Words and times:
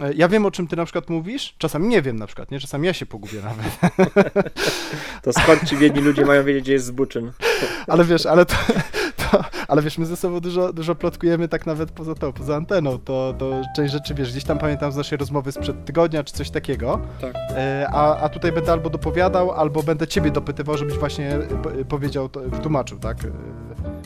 E, 0.00 0.12
ja 0.14 0.28
wiem, 0.28 0.46
o 0.46 0.50
czym 0.50 0.66
ty 0.68 0.76
na 0.76 0.84
przykład 0.84 1.10
mówisz, 1.10 1.54
czasami 1.58 1.88
nie 1.88 2.02
wiem 2.02 2.16
na 2.16 2.26
przykład, 2.26 2.50
nie? 2.50 2.60
Czasami 2.60 2.86
ja 2.86 2.92
się 2.92 3.06
pogubię 3.06 3.38
nawet. 3.42 3.66
To 5.22 5.32
skąd 5.32 5.64
ci 5.68 5.76
biedni 5.76 6.00
ludzie 6.02 6.24
mają 6.24 6.44
wiedzieć, 6.44 6.62
gdzie 6.62 6.72
jest 6.72 6.86
zbuczyn? 6.86 7.32
Ale 7.88 8.04
wiesz, 8.04 8.26
ale 8.26 8.46
to, 8.46 8.54
to, 9.30 9.44
ale 9.68 9.82
wiesz, 9.82 9.98
my 9.98 10.06
ze 10.06 10.16
sobą 10.16 10.40
dużo, 10.40 10.72
dużo 10.72 10.94
plotkujemy 10.94 11.48
tak 11.48 11.66
nawet 11.66 11.90
poza 11.90 12.14
to, 12.14 12.32
poza 12.32 12.56
anteną, 12.56 12.98
to, 12.98 13.34
to 13.38 13.62
część 13.76 13.92
rzeczy, 13.92 14.14
wiesz, 14.14 14.30
gdzieś 14.30 14.44
tam 14.44 14.58
pamiętam 14.58 14.92
z 14.92 14.96
naszej 14.96 15.18
rozmowy 15.18 15.52
sprzed 15.52 15.84
tygodnia, 15.84 16.24
czy 16.24 16.34
coś 16.34 16.50
takiego, 16.50 17.00
Tak. 17.20 17.34
E, 17.50 17.88
a, 17.92 18.16
a 18.16 18.28
tutaj 18.28 18.52
będę 18.52 18.72
albo 18.72 18.90
dopowiadał, 18.90 19.52
albo 19.52 19.82
będę 19.82 20.06
ciebie 20.06 20.30
dopytywał, 20.30 20.78
żebyś 20.78 20.94
właśnie 20.98 21.38
po- 21.62 21.84
powiedział, 21.88 22.30
wytłumaczył, 22.46 22.98
tak, 22.98 23.16
e, 23.24 23.30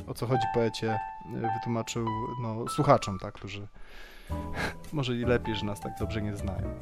o 0.07 0.15
co 0.15 0.27
chodzi 0.27 0.43
poecie, 0.55 0.99
e, 1.37 1.51
wytłumaczył, 1.59 2.07
no, 2.43 2.69
słuchaczom, 2.69 3.19
tak, 3.19 3.35
którzy 3.35 3.67
może 4.93 5.15
i 5.15 5.25
lepiej, 5.25 5.55
że 5.55 5.67
nas 5.67 5.81
tak 5.81 5.93
dobrze 5.99 6.23
nie 6.23 6.37
znają. 6.37 6.75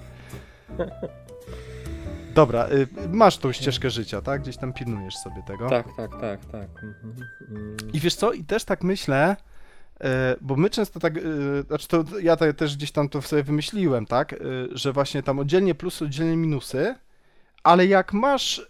Dobra, 2.35 2.69
y, 2.69 2.89
masz 3.09 3.39
tą 3.39 3.53
ścieżkę 3.53 3.91
życia, 3.91 4.23
tak? 4.23 4.43
Gdzieś 4.43 4.57
tam 4.57 4.73
pilnujesz 4.73 5.15
sobie 5.17 5.43
tego. 5.43 5.69
Tak, 5.69 5.87
tak, 5.97 6.11
tak, 6.21 6.45
tak. 6.45 6.69
Mhm. 6.83 7.15
Mm. 7.51 7.77
I 7.93 8.01
wiesz 8.01 8.15
co, 8.15 8.33
i 8.33 8.45
też 8.45 8.65
tak 8.65 8.85
myślę, 8.85 9.37
e, 10.01 10.37
bo 10.41 10.57
my 10.57 10.71
często 10.71 11.01
tak, 11.01 11.17
e, 11.17 11.21
znaczy 11.67 11.89
to 11.89 12.05
ja 12.23 12.37
to 12.37 12.53
też 12.53 12.77
gdzieś 12.77 12.93
tam 12.93 13.09
to 13.09 13.23
sobie 13.23 13.43
wymyśliłem, 13.43 14.07
tak, 14.07 14.33
e, 14.33 14.37
że 14.73 14.93
właśnie 14.93 15.23
tam 15.23 15.39
oddzielnie 15.39 15.75
plusy, 15.75 16.05
oddzielnie 16.05 16.37
minusy, 16.37 16.95
ale 17.63 17.87
jak 17.87 18.13
masz 18.13 18.67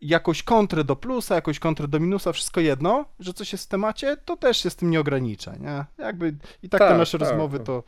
jakąś 0.00 0.42
kontrę 0.42 0.84
do 0.84 0.96
plusa, 0.96 1.34
jakąś 1.34 1.58
kontrę 1.58 1.88
do 1.88 2.00
minusa, 2.00 2.32
wszystko 2.32 2.60
jedno, 2.60 3.04
że 3.20 3.32
coś 3.34 3.52
jest 3.52 3.64
w 3.64 3.68
temacie, 3.68 4.16
to 4.16 4.36
też 4.36 4.56
się 4.58 4.70
z 4.70 4.76
tym 4.76 4.90
nie 4.90 5.00
ogranicza, 5.00 5.56
nie? 5.56 5.84
Jakby 6.04 6.34
i 6.62 6.68
tak, 6.68 6.80
te 6.80 6.88
Tak, 6.88 6.98
nasze 6.98 7.18
tak. 7.18 7.28
rozmowy 7.28 7.60
to 7.60 7.82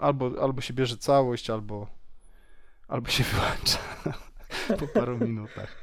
albo, 0.00 0.30
albo 0.42 0.60
się 0.60 0.74
bierze 0.74 0.96
całość, 0.96 1.50
albo, 1.50 1.86
albo 2.88 3.08
się 3.10 3.24
wyłącza 3.32 3.78
po 4.78 4.88
paru 5.00 5.18
minutach. 5.18 5.76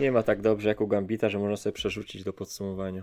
Nie 0.00 0.12
ma 0.12 0.22
tak 0.22 0.40
dobrze 0.42 0.68
jak 0.68 0.80
u 0.80 0.86
Gambita, 0.86 1.28
że 1.28 1.38
można 1.38 1.56
sobie 1.56 1.72
przerzucić 1.72 2.24
do 2.24 2.32
podsumowania. 2.32 3.02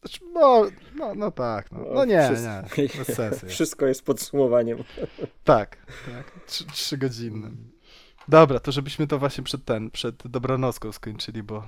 Znaczy, 0.00 0.20
no, 0.32 0.64
no, 0.94 1.14
no 1.14 1.30
tak, 1.30 1.72
no, 1.72 1.78
no 1.94 2.04
nie, 2.04 2.22
Wszystko- 2.22 3.22
nie. 3.44 3.48
Wszystko 3.48 3.86
jest 3.86 4.04
podsumowaniem. 4.04 4.78
Tak, 5.44 5.76
tak, 6.06 6.46
trzy, 6.46 6.66
trzygodzinnym. 6.66 7.70
Dobra, 8.28 8.60
to 8.60 8.72
żebyśmy 8.72 9.06
to 9.06 9.18
właśnie 9.18 9.44
przed 9.44 9.64
ten, 9.64 9.90
przed 9.90 10.28
dobranocką 10.28 10.92
skończyli, 10.92 11.42
bo 11.42 11.62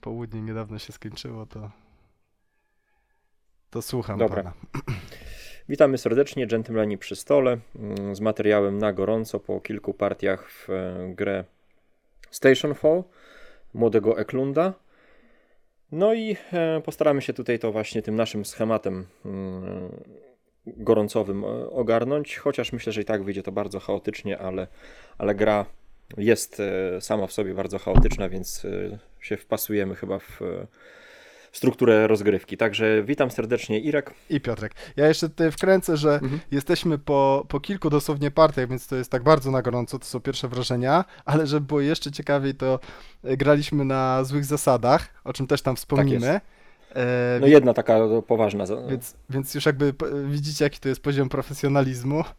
południe 0.00 0.42
niedawno 0.42 0.78
się 0.78 0.92
skończyło, 0.92 1.46
to 1.46 1.70
to 3.70 3.82
słucham 3.82 4.18
Dobra. 4.18 4.42
pana. 4.42 4.52
Witamy 5.68 5.98
serdecznie, 5.98 6.46
dżentelmeni 6.46 6.98
przy 6.98 7.16
stole, 7.16 7.58
mm, 7.76 8.16
z 8.16 8.20
materiałem 8.20 8.78
na 8.78 8.92
gorąco 8.92 9.40
po 9.40 9.60
kilku 9.60 9.94
partiach 9.94 10.50
w 10.50 10.70
e, 10.70 11.14
grę 11.14 11.44
Station 12.30 12.74
Fall 12.74 13.04
młodego 13.74 14.18
Eklunda. 14.18 14.74
No 15.92 16.14
i 16.14 16.36
e, 16.52 16.80
postaramy 16.80 17.22
się 17.22 17.32
tutaj 17.32 17.58
to 17.58 17.72
właśnie 17.72 18.02
tym 18.02 18.16
naszym 18.16 18.44
schematem 18.44 19.06
mm, 19.24 20.02
gorącowym 20.66 21.44
e, 21.44 21.70
ogarnąć, 21.70 22.36
chociaż 22.36 22.72
myślę, 22.72 22.92
że 22.92 23.00
i 23.00 23.04
tak 23.04 23.24
wyjdzie 23.24 23.42
to 23.42 23.52
bardzo 23.52 23.80
chaotycznie, 23.80 24.38
ale, 24.38 24.66
ale 25.18 25.34
gra 25.34 25.66
jest 26.16 26.60
e, 26.60 27.00
sama 27.00 27.26
w 27.26 27.32
sobie 27.32 27.54
bardzo 27.54 27.78
chaotyczna, 27.78 28.28
więc 28.28 28.64
e, 28.64 28.98
się 29.20 29.36
wpasujemy 29.36 29.94
chyba 29.94 30.18
w 30.18 30.40
strukturę 31.52 32.06
rozgrywki. 32.06 32.56
Także 32.56 33.02
witam 33.02 33.30
serdecznie 33.30 33.80
Irek. 33.80 34.14
I 34.30 34.40
Piotrek. 34.40 34.72
Ja 34.96 35.08
jeszcze 35.08 35.28
tutaj 35.28 35.50
wkręcę, 35.52 35.96
że 35.96 36.14
Mhm. 36.14 36.40
jesteśmy 36.50 36.98
po, 36.98 37.46
po 37.48 37.60
kilku 37.60 37.90
dosłownie 37.90 38.30
partiach, 38.30 38.68
więc 38.68 38.86
to 38.86 38.96
jest 38.96 39.10
tak 39.10 39.22
bardzo 39.22 39.50
na 39.50 39.62
gorąco, 39.62 39.98
to 39.98 40.04
są 40.04 40.20
pierwsze 40.20 40.48
wrażenia, 40.48 41.04
ale 41.24 41.46
żeby 41.46 41.66
było 41.66 41.80
jeszcze 41.80 42.12
ciekawiej, 42.12 42.54
to 42.54 42.80
e, 43.24 43.36
graliśmy 43.36 43.84
na 43.84 44.24
złych 44.24 44.44
zasadach, 44.44 45.08
o 45.24 45.32
czym 45.32 45.46
też 45.46 45.62
tam 45.62 45.76
wspomnimy. 45.76 46.40
E, 46.94 47.38
No 47.40 47.46
jedna 47.46 47.74
taka 47.74 47.98
poważna. 48.26 48.64
Więc, 48.90 49.14
więc 49.30 49.54
już 49.54 49.66
jakby 49.66 49.94
widzicie, 50.28 50.64
jaki 50.64 50.80
to 50.80 50.88
jest 50.88 51.00
poziom 51.02 51.28
profesjonalizmu. 51.28 52.24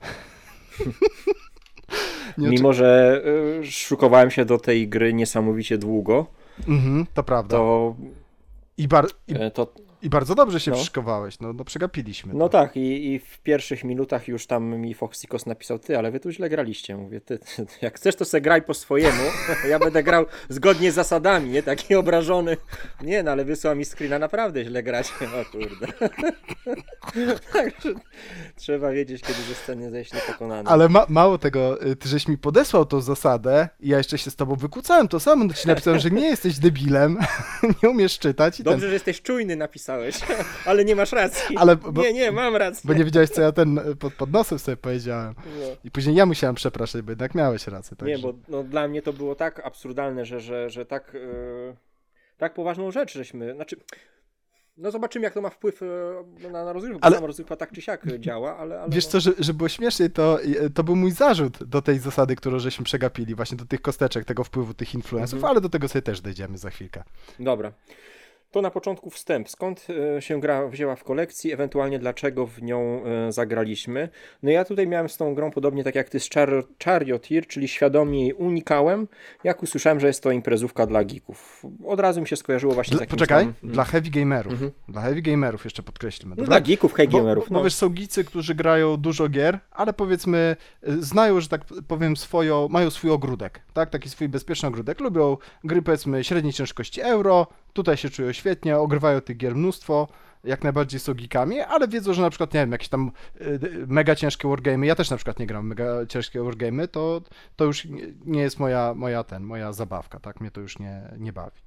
Nie 2.37 2.49
Mimo, 2.49 2.73
że 2.73 3.21
y, 3.61 3.71
szukowałem 3.71 4.31
się 4.31 4.45
do 4.45 4.57
tej 4.57 4.87
gry 4.87 5.13
niesamowicie 5.13 5.77
długo, 5.77 6.25
Mhm, 6.67 7.05
to 7.13 7.23
prawda. 7.23 7.57
to, 7.57 7.95
I, 8.77 8.87
bar- 8.87 9.07
i, 9.27 9.33
e, 9.35 9.51
to 9.51 9.67
I 10.05 10.09
bardzo 10.09 10.35
dobrze 10.35 10.59
się 10.59 10.71
No. 10.71 10.77
no, 11.41 11.53
no 11.53 11.65
przegapiliśmy. 11.65 12.33
no 12.33 12.49
to. 12.49 12.59
tak, 12.59 12.77
i, 12.77 13.13
i 13.13 13.19
w 13.19 13.39
pierwszych 13.39 13.83
minutach 13.83 14.27
już 14.27 14.47
tam 14.47 14.77
mi 14.77 14.93
Foxikos 14.93 15.45
napisał, 15.45 15.79
ty, 15.79 15.97
ale 15.97 16.11
wy 16.11 16.19
tu 16.19 16.31
źle 16.31 16.49
graliście. 16.49 16.97
Mówię, 16.97 17.21
ty, 17.21 17.39
jak 17.81 17.95
chcesz, 17.97 18.15
to 18.15 18.25
se 18.25 18.41
graj 18.41 18.61
po 18.61 18.73
swojemu, 18.73 19.23
ja 19.69 19.79
będę 19.79 20.03
grał 20.03 20.25
zgodnie 20.49 20.91
z 20.91 20.95
zasadami, 20.95 21.49
nie? 21.49 21.63
Taki 21.63 21.95
obrażony. 21.95 22.57
Nie, 23.01 23.23
no 23.23 23.31
ale 23.31 23.45
wysłał 23.45 23.75
mi 23.75 23.85
screena, 23.85 24.19
naprawdę 24.19 24.65
źle 24.65 24.83
grać. 24.83 25.13
O 25.41 25.51
kurde. 25.51 25.87
Także 27.53 27.93
trzeba 28.55 28.91
wiedzieć, 28.91 29.21
kiedy 29.21 29.41
ze 29.41 29.55
sceny 29.55 29.91
zejść 29.91 30.13
niepokonany. 30.13 30.69
Ale 30.69 30.89
ma- 30.89 31.05
mało 31.09 31.37
tego, 31.37 31.85
y, 31.85 31.95
ty 31.95 32.09
żeś 32.09 32.27
mi 32.27 32.37
podesłał 32.37 32.85
tą 32.85 33.01
zasadę 33.01 33.69
i 33.79 33.89
ja 33.89 33.97
jeszcze 33.97 34.17
się 34.17 34.31
z 34.31 34.35
tobą 34.35 34.55
wykłócałem 34.55 35.07
to 35.07 35.19
samo, 35.19 35.53
ci 35.53 35.67
napisałem, 35.67 35.99
że 35.99 36.11
nie 36.11 36.25
jesteś 36.25 36.59
debilem, 36.59 37.17
nie 37.83 37.89
umiesz 37.89 38.19
czytać 38.19 38.59
i 38.59 38.63
ten, 38.63 38.73
Dobrze, 38.73 38.87
że 38.87 38.93
jesteś 38.93 39.21
czujny, 39.21 39.55
napisałeś, 39.97 40.39
ale 40.65 40.85
nie 40.85 40.95
masz 40.95 41.11
racji. 41.11 41.57
Ale 41.57 41.75
bo- 41.75 42.01
Nie, 42.01 42.13
nie, 42.13 42.31
mam 42.31 42.55
rację. 42.55 42.81
bo 42.87 42.93
nie 42.93 43.05
wiedziałeś, 43.05 43.29
co 43.29 43.41
ja 43.41 43.51
ten 43.51 43.77
y, 43.77 43.95
pod, 43.95 44.13
pod 44.13 44.31
nosem 44.31 44.59
sobie 44.59 44.77
powiedziałem. 44.77 45.35
No. 45.45 45.65
I 45.83 45.91
później 45.91 46.15
ja 46.15 46.25
musiałem 46.25 46.55
przepraszać, 46.55 47.01
bo 47.01 47.11
jednak 47.11 47.35
miałeś 47.35 47.67
rację. 47.67 47.97
Nie, 48.01 48.13
Także. 48.13 48.27
bo 48.27 48.33
no, 48.47 48.63
dla 48.63 48.87
mnie 48.87 49.01
to 49.01 49.13
było 49.13 49.35
tak 49.35 49.65
absurdalne, 49.65 50.25
że, 50.25 50.39
że, 50.39 50.69
że 50.69 50.85
tak, 50.85 51.15
e, 51.15 51.75
tak 52.37 52.53
poważną 52.53 52.91
rzecz 52.91 53.13
żeśmy, 53.13 53.53
znaczy, 53.55 53.75
no 54.77 54.91
zobaczymy 54.91 55.23
jak 55.25 55.33
to 55.33 55.41
ma 55.41 55.49
wpływ 55.49 55.81
e, 55.81 55.85
na, 56.51 56.65
na 56.65 56.73
rozgrywkę, 56.73 56.99
bo 56.99 57.05
Ale- 57.05 57.15
sama 57.15 57.27
rozgrywka 57.27 57.55
tak 57.55 57.71
czy 57.71 57.81
siak 57.81 58.05
działa, 58.19 58.57
ale... 58.57 58.79
ale 58.81 58.89
Wiesz 58.89 59.05
no, 59.05 59.11
co, 59.11 59.19
że, 59.19 59.31
że 59.39 59.53
było 59.53 59.69
śmieszniej, 59.69 60.11
to, 60.11 60.39
to 60.73 60.83
był 60.83 60.95
mój 60.95 61.11
zarzut 61.11 61.63
do 61.63 61.81
tej 61.81 61.99
zasady, 61.99 62.35
którą 62.35 62.59
żeśmy 62.59 62.85
przegapili, 62.85 63.35
właśnie 63.35 63.57
do 63.57 63.65
tych 63.65 63.81
kosteczek, 63.81 64.25
tego 64.25 64.43
wpływu 64.43 64.73
tych 64.73 64.93
influenców, 64.95 65.33
Mhm. 65.37 65.51
ale 65.51 65.61
do 65.61 65.69
tego 65.69 65.87
sobie 65.87 66.01
też 66.01 66.21
dojdziemy 66.21 66.57
za 66.57 66.69
chwilkę. 66.69 67.03
Dobra. 67.39 67.71
To 68.55 68.61
na 68.61 68.71
początku 68.71 69.09
wstęp. 69.09 69.49
Skąd 69.49 69.87
e, 70.17 70.21
się 70.21 70.39
gra 70.39 70.67
wzięła 70.67 70.95
w 70.95 71.03
kolekcji, 71.03 71.51
ewentualnie 71.53 71.99
dlaczego 71.99 72.45
w 72.47 72.61
nią 72.61 73.01
e, 73.05 73.31
zagraliśmy? 73.31 74.09
No 74.43 74.51
ja 74.51 74.65
tutaj 74.65 74.87
miałem 74.87 75.09
z 75.09 75.17
tą 75.17 75.35
grą 75.35 75.51
podobnie 75.51 75.83
tak 75.83 75.95
jak 75.95 76.09
ty 76.09 76.19
z 76.19 76.29
Char 76.29 76.63
Charioteer, 76.83 77.47
czyli 77.47 77.67
świadomie 77.67 78.21
jej 78.21 78.33
unikałem, 78.33 79.07
jak 79.43 79.63
usłyszałem, 79.63 79.99
że 79.99 80.07
jest 80.07 80.23
to 80.23 80.31
imprezówka 80.31 80.85
dla 80.87 81.03
geeków. 81.03 81.65
Od 81.85 81.99
razu 81.99 82.21
mi 82.21 82.27
się 82.27 82.35
skojarzyło 82.35 82.73
właśnie 82.73 82.91
z 82.91 82.97
Dla, 82.97 82.99
takim 82.99 83.17
poczekaj, 83.17 83.43
samym- 83.43 83.73
dla 83.73 83.83
heavy 83.83 84.09
gamerów. 84.09 84.53
Mhm. 84.53 84.71
Dla 84.87 85.01
heavy 85.01 85.21
gamerów 85.21 85.63
jeszcze 85.63 85.83
podkreślmy. 85.83 86.29
No, 86.29 86.35
dobra? 86.35 86.47
dla 86.59 86.61
geeków, 86.67 86.93
Bo, 86.97 87.17
gamerów. 87.17 87.43
bo, 87.43 87.53
bo 87.53 87.59
no. 87.59 87.63
wiesz, 87.63 87.75
są 87.75 87.89
gicy, 87.89 88.23
którzy 88.23 88.55
grają 88.55 88.97
dużo 88.97 89.29
gier, 89.29 89.59
ale 89.71 89.93
powiedzmy 89.93 90.55
y, 90.87 91.03
znają, 91.03 91.41
że 91.41 91.47
tak 91.47 91.61
powiem, 91.87 92.17
swoją, 92.17 92.67
mają 92.69 92.89
swój 92.89 93.11
ogródek, 93.11 93.61
tak? 93.73 93.89
Taki 93.89 94.09
swój 94.09 94.29
bezpieczny 94.29 94.69
ogródek. 94.69 94.99
Lubią 94.99 95.37
gry, 95.63 95.81
powiedzmy, 95.81 96.23
średniej 96.23 96.53
ciężkości 96.53 97.01
euro, 97.01 97.47
tutaj 97.75 97.97
się 97.97 98.09
czują 98.09 98.31
świetnie, 98.33 98.77
ogrywają 98.77 99.21
tych 99.21 99.37
gier 99.37 99.55
mnóstwo, 99.55 100.07
jak 100.43 100.63
najbardziej 100.63 100.99
są 100.99 101.13
geekami, 101.13 101.59
ale 101.59 101.87
wiedzą, 101.87 102.13
że 102.13 102.21
na 102.21 102.29
przykład, 102.29 102.53
nie 102.53 102.59
wiem, 102.59 102.71
jakieś 102.71 102.89
tam 102.89 103.11
y, 103.41 103.43
y, 103.45 103.59
mega 103.87 104.15
ciężkie 104.15 104.47
wargamy, 104.47 104.85
ja 104.85 104.95
też 104.95 105.09
na 105.09 105.17
przykład 105.17 105.39
nie 105.39 105.47
gram 105.47 105.67
mega 105.67 106.05
ciężkie 106.05 106.41
wargamy, 106.43 106.87
to, 106.87 107.21
to 107.55 107.65
już 107.65 107.85
nie- 108.25 108.41
jest 108.41 108.59
moja, 108.59 108.93
moja 108.93 109.23
ten, 109.23 109.43
moja 109.43 109.73
zabawka, 109.73 110.19
tak? 110.19 110.41
Mnie 110.41 110.51
to 110.51 110.61
już 110.61 110.79
nie, 110.79 111.01
nie 111.17 111.33
bawi. 111.33 111.61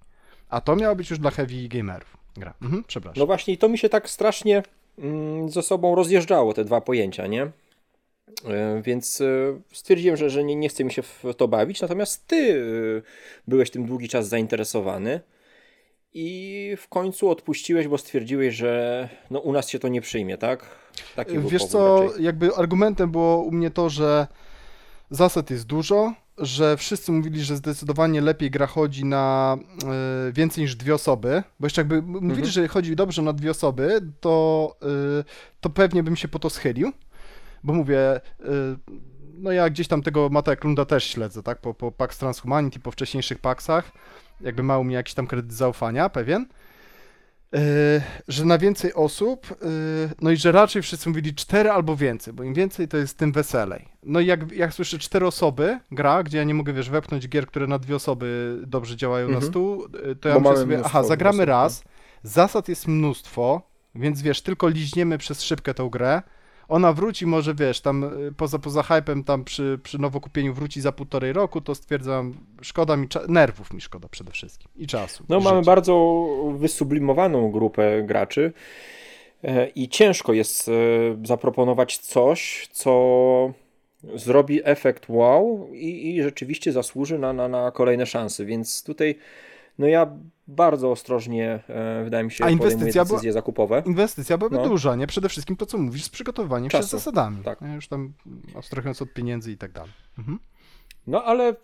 A 0.49 0.61
to 0.61 0.77
miało 0.77 0.97
być 0.97 1.11
już 1.11 1.19
dla 1.19 1.31
heavy 1.31 1.69
gamerów 1.69 2.17
gra. 2.37 2.55
Mhm, 2.63 2.85
przepraszam. 2.87 3.21
No 3.21 3.27
właśnie, 3.27 3.57
to 3.57 3.69
mi 3.69 3.79
się 3.79 3.89
tak 3.89 4.11
strasznie 4.11 4.63
mm, 4.99 5.49
ze 5.51 5.63
sobą 5.63 5.95
rozjeżdżało, 5.95 6.53
te 6.55 6.65
dwa 6.65 6.81
pojęcia, 6.81 7.27
nie? 7.27 7.43
E, 7.43 8.83
Więc 8.83 9.21
e, 9.21 9.25
stwierdziłem, 9.73 10.17
że, 10.17 10.31
że 10.31 10.45
nie, 10.45 10.57
nie 10.57 10.69
chce 10.69 10.85
mi 10.85 10.93
się 10.93 11.03
w 11.03 11.25
to 11.37 11.49
bawić, 11.49 11.81
natomiast 11.81 12.27
ty 12.27 12.63
byłeś 13.49 13.71
tym 13.71 13.87
długi 13.87 14.09
czas 14.09 14.29
zainteresowany 14.29 15.21
i 16.21 16.77
w 16.77 16.89
końcu 16.89 17.31
odpuściłeś, 17.31 17.89
bo 17.89 17.99
stwierdziłeś, 17.99 18.55
że 18.55 19.09
no, 19.31 19.39
u 19.41 19.53
nas 19.53 19.69
się 19.69 19.79
to 19.79 19.89
nie 19.89 20.01
przyjmie, 20.01 20.39
tak? 20.39 20.65
Taki 21.17 21.39
Wiesz 21.39 21.65
co, 21.65 22.03
raczej. 22.07 22.25
jakby 22.25 22.55
argumentem 22.57 23.11
było 23.11 23.39
u 23.43 23.51
mnie 23.53 23.71
to, 23.71 23.91
że 23.91 24.27
zasad 25.11 25.51
jest 25.51 25.67
dużo, 25.67 26.13
że 26.39 26.77
wszyscy 26.77 27.13
mówili, 27.13 27.45
że 27.45 27.57
zdecydowanie 27.57 28.21
lepiej 28.21 28.51
gra 28.51 28.67
chodzi 28.67 29.05
na 29.05 29.57
e, 30.29 30.33
więcej 30.33 30.63
niż 30.65 30.77
dwie 30.77 30.95
osoby, 30.95 31.43
bo 31.61 31.67
jeszcze 31.67 31.81
jakby 31.81 32.03
mówili, 32.03 32.31
Mhm. 32.31 32.47
że 32.47 32.69
chodzi 32.69 32.97
dobrze 32.97 33.23
na 33.23 33.33
dwie 33.33 33.51
osoby, 33.51 34.01
to, 34.21 34.77
e, 34.83 35.25
to 35.61 35.71
pewnie 35.71 36.03
bym 36.03 36.17
się 36.17 36.29
po 36.29 36.39
to 36.39 36.51
schylił, 36.51 36.93
bo 37.65 37.73
mówię, 37.73 38.01
e, 38.01 38.21
no 39.39 39.53
ja 39.53 39.71
gdzieś 39.71 39.89
tam 39.89 40.03
tego 40.03 40.29
Mata 40.29 40.53
Eklunda 40.53 40.85
też 40.85 41.05
śledzę, 41.05 41.43
tak, 41.43 41.61
po, 41.61 41.75
po 41.75 41.93
Pax 41.93 42.19
Transhumanity, 42.19 42.81
po 42.81 42.91
wcześniejszych 42.91 43.39
Paxach, 43.39 43.93
jakby 44.41 44.63
ma 44.63 44.79
u 44.79 44.85
mnie 44.85 44.95
jakiś 44.97 45.15
tam 45.15 45.27
kredyt 45.27 45.53
zaufania, 45.53 46.09
pewien. 46.09 46.47
Yy, 47.53 47.61
że 48.29 48.45
na 48.45 48.59
więcej 48.59 48.95
osób, 48.95 49.47
yy, 49.51 50.11
no 50.21 50.31
i 50.31 50.37
że 50.37 50.53
raczej 50.53 50.83
wszyscy 50.83 51.09
mówili 51.09 51.35
cztery 51.35 51.71
albo 51.71 51.97
więcej, 51.97 52.35
bo 52.35 52.43
im 52.43 52.55
więcej 52.55 52.89
to 52.89 52.97
jest 52.97 53.19
tym 53.19 53.33
weselej. 53.33 53.89
No 54.03 54.21
i 54.21 54.27
jak, 54.27 54.53
jak 54.53 54.75
słyszę 54.75 54.99
cztery 54.99 55.27
osoby 55.27 55.79
gra, 55.91 56.23
gdzie 56.23 56.39
ja 56.39 56.45
nie 56.45 56.55
mogę, 56.55 56.73
wiesz, 56.73 56.91
wepchnąć 56.91 57.29
gier, 57.29 57.47
które 57.47 57.67
na 57.67 57.79
dwie 57.79 57.97
osoby 57.97 58.59
dobrze 58.67 58.97
działają 58.97 59.27
Mhm. 59.27 59.45
na 59.45 59.51
stół, 59.51 59.87
yy, 60.07 60.17
to 60.17 60.29
ja 60.29 60.35
Bo 60.35 60.41
myślę 60.41 60.57
sobie, 60.57 60.81
aha, 60.85 61.03
zagramy 61.03 61.37
osób, 61.39 61.49
no. 61.49 61.53
raz, 61.53 61.85
zasad 62.23 62.69
jest 62.69 62.89
mnóstwo, 62.89 63.63
więc 63.95 64.23
wiesz, 64.23 64.43
tylko 64.43 64.69
liźniemy 64.69 65.19
przez 65.19 65.43
szybkę 65.43 65.75
tą 65.75 65.89
grę, 65.89 66.23
ona 66.69 66.93
wróci 66.93 67.27
może, 67.27 67.55
wiesz, 67.55 67.81
tam 67.81 68.05
y, 68.05 68.33
poza, 68.33 68.59
poza 68.59 68.83
hypem, 68.83 69.25
tam 69.25 69.45
przy, 69.45 69.79
przy 69.83 69.99
nowokupieniu 69.99 70.55
wróci 70.55 70.81
za 70.81 70.93
półtorej 70.93 71.33
roku, 71.33 71.61
to 71.61 71.75
stwierdzam, 71.75 72.35
szkoda 72.63 72.97
mi, 72.97 73.09
nerwów 73.29 73.73
mi 73.73 73.81
szkoda 73.81 74.09
przede 74.09 74.33
wszystkim 74.33 74.71
i 74.77 74.87
czasu. 74.87 75.25
No, 75.29 75.39
i 75.39 75.43
mamy 75.43 75.59
życia. 75.59 75.67
bardzo 75.67 76.27
wysublimowaną 76.57 77.51
grupę 77.51 78.03
graczy 78.03 78.53
e, 79.45 79.69
i 79.69 79.89
ciężko 79.89 80.33
jest 80.33 80.69
e, 80.69 80.73
zaproponować 81.25 81.99
coś, 81.99 82.69
co 82.73 83.53
zrobi 84.15 84.61
efekt 84.65 85.09
wow 85.09 85.69
i, 85.73 86.17
i 86.17 86.23
rzeczywiście 86.23 86.73
zasłuży 86.73 87.19
na, 87.19 87.33
na, 87.33 87.49
na 87.49 87.71
kolejne 87.71 88.07
szanse, 88.07 88.45
więc 88.45 88.83
tutaj 88.83 89.19
no 89.79 89.87
ja 89.87 90.17
bardzo 90.49 90.91
ostrożnie, 90.91 91.61
e, 91.69 92.05
wydaje 92.05 92.25
mi 92.25 92.31
się, 92.31 92.45
A 92.45 92.51
inwestycja 92.51 93.05
była- 93.05 93.17
decyzje 93.17 93.33
zakupowe. 93.33 93.83
Inwestycja 93.87 94.39
byłaby 94.39 94.57
No. 94.57 94.69
duża, 94.69 94.97
nie? 94.97 95.07
Przede 95.07 95.29
wszystkim 95.29 95.57
to, 95.57 95.67
co 95.67 95.79
mówisz, 95.79 96.05
z 96.05 96.09
przygotowaniem 96.09 96.71
się 96.71 96.79
z 96.79 96.81
Czasu, 96.81 96.97
zasadami. 96.99 97.43
tak. 97.45 97.61
Nie? 97.61 97.75
Już 97.75 97.89
tam 97.89 98.13
abstrahując 98.57 99.03
od 99.03 99.13
pieniędzy 99.13 99.53
i 99.53 99.57
tak 99.57 99.73
dalej. 99.73 99.93
Mhm. 100.19 100.39
No 101.07 101.25
ale 101.25 101.49
e, 101.49 101.55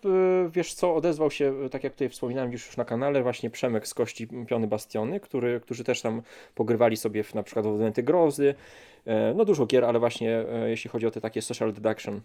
wiesz 0.49 0.73
co, 0.73 0.95
odezwał 0.95 1.31
się, 1.31 1.53
e, 1.65 1.69
tak 1.69 1.83
jak 1.83 1.93
tutaj 1.93 2.09
wspominałem 2.09 2.51
już 2.51 2.65
już 2.67 2.77
na 2.77 2.85
kanale, 2.85 3.23
właśnie 3.23 3.49
Przemek 3.49 3.87
z 3.87 3.93
Kości 3.93 4.27
Piony 4.47 4.67
Bastiony, 4.67 5.19
który, 5.19 5.59
którzy 5.59 5.83
też 5.83 6.01
tam 6.01 6.21
pogrywali 6.55 6.97
sobie 6.97 7.23
w, 7.23 7.35
na 7.35 7.43
przykład 7.43 7.65
w 7.65 7.69
Elementy 7.69 8.03
Grozy, 8.03 8.55
no 9.35 9.45
dużo 9.45 9.65
gier, 9.65 9.85
ale 9.85 9.99
właśnie 9.99 10.45
jeśli 10.65 10.89
chodzi 10.89 11.07
o 11.07 11.11
te 11.11 11.21
takie 11.21 11.41
social 11.41 11.73
deduction, 11.73 12.21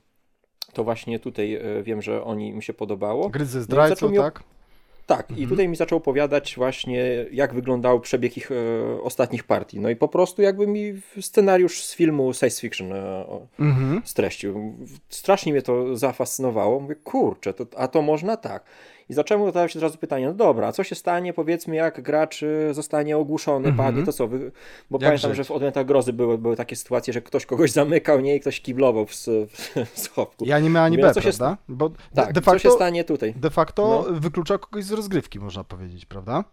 to 0.73 0.85
właśnie 0.85 1.19
tutaj 1.19 1.61
wiem, 1.83 2.03
że 2.03 2.25
oni 2.25 2.53
mi 2.53 2.63
się 2.63 2.75
podobało. 2.75 3.29
Gry 3.29 3.45
ze 3.45 3.59
No 3.59 3.65
zdrajcą, 3.65 3.95
zaczął 3.95 4.11
mi- 4.11 4.17
tak? 4.19 4.43
Tak, 5.17 5.31
i 5.31 5.33
Mhm. 5.33 5.49
tutaj 5.49 5.69
mi 5.69 5.77
zaczął 5.77 5.99
opowiadać 5.99 6.55
właśnie, 6.57 7.27
jak 7.33 7.55
wyglądał 7.55 8.01
przebieg 8.01 8.37
ich 8.37 8.51
e, 8.53 8.55
ostatnich 9.03 9.45
partii. 9.45 9.81
No 9.81 9.91
i 9.91 9.97
po 9.97 10.09
prostu 10.09 10.43
jakby 10.43 10.67
mi 10.67 10.93
scenariusz 11.21 11.83
z 11.83 11.95
filmu 11.95 12.33
science 12.35 12.61
fiction 12.61 12.93
e, 12.93 13.25
Mhm. 13.61 14.03
streścił. 14.05 14.75
Strasznie 15.09 15.53
mnie 15.53 15.63
to 15.63 15.97
zafascynowało. 15.97 16.81
Mówię, 16.81 16.95
kurczę, 16.95 17.55
to, 17.55 17.67
a 17.77 17.89
to 17.89 18.03
można 18.03 18.37
tak. 18.37 18.65
I 19.11 19.15
zacząłem 19.15 19.47
zadawać 19.47 19.73
się 19.73 19.79
od 19.79 19.83
razu 19.83 19.99
pytanie, 19.99 20.27
no 20.27 20.35
dobra, 20.35 20.67
a 20.69 20.73
co 20.73 20.85
się 20.85 20.95
stanie, 20.95 21.33
powiedzmy, 21.33 21.77
jak 21.77 22.01
gracz 22.03 22.43
y, 22.43 22.75
zostanie 22.75 23.17
ogłuszony, 23.17 23.69
Mhm. 23.69 23.87
padnie, 23.89 24.05
to 24.07 24.13
co? 24.13 24.29
Wy... 24.29 24.39
Bo 24.91 24.99
Jak 24.99 25.09
pamiętam, 25.09 25.31
żyć? 25.31 25.37
że 25.37 25.45
w 25.45 25.51
Odmętach 25.51 25.87
Grozy 25.87 26.13
były, 26.13 26.39
były 26.39 26.57
takie 26.57 26.77
sytuacje, 26.77 27.13
że 27.13 27.23
ktoś 27.23 27.47
kogoś 27.47 27.71
zamykał, 27.71 28.21
nie, 28.21 28.37
i 28.37 28.41
ktoś 28.41 28.61
kiblował 28.61 29.07
w, 29.07 29.15
w 29.95 29.99
schowku. 30.01 30.45
I 30.45 30.53
ani 30.53 30.71
my, 30.71 30.81
ani 30.81 30.97
Mówię, 30.97 31.09
B, 31.09 31.15
co 31.15 31.21
się 31.21 31.29
prawda? 31.29 31.57
Bo 31.69 31.91
Tak, 32.15 32.33
de 32.33 32.41
co 32.41 32.51
się 32.53 32.59
facto, 32.59 32.71
stanie 32.71 33.05
tutaj? 33.05 33.35
de 33.37 33.51
facto 33.51 34.05
No. 34.11 34.21
wyklucza 34.21 34.59
kogoś 34.59 34.85
z 34.85 34.93
rozgrywki, 34.93 35.39
można 35.39 35.65
powiedzieć, 35.65 36.07
prawda? 36.07 36.45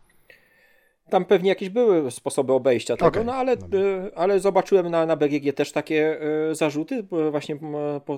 Tam 1.09 1.25
pewnie 1.25 1.49
jakieś 1.49 1.69
były 1.69 2.11
sposoby 2.11 2.53
obejścia 2.53 2.95
tego, 2.97 3.07
Okej, 3.07 3.25
no 3.25 3.33
ale, 3.33 3.57
dobra. 3.57 3.79
y, 3.79 4.15
ale 4.15 4.39
zobaczyłem 4.39 4.89
na, 4.89 5.05
na 5.05 5.15
BGG 5.15 5.53
też 5.55 5.71
takie 5.71 6.19
y, 6.51 6.55
zarzuty, 6.55 7.03
właśnie 7.31 7.57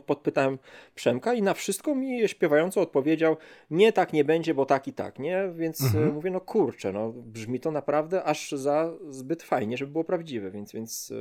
podpytałem 0.05 0.59
Przemka 0.95 1.33
i 1.33 1.41
na 1.41 1.53
wszystko 1.53 1.95
mi 1.95 2.29
śpiewająco 2.29 2.81
odpowiedział, 2.81 3.37
nie 3.71 3.93
tak 3.93 4.13
nie 4.13 4.23
będzie, 4.23 4.53
bo 4.53 4.65
tak 4.65 4.87
i 4.87 4.93
tak, 4.93 5.19
nie? 5.19 5.49
Więc 5.55 5.81
y, 5.81 5.85
Mhm. 5.85 6.13
mówię, 6.13 6.31
no 6.31 6.41
kurczę, 6.41 6.91
no 6.93 7.13
brzmi 7.15 7.59
to 7.59 7.71
naprawdę 7.71 8.23
aż 8.23 8.51
za 8.51 8.93
zbyt 9.09 9.43
fajnie, 9.43 9.77
żeby 9.77 9.91
było 9.91 10.03
prawdziwe, 10.03 10.51
więc, 10.51 10.71
więc 10.73 11.13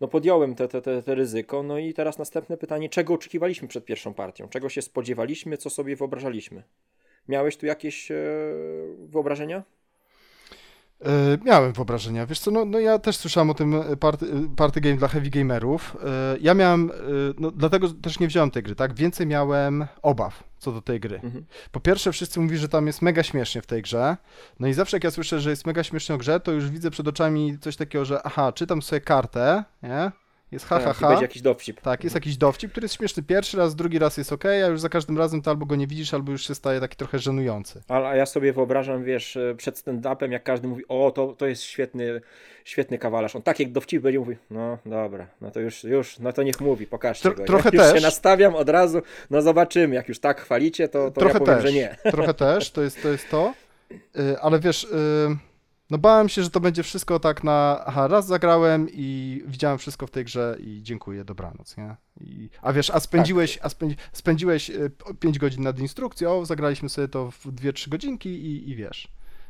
no 0.00 0.08
podjąłem 0.08 0.54
te, 0.54 0.68
te, 0.68 0.82
te, 0.82 1.02
te 1.02 1.14
ryzyko. 1.14 1.62
No 1.62 1.78
i 1.78 1.94
teraz 1.94 2.18
następne 2.18 2.56
pytanie, 2.56 2.88
czego 2.88 3.14
oczekiwaliśmy 3.14 3.68
przed 3.68 3.84
pierwszą 3.84 4.14
partią? 4.14 4.48
Czego 4.48 4.68
się 4.68 4.82
spodziewaliśmy, 4.82 5.56
co 5.56 5.70
sobie 5.70 5.96
wyobrażaliśmy? 5.96 6.62
Miałeś 7.28 7.56
tu 7.56 7.66
jakieś 7.66 8.10
e, 8.10 8.14
wyobrażenia? 8.98 9.62
E, 11.04 11.38
miałem 11.44 11.72
wyobrażenia. 11.72 12.26
Wiesz 12.26 12.38
co, 12.38 12.50
no, 12.50 12.64
no 12.64 12.78
ja 12.78 12.98
też 12.98 13.16
słyszałem 13.16 13.50
o 13.50 13.54
tym 13.54 13.74
e, 13.74 13.96
party, 13.96 14.26
e, 14.26 14.56
party 14.56 14.80
game 14.80 14.96
dla 14.96 15.08
heavy 15.08 15.30
gamerów. 15.30 15.96
Ja 16.40 16.54
miałem, 16.54 16.90
no 17.38 17.50
dlatego 17.50 17.88
też 17.88 18.20
nie 18.20 18.28
wziąłem 18.28 18.50
tej 18.50 18.62
gry, 18.62 18.74
tak? 18.74 18.94
Więcej 18.94 19.26
miałem 19.26 19.86
obaw 20.02 20.44
co 20.58 20.72
do 20.72 20.82
tej 20.82 21.00
gry. 21.00 21.20
Mhm. 21.24 21.44
Po 21.72 21.80
pierwsze, 21.80 22.12
wszyscy 22.12 22.40
mówili, 22.40 22.58
że 22.58 22.68
tam 22.68 22.86
jest 22.86 23.02
mega 23.02 23.22
śmiesznie 23.22 23.62
w 23.62 23.66
tej 23.66 23.82
grze. 23.82 24.16
No 24.60 24.68
i 24.68 24.72
zawsze 24.72 24.96
jak 24.96 25.04
ja 25.04 25.10
słyszę, 25.10 25.40
że 25.40 25.50
jest 25.50 25.66
mega 25.66 25.84
śmiesznie 25.84 26.14
w 26.14 26.18
grze, 26.18 26.40
to 26.40 26.52
już 26.52 26.70
widzę 26.70 26.90
przed 26.90 27.08
oczami 27.08 27.58
coś 27.60 27.76
takiego, 27.76 28.04
że 28.04 28.22
aha, 28.22 28.52
czytam 28.52 28.82
sobie 28.82 29.00
kartę, 29.00 29.64
nie? 29.82 30.23
Jest 30.54 30.66
ha, 30.66 30.80
ha, 30.80 30.92
ha. 30.92 31.08
będzie 31.08 31.24
jakiś 31.24 31.42
dowcip. 31.42 31.80
Tak, 31.80 32.04
jest 32.04 32.14
jakiś 32.14 32.36
dowcip, 32.36 32.70
który 32.70 32.84
jest 32.84 32.94
śmieszny 32.94 33.22
pierwszy 33.22 33.56
raz, 33.56 33.74
drugi 33.74 33.98
raz 33.98 34.16
jest 34.16 34.32
ok, 34.32 34.44
a 34.44 34.66
już 34.66 34.80
za 34.80 34.88
każdym 34.88 35.18
razem 35.18 35.42
to 35.42 35.50
albo 35.50 35.66
go 35.66 35.76
nie 35.76 35.86
widzisz, 35.86 36.14
albo 36.14 36.32
już 36.32 36.46
się 36.46 36.54
staje 36.54 36.80
taki 36.80 36.96
trochę 36.96 37.18
żenujący. 37.18 37.82
Ale 37.88 38.08
a 38.08 38.16
ja 38.16 38.26
sobie 38.26 38.52
wyobrażam, 38.52 39.04
wiesz, 39.04 39.36
e, 39.36 39.54
przed 39.56 39.76
stand-upem, 39.84 40.30
jak 40.30 40.42
każdy 40.44 40.68
mówi, 40.68 40.82
o, 40.88 41.10
to, 41.10 41.32
to 41.32 41.46
jest 41.46 41.62
świetny, 41.62 42.20
świetny 42.64 42.98
kawalarz. 42.98 43.36
On 43.36 43.42
tak 43.42 43.60
jak 43.60 43.72
dowcip 43.72 44.02
będzie 44.02 44.18
mówi, 44.18 44.36
no 44.50 44.78
dobra, 44.86 45.26
no 45.40 45.50
to 45.50 45.60
już, 45.60 45.84
już, 45.84 46.18
no 46.18 46.32
to 46.32 46.42
niech 46.42 46.60
mówi, 46.60 46.86
pokażcie 46.86 47.28
Tro- 47.28 47.36
go. 47.36 47.44
trochę 47.44 47.70
ja 47.72 47.82
już 47.82 47.92
też. 47.92 48.00
się 48.00 48.06
nastawiam 48.06 48.54
od 48.54 48.68
razu, 48.68 49.02
no 49.30 49.42
zobaczymy, 49.42 49.94
jak 49.94 50.08
już 50.08 50.18
tak 50.20 50.40
chwalicie, 50.40 50.88
to, 50.88 51.10
to 51.10 51.20
Trochę 51.20 51.34
ja 51.34 51.40
powiem, 51.40 51.54
też, 51.54 51.64
że 51.64 51.72
nie. 51.72 51.96
trochę 52.10 52.34
też, 52.34 52.70
to 52.70 52.82
jest 52.82 53.02
to. 53.02 53.08
Jest 53.08 53.30
to. 53.30 53.52
Y, 54.18 54.40
ale 54.40 54.60
wiesz, 54.60 54.84
y, 54.84 54.88
no 55.90 55.98
bałem 55.98 56.28
się, 56.28 56.42
że 56.42 56.50
to 56.50 56.60
będzie 56.60 56.82
wszystko 56.82 57.20
tak 57.20 57.44
na, 57.44 57.82
aha, 57.86 58.08
raz 58.08 58.26
zagrałem 58.26 58.88
i 58.92 59.42
widziałem 59.46 59.78
wszystko 59.78 60.06
w 60.06 60.10
tej 60.10 60.24
grze 60.24 60.56
i 60.60 60.82
dziękuję, 60.82 61.24
dobranoc, 61.24 61.76
nie? 61.76 61.96
I, 62.20 62.50
a 62.62 62.72
wiesz, 62.72 62.90
a 62.90 63.00
spędziłeś, 63.00 63.58
a 63.62 63.68
spędzi, 63.68 63.96
spędziłeś 64.12 64.70
5 65.20 65.38
godzin 65.38 65.62
nad 65.62 65.78
instrukcją, 65.78 66.44
zagraliśmy 66.44 66.88
sobie 66.88 67.08
to 67.08 67.30
w 67.30 67.46
2-3 67.46 67.88
godzinki 67.88 68.28
i, 68.28 68.70
i 68.70 68.76
wiesz, 68.76 69.08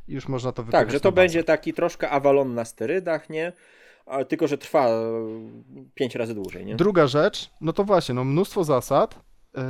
i 0.09 0.13
już 0.13 0.29
można 0.29 0.53
to 0.53 0.63
wypychać 0.63 0.87
Tak, 0.87 0.93
że 0.93 1.01
to 1.01 1.13
będzie 1.13 1.45
taki 1.45 1.73
troszkę 1.73 2.11
Avalon 2.11 2.55
na 2.55 2.65
sterydach, 2.65 3.31
nie? 3.31 3.53
Ale 4.07 4.25
tylko, 4.25 4.49
że 4.49 4.59
trwa 4.59 4.89
e, 4.89 4.93
pięć 5.95 6.15
razy 6.15 6.35
dłużej, 6.35 6.67
nie? 6.67 6.77
Druga 6.77 7.07
rzecz, 7.07 7.51
no 7.61 7.73
to 7.73 7.85
właśnie, 7.85 8.15
no 8.15 8.25
mnóstwo 8.25 8.65
zasad, 8.65 9.21
yy, 9.55 9.63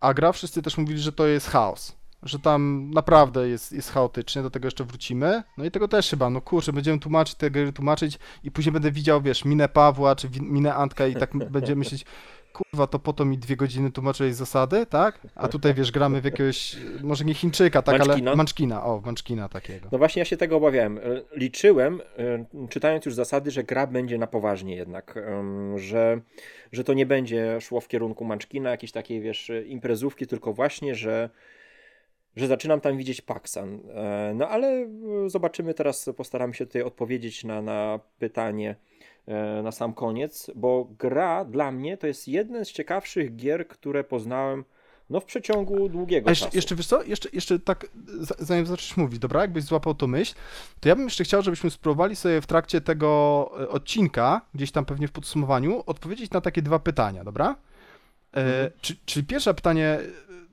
a 0.00 0.14
gra 0.14 0.32
wszyscy 0.32 0.62
też 0.62 0.78
mówili, 0.78 0.98
że 0.98 1.12
to 1.12 1.26
jest 1.26 1.48
chaos. 1.48 1.96
Że 2.26 2.38
tam 2.38 2.90
naprawdę 2.90 3.48
jest, 3.48 3.72
jest 3.72 3.90
chaotycznie, 3.90 4.42
do 4.42 4.50
tego 4.50 4.66
jeszcze 4.66 4.84
wrócimy. 4.84 5.42
No 5.58 5.64
i 5.64 5.70
tego 5.70 5.88
też 5.88 6.10
chyba, 6.10 6.30
no 6.30 6.40
kurczę, 6.40 6.72
będziemy 6.72 6.98
tłumaczyć 6.98 7.34
te 7.34 7.50
gry, 7.50 7.72
tłumaczyć 7.72 8.18
i 8.44 8.50
później 8.50 8.72
będę 8.72 8.90
widział, 8.90 9.22
wiesz, 9.22 9.44
minę 9.44 9.68
Pawła 9.68 10.16
czy 10.16 10.28
minę 10.40 10.74
Antka 10.74 11.06
i 11.06 11.14
tak 11.14 11.36
będziemy 11.50 11.78
myśleć, 11.78 12.04
kurwa, 12.56 12.86
to 12.86 12.98
po 12.98 13.12
to 13.12 13.24
mi 13.24 13.38
dwie 13.38 13.56
godziny 13.56 13.92
tłumaczyłeś 13.92 14.34
zasady, 14.34 14.86
tak? 14.86 15.20
A 15.34 15.48
tutaj, 15.48 15.74
wiesz, 15.74 15.92
gramy 15.92 16.20
w 16.20 16.24
jakiegoś, 16.24 16.76
może 17.02 17.24
nie 17.24 17.34
Chińczyka, 17.34 17.82
tak, 17.82 17.98
Munchkina? 17.98 18.30
ale 18.30 18.36
Manczkina, 18.36 18.84
o, 18.84 19.02
Manczkina 19.04 19.48
takiego. 19.48 19.88
No 19.92 19.98
właśnie 19.98 20.20
ja 20.20 20.24
się 20.24 20.36
tego 20.36 20.56
obawiałem. 20.56 20.98
E, 20.98 21.02
Liczyłem, 21.32 22.00
e, 22.18 22.44
czytając 22.68 23.04
już 23.04 23.14
zasady, 23.14 23.50
że 23.50 23.64
gra 23.64 23.86
będzie 23.86 24.18
na 24.18 24.26
poważnie 24.26 24.76
jednak, 24.76 25.14
że, 25.76 26.20
że 26.72 26.84
to 26.84 26.94
nie 26.94 27.06
będzie 27.06 27.60
szło 27.60 27.80
w 27.80 27.88
kierunku 27.88 28.24
Munchkina, 28.24 28.70
jakiejś 28.70 28.92
takiej, 28.92 29.20
wiesz, 29.20 29.52
imprezówki, 29.66 30.26
tylko 30.26 30.52
właśnie, 30.52 30.94
że, 30.94 31.30
że 32.36 32.46
zaczynam 32.46 32.80
tam 32.80 32.96
widzieć 32.96 33.20
Paxan. 33.20 33.80
E, 33.94 34.32
No 34.34 34.48
ale 34.48 34.68
e, 34.68 34.88
zobaczymy 35.30 35.74
teraz, 35.74 36.10
postaramy 36.16 36.54
się 36.54 36.66
tutaj 36.66 36.82
odpowiedzieć 36.82 37.44
na, 37.44 37.62
na 37.62 38.00
pytanie 38.18 38.76
e, 39.26 39.62
na 39.62 39.72
sam 39.72 39.92
koniec, 39.94 40.50
bo 40.54 40.88
gra 40.98 41.44
dla 41.44 41.72
mnie 41.72 41.96
to 41.96 42.06
jest 42.06 42.28
jeden 42.28 42.64
z 42.64 42.72
ciekawszych 42.72 43.36
gier, 43.36 43.68
które 43.68 44.04
poznałem 44.04 44.64
no 45.10 45.20
w 45.20 45.24
przeciągu 45.24 45.88
długiego 45.88 46.28
A 46.28 46.30
jeszcze, 46.30 46.44
czasu. 46.46 46.56
jeszcze 46.56 46.74
wiesz 46.76 46.86
co, 46.86 47.02
jeszcze, 47.02 47.28
jeszcze 47.32 47.58
tak, 47.58 47.86
zanim 48.38 48.66
zaczniesz 48.66 48.96
mówić, 48.96 49.18
dobra, 49.18 49.40
jakbyś 49.40 49.64
złapał 49.64 49.94
to 49.94 50.06
myśl, 50.06 50.34
to 50.80 50.88
ja 50.88 50.96
bym 50.96 51.04
jeszcze 51.04 51.24
chciał, 51.24 51.42
żebyśmy 51.42 51.70
spróbowali 51.70 52.16
sobie 52.16 52.40
w 52.40 52.46
trakcie 52.46 52.80
tego 52.80 53.50
e, 53.60 53.68
odcinka, 53.68 54.40
gdzieś 54.54 54.70
tam 54.72 54.84
pewnie 54.84 55.08
w 55.08 55.12
podsumowaniu, 55.12 55.82
odpowiedzieć 55.86 56.30
na 56.30 56.40
takie 56.40 56.62
dwa 56.62 56.78
pytania, 56.78 57.24
dobra? 57.24 57.56
E, 58.36 58.40
Mhm. 58.40 58.70
czy, 58.80 58.96
czyli 59.06 59.26
pierwsze 59.26 59.54
pytanie 59.54 59.86
e, 59.86 60.00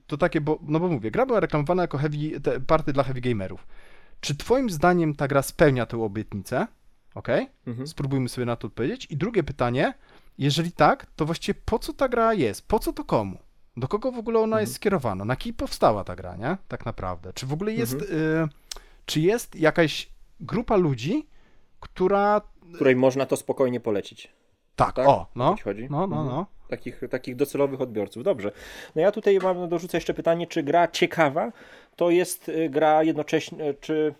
to 0.07 0.17
takie, 0.17 0.41
bo, 0.41 0.59
no 0.67 0.79
bo 0.79 0.87
mówię, 0.87 1.11
gra 1.11 1.25
była 1.25 1.39
reklamowana 1.39 1.81
jako 1.81 1.97
heavy, 1.97 2.39
te 2.43 2.59
party 2.59 2.93
dla 2.93 3.03
heavy 3.03 3.21
gamerów. 3.21 3.67
Czy 4.21 4.35
twoim 4.35 4.69
zdaniem 4.69 5.15
ta 5.15 5.27
gra 5.27 5.41
spełnia 5.41 5.85
tę 5.85 6.03
obietnicę? 6.03 6.67
Okej? 7.15 7.49
Mhm. 7.67 7.87
Spróbujmy 7.87 8.29
sobie 8.29 8.45
na 8.45 8.55
to 8.55 8.67
odpowiedzieć. 8.67 9.07
I 9.09 9.17
drugie 9.17 9.43
pytanie, 9.43 9.93
jeżeli 10.37 10.71
tak, 10.71 11.05
to 11.15 11.25
właściwie 11.25 11.59
po 11.65 11.79
co 11.79 11.93
ta 11.93 12.09
gra 12.09 12.33
jest? 12.33 12.67
Po 12.67 12.79
co 12.79 12.93
to 12.93 13.03
komu? 13.03 13.37
Do 13.77 13.87
kogo 13.87 14.11
w 14.11 14.17
ogóle 14.17 14.39
ona 14.39 14.45
Mhm. 14.55 14.61
jest 14.61 14.75
skierowana? 14.75 15.25
Na 15.25 15.35
kim 15.35 15.53
powstała 15.53 16.03
ta 16.03 16.15
gra, 16.15 16.35
nie? 16.35 16.57
Tak 16.67 16.85
naprawdę. 16.85 17.33
Czy 17.33 17.45
w 17.45 17.53
ogóle 17.53 17.73
jest, 17.73 17.93
Mhm. 17.93 18.11
y, 18.19 18.47
czy 19.05 19.19
jest 19.21 19.55
jakaś 19.55 20.09
grupa 20.39 20.75
ludzi, 20.75 21.27
która... 21.79 22.41
której 22.75 22.95
można 22.95 23.25
to 23.25 23.37
spokojnie 23.37 23.79
polecić. 23.79 24.31
Tak, 24.75 24.95
Tak? 24.95 25.07
o, 25.07 25.27
no, 25.35 25.55
chodzi? 25.63 25.87
no, 25.91 26.07
no, 26.07 26.15
Mhm. 26.21 26.27
no. 26.35 26.45
Takich, 26.69 27.01
takich 27.09 27.35
docelowych 27.35 27.81
odbiorców. 27.81 28.23
Dobrze. 28.23 28.51
No 28.95 29.01
ja 29.01 29.11
tutaj 29.11 29.39
mam 29.43 29.69
dorzucę 29.69 29.97
jeszcze 29.97 30.13
pytanie, 30.13 30.47
czy 30.47 30.63
gra 30.63 30.87
ciekawa 30.87 31.51
to 31.95 32.09
jest 32.09 32.49
y, 32.49 32.69
gra 32.69 33.03
jednocześnie, 33.03 33.69
y, 33.69 33.73
czy, 33.79 34.13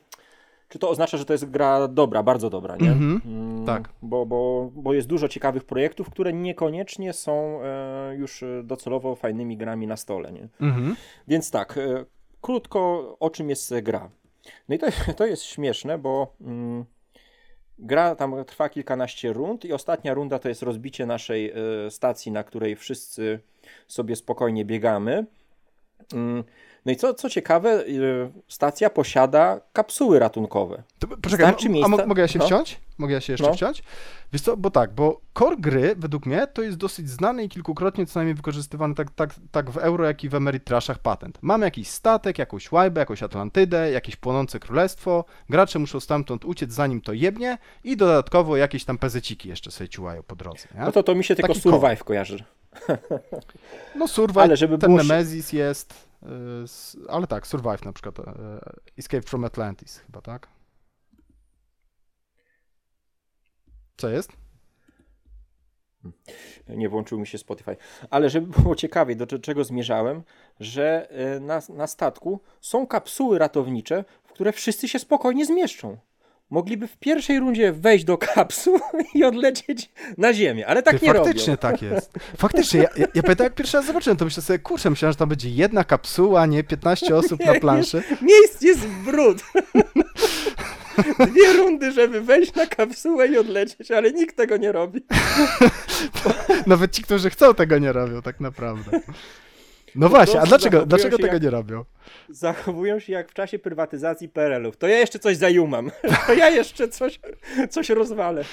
czy 0.69 0.79
to 0.79 0.89
oznacza, 0.89 1.17
że 1.17 1.25
to 1.25 1.33
jest 1.33 1.50
gra 1.50 1.88
dobra, 1.88 2.24
bardzo 2.24 2.50
dobra, 2.50 2.75
nie? 2.77 2.91
Mhm, 2.91 3.22
Mm, 3.25 3.65
tak. 3.65 3.89
Bo, 4.01 4.25
bo, 4.25 4.69
bo 4.75 4.93
jest 4.93 5.07
dużo 5.07 5.27
ciekawych 5.27 5.63
projektów, 5.63 6.10
które 6.10 6.33
niekoniecznie 6.33 7.13
są 7.13 7.60
e, 7.63 8.15
już 8.15 8.43
e, 8.43 8.63
docelowo 8.63 9.15
fajnymi 9.15 9.57
grami 9.57 9.88
na 9.88 9.98
stole, 9.98 10.31
nie? 10.31 10.48
Mhm. 10.62 10.95
Więc 11.27 11.51
tak, 11.51 11.77
e, 11.77 12.05
krótko 12.41 12.79
o 13.19 13.29
czym 13.29 13.50
jest 13.50 13.74
gra. 13.81 14.10
No 14.69 14.75
i 14.75 14.79
to, 14.79 14.88
to 15.17 15.25
jest 15.25 15.43
śmieszne, 15.43 15.98
bo 15.98 16.33
mm, 16.41 16.86
gra 17.84 18.16
tam 18.16 18.46
trwa 18.46 18.70
kilkanaście 18.70 19.34
rund 19.34 19.66
i 19.66 19.74
ostatnia 19.74 20.13
runda 20.13 20.40
to 20.40 20.50
jest 20.50 20.63
rozbicie 20.63 21.06
naszej 21.06 21.52
e, 21.52 21.92
stacji, 21.92 22.32
na 22.32 22.44
której 22.44 22.75
wszyscy 22.75 23.40
sobie 23.88 24.16
spokojnie 24.16 24.66
biegamy. 24.66 25.25
No 26.86 26.92
i 26.92 26.96
co, 26.96 27.13
co 27.13 27.30
ciekawe, 27.30 27.70
e, 27.72 27.84
stacja 28.48 28.90
posiada 28.90 29.62
kapsuły 29.74 30.20
ratunkowe. 30.20 30.84
To, 31.00 31.08
poczekaj, 31.08 31.46
Starczy 31.46 31.68
a, 31.68 31.70
a 31.70 31.74
miejsca- 31.74 31.90
mo- 31.90 32.06
mogę 32.08 32.22
ja 32.22 32.28
się 32.28 32.40
no. 32.40 32.46
wciąć? 32.46 32.80
Mogę 32.98 33.13
ja 33.13 33.22
się 33.22 33.34
jeszcze 33.34 33.48
No. 33.48 33.54
wciąć? 33.54 33.84
Wiesz 34.34 34.42
co, 34.42 34.58
bo 34.58 34.72
tak, 34.72 34.94
bo 34.94 35.22
core 35.40 35.56
gry 35.58 35.96
według 35.98 36.25
mnie 36.25 36.48
to 36.48 36.62
jest 36.62 36.78
dosyć 36.78 37.10
znany 37.10 37.44
i 37.44 37.50
kilkukrotnie 37.50 38.06
co 38.06 38.20
najmniej 38.20 38.36
wykorzystywany 38.36 38.96
tak, 38.96 39.12
tak, 39.12 39.30
tak 39.52 39.70
w 39.72 39.78
euro, 39.78 40.06
jak 40.06 40.24
i 40.24 40.30
w 40.30 40.36
Ameritrashach 40.36 41.00
patent. 41.00 41.38
Mamy 41.42 41.66
jakiś 41.66 41.88
statek, 41.88 42.38
jakąś 42.40 42.72
łajbę, 42.72 43.00
jakąś 43.02 43.24
Atlantydę, 43.24 43.92
jakieś 43.92 44.16
płonące 44.16 44.60
królestwo, 44.60 45.25
gracze 45.50 45.80
muszą 45.80 46.00
stamtąd 46.00 46.46
uciec 46.46 46.72
zanim 46.74 47.02
to 47.02 47.13
jebnie 47.13 47.58
i 47.84 47.98
dodatkowo 47.98 48.58
jakieś 48.58 48.86
tam 48.86 48.98
pezeciki 48.98 49.50
jeszcze 49.50 49.72
sobie 49.72 49.90
ciułają 49.90 50.24
po 50.24 50.36
drodze, 50.36 50.68
nie? 50.75 50.82
No 50.82 50.92
to 50.92 51.04
to 51.04 51.16
mi 51.16 51.24
się 51.24 51.36
tylko 51.36 51.54
Taki 51.54 51.62
Survive 51.62 52.04
kojarzy. 52.04 52.44
No 53.96 54.08
Survive, 54.08 54.38
Ale 54.44 54.58
żeby 54.58 54.78
ten 54.78 54.90
było 54.96 55.04
Nemesis 55.04 55.54
jest, 55.54 55.94
y, 55.94 55.96
ale 57.10 57.27
tak, 57.27 57.48
Survive 57.48 57.86
na 57.86 57.94
przykład, 57.94 58.20
y, 58.20 58.24
Escape 58.98 59.22
from 59.22 59.44
Atlantis 59.46 59.98
chyba, 59.98 60.22
tak? 60.22 60.48
Co 63.98 64.10
jest? 64.10 64.32
Nie 66.68 66.89
włączył 66.89 67.20
mi 67.20 67.27
się 67.27 67.38
Spotify. 67.38 67.77
Ale 68.10 68.30
żeby 68.30 68.60
było 68.62 68.75
ciekawiej, 68.75 69.18
do 69.18 69.39
czego 69.39 69.63
zmierzałem, 69.63 70.24
że 70.60 71.10
e, 71.10 71.39
na, 71.39 71.62
na 71.70 71.88
statku 71.88 72.39
są 72.62 72.88
kapsuły 72.88 73.39
ratownicze, 73.39 74.06
w 74.24 74.34
które 74.34 74.51
wszyscy 74.51 74.88
się 74.88 75.00
spokojnie 75.00 75.46
zmieszczą. 75.46 75.98
Mogliby 76.50 76.88
w 76.88 76.97
pierwszej 76.97 77.39
rundzie 77.39 77.71
wejść 77.71 78.05
do 78.05 78.17
kapsuł 78.17 78.79
i 79.15 79.23
odlecieć 79.23 79.89
na 80.17 80.33
ziemię, 80.33 80.67
ale 80.67 80.83
tak 80.83 81.00
Ty, 81.00 81.05
nie 81.05 81.13
faktycznie 81.13 81.55
robią. 81.55 81.57
tak 81.57 81.81
jest. 81.81 82.12
Faktycznie, 82.38 82.79
ja, 82.81 82.89
ja, 82.97 83.07
ja 83.15 83.21
pamiętam 83.23 83.43
jak 83.45 83.55
pierwszy 83.55 83.77
raz 83.77 83.85
zobaczyłem, 83.85 84.17
to 84.17 84.25
myślę 84.25 84.43
sobie, 84.43 84.59
kurczę, 84.59 84.89
myślałem, 84.89 85.13
że 85.13 85.17
tam 85.17 85.29
będzie 85.29 85.50
jedna 85.50 85.83
kapsuła, 85.83 86.45
nie 86.45 86.63
15 86.63 87.15
osób 87.15 87.45
na 87.45 87.53
planszy. 87.59 88.03
Miejsc 88.21 88.62
jest 88.62 88.88
brud. 88.88 89.43
Dwie 91.31 91.53
rundy, 91.53 91.91
żeby 91.91 92.21
wejść 92.21 92.55
na 92.55 92.65
kapsułę 92.67 93.27
i 93.27 93.38
odlecieć, 93.38 93.91
ale 93.91 94.12
nikt 94.12 94.38
tego 94.38 94.57
nie 94.57 94.71
robi. 94.71 95.05
Nawet 96.67 96.91
ci, 96.91 97.03
którzy 97.03 97.29
chcą, 97.29 97.53
tego 97.53 97.77
nie 97.77 97.93
robią 97.93 98.21
tak 98.21 98.39
naprawdę. 98.39 99.00
No 99.95 100.09
właśnie, 100.09 100.41
a 100.41 100.45
dlaczego, 100.45 100.85
dlaczego 100.85 101.17
tego 101.17 101.33
jak- 101.33 101.43
nie 101.43 101.50
robią? 101.50 101.85
Zachowują 102.29 103.00
się 103.00 103.13
jak 103.13 103.31
w 103.31 103.33
czasie 103.33 103.59
prywatyzacji 103.59 104.29
PRL-ów. 104.29 104.77
To 104.77 104.88
ja 104.88 104.97
jeszcze 104.97 105.19
coś 105.19 105.38
zajumam. 105.38 105.91
To 106.27 106.33
ja 106.33 106.50
jeszcze 106.50 106.88
coś, 106.88 107.19
coś 107.69 107.89
rozwalę. 107.89 108.43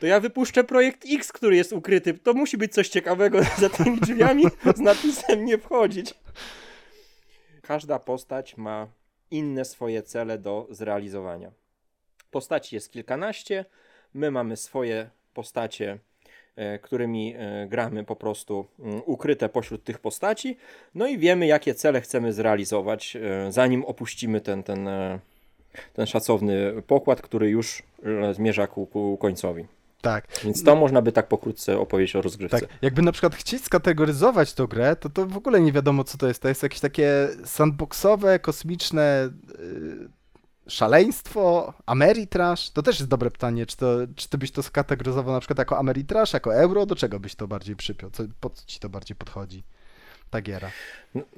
To 0.00 0.06
ja 0.06 0.20
wypuszczę 0.20 0.64
projekt 0.64 1.04
X, 1.10 1.32
który 1.32 1.56
jest 1.56 1.72
ukryty. 1.72 2.14
To 2.14 2.34
musi 2.34 2.58
być 2.58 2.72
coś 2.72 2.88
ciekawego 2.88 3.40
za 3.58 3.68
tymi 3.70 4.00
drzwiami 4.00 4.44
z 4.76 4.80
napisem 4.80 5.44
nie 5.44 5.58
wchodzić. 5.58 6.14
Każda 7.62 7.98
postać 7.98 8.56
ma 8.56 8.86
inne 9.30 9.64
swoje 9.64 10.02
cele 10.02 10.38
do 10.38 10.66
zrealizowania. 10.70 11.50
Postaci 12.30 12.74
jest 12.74 12.92
kilkanaście. 12.92 13.64
My 14.14 14.30
mamy 14.30 14.56
swoje 14.56 15.10
postacie, 15.34 15.98
którymi 16.82 17.34
e, 17.38 17.66
gramy 17.68 18.04
po 18.04 18.16
prostu 18.16 18.66
mm, 18.78 19.02
ukryte 19.06 19.48
pośród 19.48 19.84
tych 19.84 19.98
postaci. 19.98 20.56
No 20.94 21.06
i 21.06 21.18
wiemy, 21.18 21.46
jakie 21.46 21.74
cele 21.74 22.00
chcemy 22.00 22.32
zrealizować, 22.32 23.16
e, 23.16 23.52
zanim 23.52 23.84
opuścimy 23.84 24.40
ten, 24.40 24.62
ten, 24.62 24.88
e, 24.88 25.18
ten 25.92 26.06
szacowny 26.06 26.82
pokład, 26.86 27.22
który 27.22 27.50
już 27.50 27.82
e, 28.04 28.34
zmierza 28.34 28.66
ku, 28.66 28.86
ku 28.86 29.16
końcowi. 29.20 29.64
Tak. 30.00 30.26
Więc 30.44 30.64
to 30.64 30.76
można 30.76 31.02
by 31.02 31.12
tak 31.12 31.28
pokrótce 31.28 31.78
opowiedzieć 31.78 32.16
o 32.16 32.22
rozgrywce. 32.22 32.60
Tak, 32.60 32.68
jakby 32.82 33.02
na 33.02 33.12
przykład 33.12 33.34
chcieć 33.34 33.64
skategoryzować 33.64 34.54
tą 34.54 34.66
grę, 34.66 34.96
to 34.96 35.10
to 35.10 35.26
w 35.26 35.36
ogóle 35.36 35.60
nie 35.60 35.72
wiadomo, 35.72 36.04
co 36.04 36.18
to 36.18 36.28
jest. 36.28 36.42
To 36.42 36.48
jest 36.48 36.62
jakieś 36.62 36.80
takie 36.80 37.28
sandboxowe, 37.44 38.38
kosmiczne 38.38 39.28
yy, 39.58 40.19
szaleństwo, 40.70 41.74
Ameritrash? 41.86 42.70
To 42.70 42.82
też 42.82 42.98
jest 42.98 43.10
dobre 43.10 43.30
pytanie, 43.30 43.66
czy, 43.66 43.76
to, 43.76 43.96
czy 44.16 44.28
ty 44.28 44.38
byś 44.38 44.50
to 44.50 44.62
skategoryzował 44.62 45.34
na 45.34 45.40
przykład 45.40 45.58
jako 45.58 45.78
Ameritrash, 45.78 46.32
jako 46.32 46.54
euro? 46.54 46.86
Do 46.86 46.96
czego 46.96 47.20
byś 47.20 47.34
to 47.34 47.48
bardziej 47.48 47.76
przypiął? 47.76 48.10
Co, 48.10 48.22
po 48.40 48.50
co 48.50 48.62
ci 48.66 48.80
to 48.80 48.88
bardziej 48.88 49.16
podchodzi? 49.16 49.62
Ta 50.30 50.40
giera. 50.40 50.70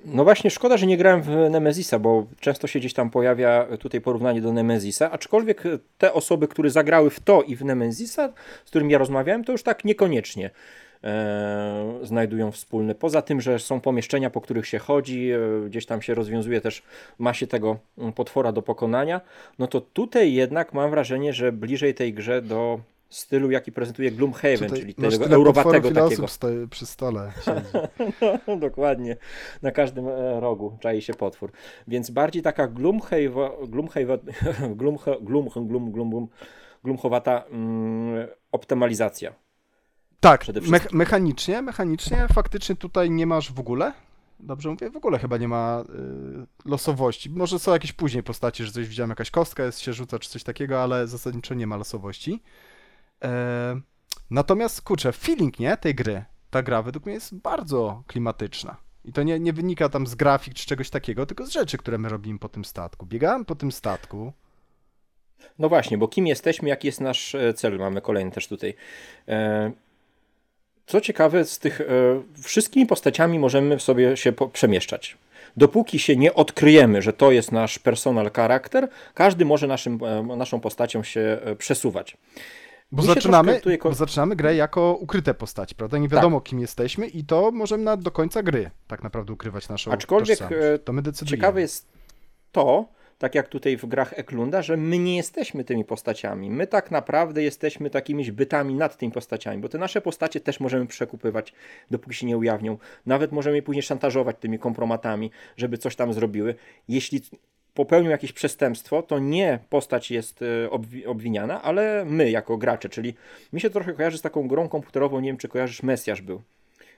No 0.04 0.24
właśnie, 0.24 0.50
szkoda, 0.50 0.76
że 0.76 0.86
nie 0.86 0.96
grałem 0.96 1.22
w 1.22 1.50
Nemezisa, 1.50 1.98
bo 1.98 2.26
często 2.40 2.66
się 2.66 2.78
gdzieś 2.78 2.94
tam 2.94 3.10
pojawia 3.10 3.66
tutaj 3.80 4.00
porównanie 4.00 4.40
do 4.40 4.52
Nemezisa, 4.52 5.10
aczkolwiek 5.10 5.62
te 5.98 6.12
osoby, 6.12 6.48
które 6.48 6.70
zagrały 6.70 7.10
w 7.10 7.20
to 7.20 7.42
i 7.42 7.56
w 7.56 7.64
Nemezisa, 7.64 8.32
z 8.64 8.68
którymi 8.68 8.92
ja 8.92 8.98
rozmawiałem, 8.98 9.44
to 9.44 9.52
już 9.52 9.62
tak 9.62 9.84
niekoniecznie 9.84 10.50
e, 11.04 11.98
znajdują 12.02 12.52
wspólny. 12.52 12.94
Poza 12.94 13.22
tym, 13.22 13.40
że 13.40 13.58
są 13.58 13.80
pomieszczenia, 13.80 14.30
po 14.30 14.40
których 14.40 14.66
się 14.66 14.78
chodzi, 14.78 15.30
e, 15.30 15.38
gdzieś 15.66 15.86
tam 15.86 16.02
się 16.02 16.14
rozwiązuje 16.14 16.60
też 16.60 16.82
masie 17.18 17.46
tego 17.46 17.78
mm, 17.98 18.12
potwora 18.12 18.52
do 18.52 18.62
pokonania, 18.62 19.20
no 19.58 19.66
to 19.66 19.80
tutaj 19.80 20.32
jednak 20.32 20.72
mam 20.72 20.90
wrażenie, 20.90 21.32
że 21.32 21.52
bliżej 21.52 21.94
tej 21.94 22.14
grze 22.14 22.42
do 22.42 22.80
stylu, 23.12 23.50
jaki 23.50 23.72
prezentuje 23.72 24.10
Gloomhaven, 24.10 24.58
Tutaj 24.58 24.80
czyli 24.80 24.94
tego 24.94 25.26
eurowatego 25.26 25.90
takiego. 25.90 26.28
stoi 26.28 26.68
przy 26.68 26.86
stole. 26.86 27.32
No, 28.46 28.56
dokładnie. 28.68 29.16
Na 29.62 29.70
każdym 29.70 30.08
e, 30.08 30.40
rogu 30.40 30.78
czai 30.80 31.02
się 31.02 31.14
potwór. 31.14 31.52
Więc 31.88 32.10
bardziej 32.10 32.42
taka 32.42 32.66
glumhe, 32.68 33.16
glum, 33.66 33.88
glum, 35.20 35.48
glum, 35.66 35.92
glum, 35.92 36.28
glumchowata 36.84 37.44
mm, 37.50 38.28
optymalizacja. 38.52 39.41
Tak, 40.22 40.46
me 40.70 40.80
mechanicznie, 40.92 41.62
mechanicznie 41.62 42.26
faktycznie 42.34 42.76
tutaj 42.76 43.10
nie 43.10 43.26
masz 43.26 43.52
w 43.52 43.60
ogóle. 43.60 43.92
Dobrze 44.40 44.70
mówię? 44.70 44.90
W 44.90 44.96
ogóle 44.96 45.18
chyba 45.18 45.36
nie 45.36 45.48
ma 45.48 45.84
y, 46.64 46.68
losowości. 46.68 47.30
Może 47.30 47.58
są 47.58 47.72
jakieś 47.72 47.92
później 47.92 48.22
postaci, 48.22 48.64
że 48.64 48.72
coś 48.72 48.88
widziałem, 48.88 49.10
jakaś 49.10 49.30
kostka 49.30 49.64
jest, 49.64 49.80
się 49.80 49.92
rzuca 49.92 50.18
czy 50.18 50.30
coś 50.30 50.42
takiego, 50.42 50.82
ale 50.82 51.06
zasadniczo 51.06 51.54
nie 51.54 51.66
ma 51.66 51.76
losowości. 51.76 52.42
E, 53.24 53.80
natomiast, 54.30 54.82
kurczę, 54.82 55.12
feeling, 55.12 55.58
nie, 55.58 55.76
tej 55.76 55.94
gry, 55.94 56.24
ta 56.50 56.62
gra 56.62 56.82
według 56.82 57.06
mnie 57.06 57.14
jest 57.14 57.34
bardzo 57.34 58.02
klimatyczna. 58.06 58.76
I 59.04 59.12
to 59.12 59.22
nie, 59.22 59.40
nie 59.40 59.52
wynika 59.52 59.88
tam 59.88 60.06
z 60.06 60.14
grafik 60.14 60.54
czy 60.54 60.66
czegoś 60.66 60.90
takiego, 60.90 61.26
tylko 61.26 61.46
z 61.46 61.50
rzeczy, 61.50 61.78
które 61.78 61.98
my 61.98 62.08
robimy 62.08 62.38
po 62.38 62.48
tym 62.48 62.64
statku. 62.64 63.06
Biegałem 63.06 63.44
po 63.44 63.54
tym 63.54 63.72
statku. 63.72 64.32
No 65.58 65.68
właśnie, 65.68 65.98
bo 65.98 66.08
kim 66.08 66.26
jesteśmy, 66.26 66.68
jaki 66.68 66.88
jest 66.88 67.00
nasz 67.00 67.34
e, 67.34 67.54
cel, 67.54 67.78
mamy 67.78 68.00
kolejny 68.00 68.30
też 68.30 68.48
tutaj. 68.48 68.74
Co 70.86 71.00
ciekawe, 71.00 71.44
z 71.44 71.58
tych 71.58 71.80
e, 71.80 71.84
wszystkimi 72.42 72.86
postaciami 72.86 73.38
możemy 73.38 73.80
sobie 73.80 74.16
się 74.16 74.32
przemieszczać. 74.52 75.16
Dopóki 75.56 75.98
się 75.98 76.16
nie 76.16 76.34
odkryjemy, 76.34 77.02
że 77.02 77.12
to 77.12 77.32
jest 77.32 77.52
nasz 77.52 77.78
personal 77.78 78.30
charakter, 78.32 78.88
każdy 79.14 79.44
może 79.44 79.66
naszym, 79.66 79.98
e, 80.04 80.36
naszą 80.36 80.60
postacią 80.60 81.02
się 81.02 81.38
e, 81.44 81.56
przesuwać. 81.56 82.16
Bo 82.92 83.02
zaczynamy, 83.02 83.54
tutaj 83.54 83.78
bo 83.82 83.94
zaczynamy 83.94 84.36
grę 84.36 84.54
jako 84.54 84.96
ukryte 85.00 85.34
postaci, 85.34 85.74
prawda? 85.74 85.98
Nie 85.98 86.08
wiadomo, 86.08 86.40
kim 86.40 86.60
jesteśmy 86.60 87.06
i 87.06 87.24
to 87.24 87.50
możemy 87.50 87.84
na, 87.84 87.96
do 87.96 88.10
końca 88.10 88.42
gry 88.42 88.70
tak 88.86 89.02
naprawdę 89.02 89.32
ukrywać 89.32 89.68
naszą 89.68 89.92
Aczkolwiek, 89.92 90.38
tożsamość. 90.38 90.82
To 90.84 90.92
my 90.92 91.02
decydujemy. 91.02 91.36
Ciekawe 91.36 91.60
jest 91.60 91.86
to, 92.52 92.88
tak 93.22 93.34
jak 93.34 93.48
tutaj 93.48 93.76
w 93.76 93.86
grach 93.86 94.18
Eklunda, 94.18 94.62
że 94.62 94.76
my 94.76 94.98
nie 94.98 95.16
jesteśmy 95.16 95.64
tymi 95.64 95.84
postaciami. 95.84 96.50
My 96.50 96.66
tak 96.66 96.90
naprawdę 96.90 97.42
jesteśmy 97.42 97.90
takimiś 97.90 98.30
bytami 98.30 98.74
nad 98.74 98.96
tymi 98.96 99.12
postaciami, 99.12 99.62
bo 99.62 99.68
te 99.68 99.78
nasze 99.78 100.00
postacie 100.00 100.40
też 100.40 100.60
możemy 100.60 100.86
przekupywać, 100.86 101.52
dopóki 101.90 102.16
się 102.16 102.26
nie 102.26 102.38
ujawnią. 102.38 102.78
Nawet 103.06 103.32
możemy 103.32 103.56
je 103.56 103.62
później 103.62 103.82
szantażować 103.82 104.36
tymi 104.40 104.58
kompromatami, 104.58 105.30
żeby 105.56 105.78
coś 105.78 105.96
tam 105.96 106.12
zrobiły. 106.12 106.54
Jeśli 106.88 107.20
popełnią 107.74 108.10
jakieś 108.10 108.32
przestępstwo, 108.32 109.02
to 109.02 109.18
nie 109.18 109.58
postać 109.70 110.10
jest 110.10 110.42
e, 110.42 110.68
obwi- 110.68 111.06
obwiniana, 111.06 111.62
ale 111.62 112.04
my 112.04 112.30
jako 112.30 112.56
gracze, 112.56 112.88
czyli 112.88 113.14
mi 113.52 113.60
się 113.60 113.70
trochę 113.70 113.92
kojarzy 113.92 114.18
z 114.18 114.22
taką 114.22 114.48
grą 114.48 114.68
komputerową, 114.68 115.20
nie 115.20 115.28
wiem 115.28 115.36
czy 115.36 115.48
kojarzysz, 115.48 115.82
Mesjasz 115.82 116.22
był 116.22 116.42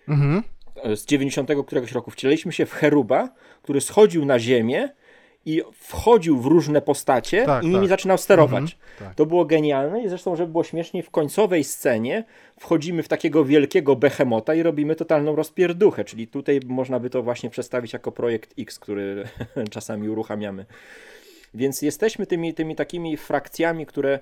Mhm. 0.09 0.43
z 0.97 1.05
90 1.07 1.51
któregoś 1.67 1.93
roku. 1.93 2.11
Wcieliliśmy 2.11 2.53
się 2.53 2.67
w 2.67 2.73
Cheruba, 2.73 3.29
który 3.63 3.81
schodził 3.81 4.25
na 4.25 4.39
ziemię 4.39 4.89
i 5.47 5.63
wchodził 5.73 6.41
w 6.41 6.47
różne 6.47 6.83
postacie 6.83 7.45
Tak, 7.47 7.65
i 7.65 7.67
nimi 7.67 7.81
tak. 7.81 7.89
zaczynał 7.89 8.19
sterować. 8.19 8.63
Mhm, 8.63 8.79
tak. 8.99 9.15
To 9.15 9.27
było 9.27 9.45
genialne 9.45 10.05
i 10.05 10.09
zresztą, 10.09 10.37
żeby 10.37 10.53
było 10.53 10.65
śmieszniej, 10.65 11.03
w 11.03 11.11
końcowej 11.11 11.65
scenie 11.65 12.25
wchodzimy 12.61 13.03
w 13.03 13.09
takiego 13.09 13.45
wielkiego 13.45 13.97
behemota 13.97 14.55
i 14.55 14.63
robimy 14.63 14.97
totalną 14.97 15.37
rozpierduchę, 15.37 16.05
czyli 16.05 16.27
tutaj 16.27 16.61
można 16.67 17.01
by 17.01 17.11
to 17.11 17.23
właśnie 17.23 17.51
przedstawić 17.51 17.93
jako 17.93 18.13
projekt 18.13 18.55
X, 18.59 18.79
który 18.79 19.25
czasami 19.71 20.09
uruchamiamy. 20.09 20.67
Więc 21.55 21.83
jesteśmy 21.83 22.27
tymi, 22.27 22.55
tymi 22.55 22.77
takimi 22.77 23.17
frakcjami, 23.17 23.87
które 23.87 24.19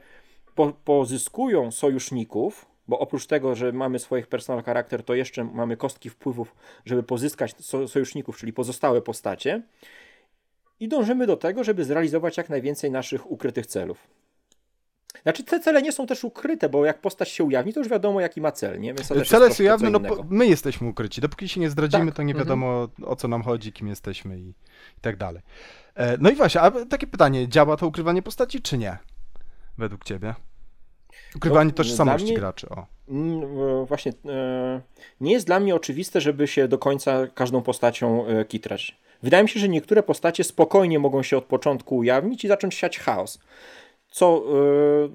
po, 0.54 0.72
pozyskują 0.84 1.70
sojuszników, 1.70 2.66
bo 2.88 2.98
oprócz 2.98 3.26
tego, 3.26 3.54
że 3.54 3.72
mamy 3.72 3.98
swoich 3.98 4.26
personal 4.26 4.62
charakter, 4.62 5.02
to 5.02 5.14
jeszcze 5.14 5.44
mamy 5.44 5.76
kostki 5.76 6.10
wpływów, 6.10 6.54
żeby 6.84 7.02
pozyskać 7.02 7.54
so, 7.58 7.88
sojuszników, 7.88 8.36
czyli 8.38 8.52
pozostałe 8.52 9.02
postacie. 9.02 9.62
I 10.80 10.88
dążymy 10.88 11.26
do 11.26 11.36
tego, 11.36 11.64
żeby 11.64 11.84
zrealizować 11.84 12.36
jak 12.36 12.50
najwięcej 12.50 12.90
naszych 12.90 13.30
ukrytych 13.30 13.66
celów. 13.66 13.98
Znaczy 15.22 15.44
te 15.44 15.60
cele 15.60 15.82
nie 15.82 15.92
są 15.92 16.06
też 16.06 16.24
ukryte, 16.24 16.68
bo 16.68 16.84
jak 16.86 17.00
postać 17.00 17.28
się 17.28 17.44
ujawni, 17.44 17.72
to 17.72 17.80
już 17.80 17.88
wiadomo 17.88 18.20
jaki 18.20 18.40
ma 18.40 18.52
cel, 18.52 18.80
nie? 18.80 18.94
Więc 18.94 19.28
Cele 19.28 19.54
są 19.54 19.62
jawne, 19.62 19.90
no 19.90 20.00
my 20.28 20.46
jesteśmy 20.46 20.88
ukryci. 20.88 21.20
Dopóki 21.20 21.48
się 21.48 21.60
nie 21.60 21.70
zdradzimy, 21.70 22.06
Tak. 22.06 22.14
to 22.14 22.22
nie 22.22 22.32
Mhm. 22.32 22.46
wiadomo 22.46 22.88
o 23.04 23.16
co 23.16 23.28
nam 23.28 23.42
chodzi, 23.42 23.72
kim 23.72 23.88
jesteśmy 23.88 24.38
i, 24.40 24.48
i 24.98 25.00
tak 25.00 25.16
dalej. 25.16 25.42
E, 25.94 26.16
No 26.18 26.30
i 26.30 26.34
właśnie, 26.34 26.60
a 26.60 26.70
takie 26.70 27.06
pytanie, 27.06 27.48
działa 27.48 27.76
to 27.76 27.86
ukrywanie 27.86 28.22
postaci, 28.22 28.60
czy 28.60 28.78
nie? 28.78 28.98
Według 29.78 30.04
ciebie? 30.04 30.34
Ukrywanie 31.36 31.68
No, 31.70 31.74
tożsamości 31.74 32.26
mnie- 32.28 32.36
graczy, 32.36 32.68
o. 32.68 32.86
Właśnie, 33.88 34.12
e, 34.28 34.80
nie 35.20 35.32
jest 35.32 35.46
dla 35.46 35.60
mnie 35.60 35.74
oczywiste, 35.74 36.20
żeby 36.20 36.46
się 36.46 36.68
do 36.68 36.78
końca 36.78 37.26
każdą 37.34 37.62
postacią 37.62 38.26
e, 38.26 38.44
kitrać. 38.44 38.96
Wydaje 39.22 39.42
mi 39.42 39.48
się, 39.48 39.60
że 39.60 39.68
niektóre 39.68 40.02
postacie 40.02 40.44
spokojnie 40.44 40.98
mogą 40.98 41.22
się 41.22 41.36
od 41.36 41.44
początku 41.44 41.96
ujawnić 41.96 42.44
i 42.44 42.48
zacząć 42.48 42.74
siać 42.74 42.98
chaos. 42.98 43.38
Co, 44.10 44.42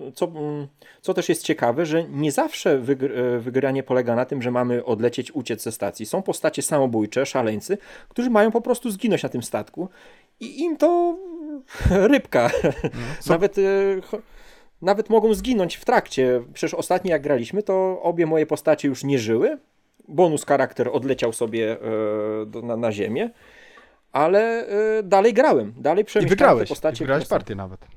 e, 0.08 0.12
co, 0.12 0.26
mm, 0.26 0.68
co 1.02 1.14
też 1.14 1.30
jest 1.30 1.44
ciekawe, 1.44 1.86
że 1.86 2.04
nie 2.04 2.32
zawsze 2.32 2.78
wygr 2.78 3.12
wygranie 3.40 3.84
polega 3.84 4.16
na 4.16 4.26
tym, 4.26 4.42
że 4.42 4.52
mamy 4.52 4.86
odlecieć, 4.86 5.32
uciec 5.32 5.64
ze 5.64 5.72
stacji. 5.72 6.06
Są 6.06 6.22
postacie 6.22 6.62
samobójcze, 6.62 7.26
szaleńcy, 7.26 7.78
którzy 8.10 8.30
mają 8.30 8.52
po 8.52 8.62
prostu 8.62 8.92
zginąć 8.92 9.24
na 9.24 9.30
tym 9.30 9.44
statku 9.44 9.90
i 10.40 10.60
im 10.60 10.78
to 10.78 11.18
rybka. 11.90 12.50
Są- 13.20 13.34
Nawet, 13.34 13.56
nawet 14.82 15.10
mogą 15.10 15.34
zginąć 15.34 15.76
w 15.76 15.86
trakcie. 15.86 16.44
Przecież 16.54 16.74
ostatnio 16.74 17.12
jak 17.12 17.22
graliśmy, 17.22 17.64
to 17.64 18.02
obie 18.02 18.26
moje 18.26 18.46
postacie 18.46 18.88
już 18.88 19.04
nie 19.04 19.20
żyły. 19.20 19.58
Bonus 20.08 20.46
charakter 20.46 20.90
odleciał 20.94 21.34
sobie 21.34 21.78
e, 22.56 22.62
na, 22.64 22.78
na 22.78 22.92
ziemię, 22.92 23.30
ale 24.12 24.68
e, 24.68 25.04
dalej 25.04 25.34
grałem. 25.34 25.74
Dalej 25.78 26.02
I 26.02 26.06
przemyślałem 26.06 26.30
wygrałeś, 26.30 26.70
te 26.70 26.76
postacie. 26.76 26.96
i 26.96 27.00
wygrałeś 27.00 27.28
partię 27.28 27.56
nawet. 27.56 27.97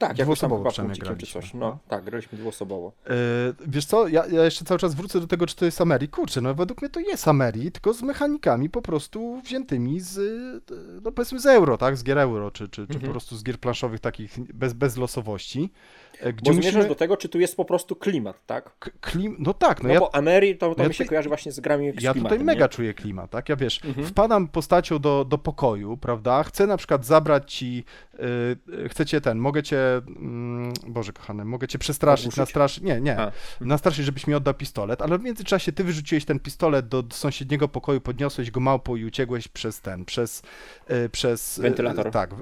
Tak, 0.00 0.18
jakoś 0.18 0.40
tam 0.40 0.50
chyba 0.56 0.70
przynajmniej 0.70 1.16
czy 1.18 1.26
coś. 1.26 1.54
no. 1.54 1.60
No, 1.60 1.78
tak, 1.88 2.04
graliśmy 2.04 2.38
dwuosobowo. 2.38 2.92
E, 3.06 3.12
Wiesz 3.66 3.84
co, 3.86 4.08
ja, 4.08 4.26
ja 4.26 4.44
jeszcze 4.44 4.64
cały 4.64 4.80
czas 4.80 4.94
wrócę 4.94 5.20
do 5.20 5.26
tego, 5.26 5.46
czy 5.46 5.56
to 5.56 5.64
jest 5.64 5.80
Ameri. 5.80 6.08
Kurczę, 6.08 6.40
no 6.40 6.54
według 6.54 6.82
mnie 6.82 6.88
to 6.90 7.00
jest 7.00 7.28
Ameri, 7.28 7.72
tylko 7.72 7.94
z 7.94 8.02
mechanikami 8.02 8.70
po 8.70 8.82
prostu 8.82 9.40
wziętymi 9.44 10.00
z, 10.00 10.18
e, 10.70 10.74
no 11.02 11.12
powiedzmy 11.12 11.40
z 11.40 11.46
euro, 11.46 11.78
tak? 11.78 11.96
Z 11.96 12.04
gier 12.04 12.18
euro, 12.18 12.50
czy, 12.50 12.68
czy, 12.68 12.86
czy 12.86 12.92
Mhm. 12.94 13.00
po 13.00 13.10
prostu 13.10 13.36
z 13.36 13.42
gier 13.44 13.58
planszowych 13.58 14.00
takich 14.00 14.52
bez, 14.54 14.72
bez 14.72 14.96
losowości. 14.96 15.72
E, 16.20 16.32
Bo 16.32 16.38
Gdzie 16.38 16.52
zmierzasz 16.52 16.72
musimy... 16.74 16.88
do 16.88 16.94
tego, 16.94 17.16
czy 17.16 17.28
tu 17.28 17.40
jest 17.40 17.56
po 17.56 17.64
prostu 17.64 17.96
klimat, 17.96 18.46
tak? 18.46 18.78
K- 18.78 18.90
Klim... 19.00 19.36
No 19.38 19.54
tak, 19.54 19.82
no, 19.82 19.88
No, 19.88 19.94
ja, 19.94 20.00
bo 20.00 20.14
Ameri 20.14 20.58
to, 20.58 20.74
to 20.74 20.82
ja 20.82 20.88
mi 20.88 20.94
się 20.94 20.98
tutaj- 20.98 21.08
kojarzy 21.08 21.28
właśnie 21.28 21.52
z 21.52 21.60
grami 21.60 21.84
z 21.84 21.86
ja 21.86 21.94
tutaj 21.94 22.12
klimatem, 22.12 22.44
mega 22.44 22.64
nie? 22.64 22.68
czuję 22.68 22.94
klimat, 22.94 23.30
tak? 23.30 23.48
Ja 23.48 23.56
wiesz, 23.56 23.80
Mhm. 23.84 24.06
wpadam 24.06 24.48
postacią 24.48 24.98
do, 24.98 25.24
do 25.24 25.38
pokoju, 25.38 25.96
prawda? 25.96 26.42
Chcę 26.42 26.66
na 26.66 26.76
przykład 26.76 27.06
zabrać 27.06 27.54
ci, 27.54 27.84
y, 28.14 28.18
y, 28.84 28.88
chcę 28.88 29.06
cię 29.06 29.20
ten, 29.20 29.38
mogę 29.38 29.62
cię, 29.62 29.78
mm, 29.96 30.72
Boże 30.86 31.12
kochany, 31.12 31.44
mogę 31.44 31.68
cię 31.68 31.78
przestraszyć, 31.78 32.24
Ogłuszyć? 32.26 32.38
nastraszyć, 32.38 32.82
nie, 32.84 33.00
nie, 33.00 33.18
A. 33.20 33.32
nastraszyć, 33.60 34.04
żebyś 34.06 34.26
mi 34.26 34.34
oddał 34.34 34.54
pistolet, 34.54 35.02
ale 35.02 35.18
w 35.18 35.22
międzyczasie 35.22 35.72
ty 35.72 35.84
wyrzuciłeś 35.84 36.24
ten 36.24 36.40
pistolet 36.40 36.88
do, 36.88 37.02
do 37.02 37.16
sąsiedniego 37.16 37.68
pokoju, 37.68 38.00
podniosłeś 38.00 38.50
go 38.50 38.60
małpo 38.60 38.96
i 38.96 39.04
uciekłeś 39.04 39.48
przez 39.48 39.80
ten, 39.80 40.04
przez, 40.04 40.42
y, 40.90 41.08
przez... 41.08 41.58
y, 41.58 41.62
Wentylator. 41.62 42.10
tak, 42.10 42.32
y, 42.32 42.36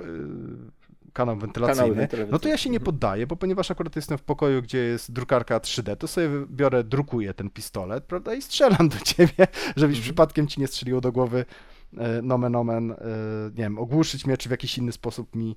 kanał 1.13 1.37
wentylacyjny, 1.37 1.77
Kanały 1.81 1.95
wentylacyjne. 1.97 2.33
no 2.33 2.39
to 2.39 2.49
ja 2.49 2.57
się 2.57 2.71
nie 2.71 2.81
poddaję, 2.81 3.27
bo 3.27 3.37
ponieważ 3.37 3.71
akurat 3.71 3.97
jestem 3.97 4.19
w 4.19 4.23
pokoju, 4.23 4.63
gdzie 4.63 4.79
jest 4.79 5.13
drukarka 5.13 5.59
3D, 5.59 5.97
to 5.97 6.09
sobie 6.09 6.29
biorę, 6.51 6.85
drukuję 6.85 7.35
ten 7.35 7.51
pistolet, 7.51 8.05
prawda, 8.05 8.35
i 8.35 8.43
strzelam 8.43 8.89
do 8.89 8.97
ciebie, 9.05 9.47
żebyś 9.77 9.97
Mhm. 9.97 10.03
przypadkiem 10.03 10.47
ci 10.47 10.61
nie 10.61 10.67
strzeliło 10.67 11.01
do 11.01 11.13
głowy 11.13 11.45
e, 11.99 12.23
nomen 12.23 12.57
omen, 12.57 12.93
e, 12.93 12.97
nie 13.49 13.63
wiem, 13.63 13.79
ogłuszyć 13.79 14.27
mnie, 14.27 14.37
czy 14.37 14.49
w 14.49 14.51
jakiś 14.53 14.79
inny 14.79 14.93
sposób 14.93 15.37
mi 15.37 15.57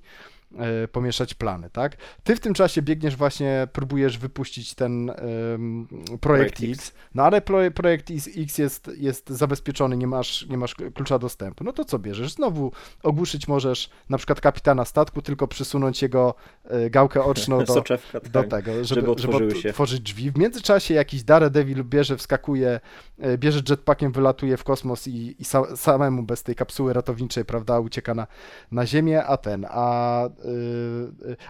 pomieszać 0.92 1.34
plany, 1.34 1.70
tak? 1.70 1.96
Ty 2.24 2.36
w 2.36 2.40
tym 2.40 2.54
czasie 2.54 2.82
biegniesz 2.82 3.16
właśnie, 3.16 3.68
próbujesz 3.72 4.18
wypuścić 4.18 4.74
ten 4.74 5.10
em, 5.10 5.88
projekt 6.20 6.42
Projekt 6.42 6.80
X, 6.80 6.92
no 7.14 7.22
ale 7.22 7.40
pro, 7.40 7.70
projekt 7.70 8.10
X- 8.10 8.28
X 8.36 8.58
jest, 8.58 8.90
jest 8.96 9.30
zabezpieczony, 9.30 9.96
nie 9.96 10.06
masz, 10.06 10.46
nie 10.46 10.58
masz 10.58 10.74
klucza 10.94 11.18
dostępu. 11.18 11.64
No 11.64 11.72
to 11.72 11.84
co 11.84 11.98
bierzesz? 11.98 12.32
Znowu 12.32 12.72
ogłuszyć 13.02 13.48
możesz 13.48 13.90
na 14.08 14.18
przykład 14.18 14.40
kapitana 14.40 14.84
statku, 14.84 15.22
tylko 15.22 15.48
przysunąć 15.48 16.02
jego 16.02 16.34
e, 16.64 16.90
gałkę 16.90 17.24
oczną 17.24 17.58
do, 17.64 17.74
Soczewka, 17.74 18.20
tak. 18.20 18.30
do 18.30 18.42
tego, 18.44 18.72
żeby, 18.72 18.84
żeby 18.84 19.00
żeby, 19.00 19.10
otworzyły 19.10 19.56
się. 19.56 19.68
otworzyć 19.68 20.00
drzwi. 20.00 20.30
W 20.30 20.38
międzyczasie 20.38 20.94
jakiś 20.94 21.22
Daredevil 21.22 21.84
bierze, 21.84 22.16
wskakuje, 22.16 22.80
e, 23.18 23.38
bierze 23.38 23.60
jetpackiem, 23.70 24.12
wylatuje 24.12 24.56
w 24.56 24.64
kosmos 24.64 25.08
i, 25.08 25.36
i 25.38 25.44
sa, 25.44 25.76
samemu 25.76 26.22
bez 26.22 26.42
tej 26.42 26.54
kapsuły 26.54 26.92
ratowniczej, 26.92 27.44
prawda, 27.44 27.80
ucieka 27.80 28.14
na, 28.14 28.26
na 28.72 28.86
ziemię, 28.86 29.24
a 29.24 29.36
ten, 29.36 29.66
a, 29.70 30.28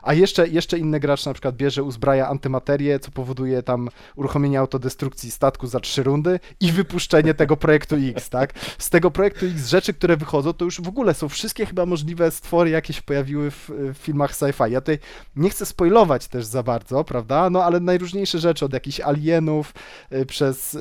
a 0.02 0.14
jeszcze, 0.14 0.48
jeszcze 0.48 0.78
inny 0.78 1.00
gracz 1.00 1.26
na 1.26 1.32
przykład 1.32 1.56
bierze, 1.56 1.82
uzbraja 1.82 2.28
antymaterię, 2.28 2.98
co 2.98 3.10
powoduje 3.10 3.62
tam 3.62 3.88
uruchomienie 4.16 4.60
autodestrukcji 4.60 5.30
statku 5.30 5.66
za 5.66 5.80
trzy 5.80 6.02
rundy 6.02 6.40
i 6.60 6.72
wypuszczenie 6.72 7.34
tego 7.34 7.56
projektu 7.56 7.96
X, 7.96 8.30
tak? 8.30 8.52
Z 8.78 8.90
tego 8.90 9.10
projektu 9.10 9.46
X 9.46 9.68
rzeczy, 9.68 9.94
które 9.94 10.16
wychodzą, 10.16 10.52
to 10.52 10.64
już 10.64 10.80
w 10.80 10.88
ogóle 10.88 11.14
są 11.14 11.28
wszystkie 11.28 11.66
chyba 11.66 11.86
możliwe 11.86 12.30
stwory, 12.30 12.70
jakie 12.70 12.92
się 12.92 13.02
pojawiły 13.02 13.50
w, 13.50 13.70
w 13.94 13.96
filmach 13.96 14.32
sci-fi. 14.32 14.70
Ja 14.70 14.80
tutaj 14.80 14.98
nie 15.36 15.50
chcę 15.50 15.66
spoilować 15.66 16.28
też 16.28 16.44
za 16.44 16.62
bardzo, 16.62 17.04
prawda? 17.04 17.50
No 17.50 17.64
ale 17.64 17.80
najróżniejsze 17.80 18.38
rzeczy, 18.38 18.64
od 18.64 18.72
jakichś 18.72 19.00
alienów, 19.00 19.74
y, 20.12 20.26
przez... 20.26 20.78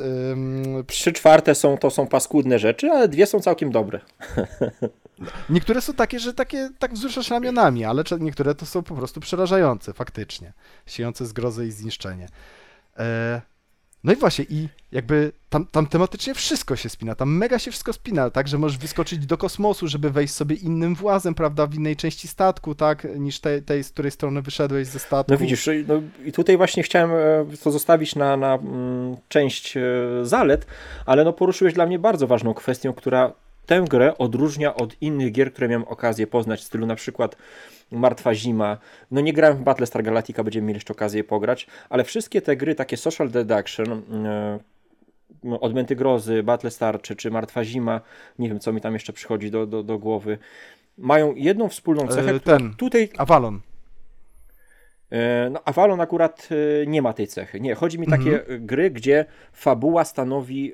Trzy 0.88 1.14
czwarte 1.14 1.56
są, 1.56 1.78
to 1.78 1.90
są 1.90 2.08
paskudne 2.08 2.60
rzeczy, 2.60 2.92
ale 2.92 3.08
dwie 3.08 3.26
są 3.26 3.40
całkiem 3.40 3.72
dobre. 3.72 4.00
niektóre 5.50 5.82
są 5.82 5.94
takie, 5.94 6.20
że 6.20 6.34
takie 6.34 6.70
tak 6.80 6.94
wzruszasz 6.94 7.30
ramionami, 7.30 7.86
ale 7.86 8.04
niektóre 8.20 8.56
to 8.56 8.66
są 8.66 8.84
po 8.84 8.96
prostu 8.96 9.20
przerażające, 9.20 9.94
faktycznie. 9.94 10.54
Siejące 10.86 11.26
zgrozę 11.26 11.68
i 11.68 11.72
zniszczenie. 11.72 12.28
E, 12.98 13.42
no 14.04 14.14
i 14.14 14.16
właśnie, 14.16 14.46
i 14.50 14.68
jakby 14.92 15.32
tam, 15.50 15.66
tam 15.66 15.88
tematycznie 15.88 16.34
wszystko 16.34 16.76
się 16.76 16.90
spina, 16.90 17.16
tam 17.16 17.38
mega 17.38 17.60
się 17.60 17.72
wszystko 17.72 17.94
spina, 17.94 18.30
tak, 18.30 18.48
że 18.48 18.58
możesz 18.58 18.78
wyskoczyć 18.78 19.26
do 19.26 19.38
kosmosu, 19.38 19.88
żeby 19.88 20.10
wejść 20.10 20.34
sobie 20.34 20.56
innym 20.56 20.96
włazem, 20.96 21.36
prawda, 21.36 21.68
w 21.68 21.76
innej 21.76 21.96
części 21.96 22.28
statku, 22.28 22.76
tak, 22.76 23.08
niż 23.20 23.40
tej, 23.40 23.64
tej 23.64 23.84
z 23.84 23.90
której 23.90 24.12
strony 24.12 24.42
wyszedłeś 24.42 24.88
ze 24.88 25.00
statku. 25.00 25.32
No 25.32 25.38
widzisz, 25.38 25.70
no 25.88 26.02
i 26.26 26.32
tutaj 26.32 26.58
właśnie 26.58 26.84
chciałem 26.84 27.12
e, 27.12 27.58
to 27.64 27.72
zostawić 27.72 28.16
na, 28.16 28.38
na 28.38 28.54
mm, 28.54 29.16
część 29.30 29.78
e, 29.78 29.82
zalet, 30.22 30.66
ale 31.06 31.24
no 31.24 31.34
poruszyłeś 31.34 31.74
dla 31.74 31.86
mnie 31.86 32.00
bardzo 32.00 32.28
ważną 32.28 32.54
kwestię, 32.54 32.94
która 32.98 33.34
tę 33.72 33.86
grę 33.90 34.18
odróżnia 34.18 34.76
od 34.76 35.02
innych 35.02 35.32
gier, 35.32 35.54
które 35.54 35.68
miałem 35.68 35.88
okazję 35.88 36.28
poznać, 36.28 36.60
w 36.60 36.64
stylu 36.64 36.86
na 36.86 36.96
przykład 36.96 37.36
Martwa 37.92 38.36
Zima. 38.36 38.78
No 39.12 39.22
nie 39.22 39.34
grałem 39.34 39.58
w 39.58 39.62
Battlestar 39.62 40.04
Galactica, 40.04 40.44
będziemy 40.44 40.68
mieli 40.68 40.78
jeszcze 40.78 40.94
okazję 40.94 41.24
pograć, 41.24 41.68
ale 41.90 42.04
wszystkie 42.04 42.42
te 42.42 42.56
gry, 42.56 42.76
takie 42.76 42.98
social 42.98 43.30
deduction, 43.30 43.92
e, 44.26 44.60
Odmęty 45.60 45.96
Grozy, 45.96 46.44
Battlestar 46.44 47.02
czy, 47.02 47.16
czy 47.16 47.32
Martwa 47.32 47.66
Zima, 47.66 48.02
nie 48.40 48.50
wiem 48.50 48.60
co 48.60 48.74
mi 48.74 48.82
tam 48.82 48.94
jeszcze 48.94 49.14
przychodzi 49.14 49.52
do, 49.52 49.66
do, 49.66 49.84
do 49.84 50.00
głowy, 50.00 50.38
mają 50.98 51.36
jedną 51.36 51.70
wspólną 51.70 52.08
cechę, 52.08 52.32
E, 52.32 52.40
ten, 52.40 52.74
tutaj 52.78 53.10
Avalon. 53.18 53.60
E, 55.12 55.50
No, 55.50 55.64
Avalon 55.66 56.02
akurat 56.02 56.50
e, 56.82 56.86
nie 56.88 57.02
ma 57.02 57.14
tej 57.14 57.28
cechy. 57.28 57.60
Nie, 57.60 57.76
chodzi 57.76 58.00
mi 58.00 58.08
takie 58.08 58.48
e, 58.48 58.60
gry, 58.60 58.92
gdzie 58.92 59.26
fabuła 59.54 60.06
stanowi 60.06 60.74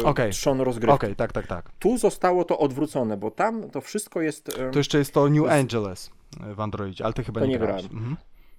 e, 0.00 0.04
Okej. 0.04 0.32
trzon 0.32 0.60
rozgrywki. 0.60 0.94
Okej, 0.94 1.16
tak, 1.16 1.32
tak, 1.32 1.46
tak. 1.46 1.70
Tu 1.78 1.98
zostało 1.98 2.44
to 2.44 2.58
odwrócone, 2.58 3.16
bo 3.16 3.30
tam 3.30 3.70
to 3.70 3.80
wszystko 3.80 4.20
jest. 4.22 4.58
e, 4.58 4.70
To 4.70 4.78
jeszcze 4.78 4.98
jest 4.98 5.14
to 5.14 5.28
New 5.28 5.42
jest- 5.42 5.52
Angeles 5.54 6.10
e, 6.50 6.54
w 6.54 6.60
Androidzie, 6.60 7.04
ale 7.04 7.12
ty 7.14 7.24
chyba 7.24 7.40
To 7.40 7.46
nie, 7.46 7.52
nie 7.52 7.58
grałeś. 7.58 7.84
Mhm. 7.84 8.16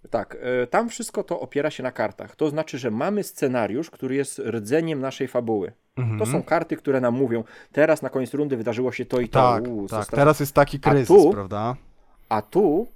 Tak, 0.10 0.38
e, 0.64 0.68
tam 0.68 0.90
wszystko 0.90 1.24
to 1.24 1.40
opiera 1.40 1.70
się 1.72 1.84
na 1.84 1.92
kartach. 1.92 2.36
To 2.36 2.50
znaczy, 2.50 2.78
że 2.78 2.92
mamy 2.92 3.24
scenariusz, 3.24 3.90
który 3.90 4.16
jest 4.16 4.40
rdzeniem 4.40 5.00
naszej 5.02 5.28
fabuły. 5.28 5.72
Mhm. 5.98 6.20
To 6.20 6.26
są 6.26 6.44
karty, 6.44 6.76
które 6.78 7.02
nam 7.02 7.14
mówią, 7.14 7.44
teraz 7.72 8.02
na 8.02 8.10
koniec 8.10 8.34
rundy 8.34 8.58
wydarzyło 8.58 8.92
się 8.92 9.06
to 9.06 9.20
i 9.20 9.30
to. 9.30 9.40
Tak, 9.40 9.64
tak. 9.90 10.08
Teraz 10.16 10.40
jest 10.40 10.54
taki 10.56 10.80
kryzys, 10.80 11.08
tu- 11.08 11.32
prawda? 11.32 11.76
A 12.30 12.42
tu, 12.42 12.88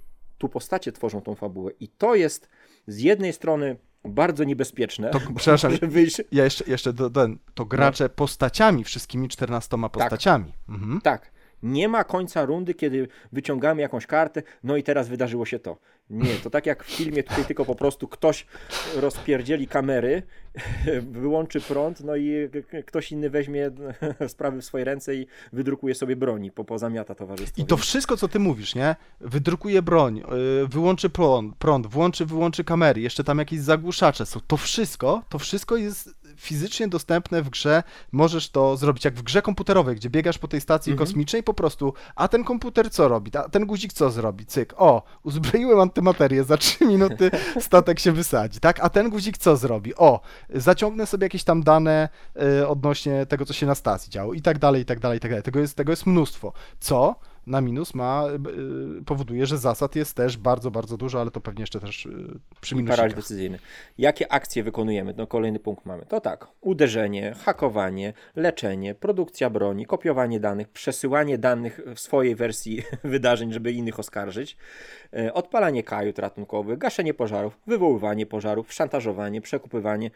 tu 0.44 0.48
postacie 0.48 0.92
tworzą 0.92 1.20
tą 1.20 1.34
fabułę. 1.34 1.72
I 1.80 1.88
to 1.88 2.14
jest 2.14 2.48
z 2.86 2.98
jednej 2.98 3.32
strony 3.32 3.76
bardzo 4.04 4.44
niebezpieczne. 4.44 5.10
To, 5.10 5.20
przepraszam, 5.36 5.72
wyjść, 5.82 6.22
ja 6.32 6.44
jeszcze, 6.44 6.64
jeszcze 6.66 6.92
do, 6.92 7.10
do, 7.10 7.28
to 7.54 7.64
gracze 7.64 8.08
postaciami, 8.08 8.84
wszystkimi 8.84 9.28
14 9.28 9.76
postaciami. 9.92 10.52
Mhm. 10.68 11.00
Tak. 11.00 11.33
Nie 11.64 11.88
ma 11.88 12.04
końca 12.04 12.44
rundy, 12.44 12.74
kiedy 12.74 13.08
wyciągamy 13.32 13.82
jakąś 13.82 14.06
kartę, 14.06 14.42
no 14.64 14.76
i 14.76 14.82
teraz 14.82 15.08
wydarzyło 15.08 15.46
się 15.46 15.58
to. 15.58 15.78
Nie, 16.10 16.34
to 16.34 16.50
tak 16.50 16.66
jak 16.66 16.84
w 16.84 16.96
filmie, 16.96 17.22
tutaj 17.22 17.44
tylko 17.44 17.64
po 17.64 17.74
prostu 17.74 18.08
ktoś 18.08 18.46
rozpierdzieli 18.96 19.66
kamery, 19.68 20.22
wyłączy 21.20 21.60
prąd, 21.60 22.00
no 22.00 22.16
i 22.16 22.48
ktoś 22.86 23.12
inny 23.12 23.30
weźmie 23.30 23.70
sprawy 24.28 24.60
w 24.60 24.64
swoje 24.64 24.84
ręce 24.84 25.14
i 25.14 25.26
wydrukuje 25.52 25.94
sobie 25.94 26.16
broni, 26.16 26.50
po, 26.50 26.64
pozamiata 26.64 27.14
towarzystwo. 27.14 27.62
I 27.62 27.64
to 27.64 27.76
wszystko, 27.76 28.16
co 28.16 28.28
ty 28.28 28.38
mówisz, 28.38 28.74
nie? 28.74 28.96
Wydrukuje 29.20 29.82
broń, 29.82 30.16
yy, 30.16 30.68
wyłączy 30.68 31.10
prąd, 31.10 31.56
prąd, 31.56 31.86
włączy, 31.86 32.26
wyłączy 32.26 32.64
kamery, 32.64 33.00
jeszcze 33.00 33.24
tam 33.24 33.38
jakieś 33.38 33.60
zagłuszacze 33.60 34.26
są. 34.26 34.40
To 34.46 34.56
wszystko, 34.56 35.22
to 35.28 35.38
wszystko 35.38 35.76
jest 35.76 36.23
fizycznie 36.36 36.88
dostępne 36.88 37.42
w 37.42 37.50
grze, 37.50 37.82
możesz 38.12 38.50
to 38.50 38.76
zrobić 38.76 39.04
jak 39.04 39.14
w 39.14 39.22
grze 39.22 39.42
komputerowej, 39.42 39.96
gdzie 39.96 40.10
biegasz 40.10 40.38
po 40.38 40.48
tej 40.48 40.60
stacji 40.60 40.92
mhm. 40.92 41.06
kosmicznej 41.06 41.42
po 41.42 41.54
prostu, 41.54 41.92
a 42.14 42.28
ten 42.28 42.44
komputer 42.44 42.90
co 42.90 43.08
robi, 43.08 43.36
a 43.36 43.48
ten 43.48 43.66
guzik 43.66 43.92
co 43.92 44.10
zrobi, 44.10 44.46
cyk, 44.46 44.74
o, 44.76 45.02
uzbroiłem 45.22 45.80
antymaterię, 45.80 46.44
za 46.44 46.56
3 46.56 46.86
minuty 46.94 47.30
statek 47.60 48.00
się 48.00 48.12
wysadzi, 48.12 48.60
tak, 48.60 48.80
a 48.80 48.88
ten 48.88 49.10
guzik 49.10 49.38
co 49.38 49.56
zrobi, 49.56 49.94
o, 49.94 50.20
zaciągnę 50.50 51.06
sobie 51.06 51.24
jakieś 51.24 51.44
tam 51.44 51.62
dane 51.62 52.08
y, 52.60 52.68
odnośnie 52.68 53.26
tego, 53.26 53.46
co 53.46 53.52
się 53.52 53.66
na 53.66 53.74
stacji 53.74 54.10
działo 54.10 54.34
i 54.34 54.42
tak 54.42 54.58
dalej, 54.58 54.82
i 54.82 54.84
tak 54.84 55.00
dalej, 55.00 55.18
i 55.18 55.20
tak 55.20 55.30
dalej, 55.30 55.42
tego 55.42 55.60
jest, 55.60 55.76
tego 55.76 55.92
jest 55.92 56.06
mnóstwo, 56.06 56.52
co 56.80 57.14
na 57.46 57.60
minus 57.60 57.94
ma, 57.94 58.24
y, 58.98 59.04
powoduje, 59.04 59.46
że 59.46 59.58
zasad 59.58 59.96
jest 59.96 60.16
też 60.16 60.36
bardzo, 60.36 60.70
bardzo 60.70 60.96
dużo, 60.96 61.20
ale 61.20 61.30
to 61.30 61.40
pewnie 61.40 61.62
jeszcze 61.62 61.80
też 61.80 62.06
y, 62.06 62.38
przy 62.60 62.74
minusie. 62.74 62.96
Paraliż 62.96 63.14
decyzyjny. 63.14 63.58
Jakie 63.98 64.32
akcje 64.32 64.62
wykonujemy? 64.62 65.14
No 65.16 65.26
kolejny 65.26 65.58
punkt 65.58 65.86
mamy. 65.86 66.06
To 66.06 66.20
tak, 66.20 66.46
uderzenie, 66.60 67.34
hakowanie, 67.44 68.12
leczenie, 68.36 68.94
produkcja 68.94 69.50
broni, 69.50 69.86
kopiowanie 69.86 70.40
danych, 70.40 70.68
przesyłanie 70.68 71.38
danych 71.38 71.80
w 71.94 72.00
swojej 72.00 72.34
wersji 72.34 72.82
wydarzeń, 73.04 73.52
żeby 73.52 73.72
innych 73.72 73.98
oskarżyć, 73.98 74.56
y, 75.18 75.32
odpalanie 75.32 75.82
kajut 75.82 76.18
ratunkowych, 76.18 76.78
gaszenie 76.78 77.14
pożarów, 77.14 77.58
wywoływanie 77.66 78.26
pożarów, 78.26 78.72
szantażowanie, 78.72 79.40
przekupywanie, 79.40 80.10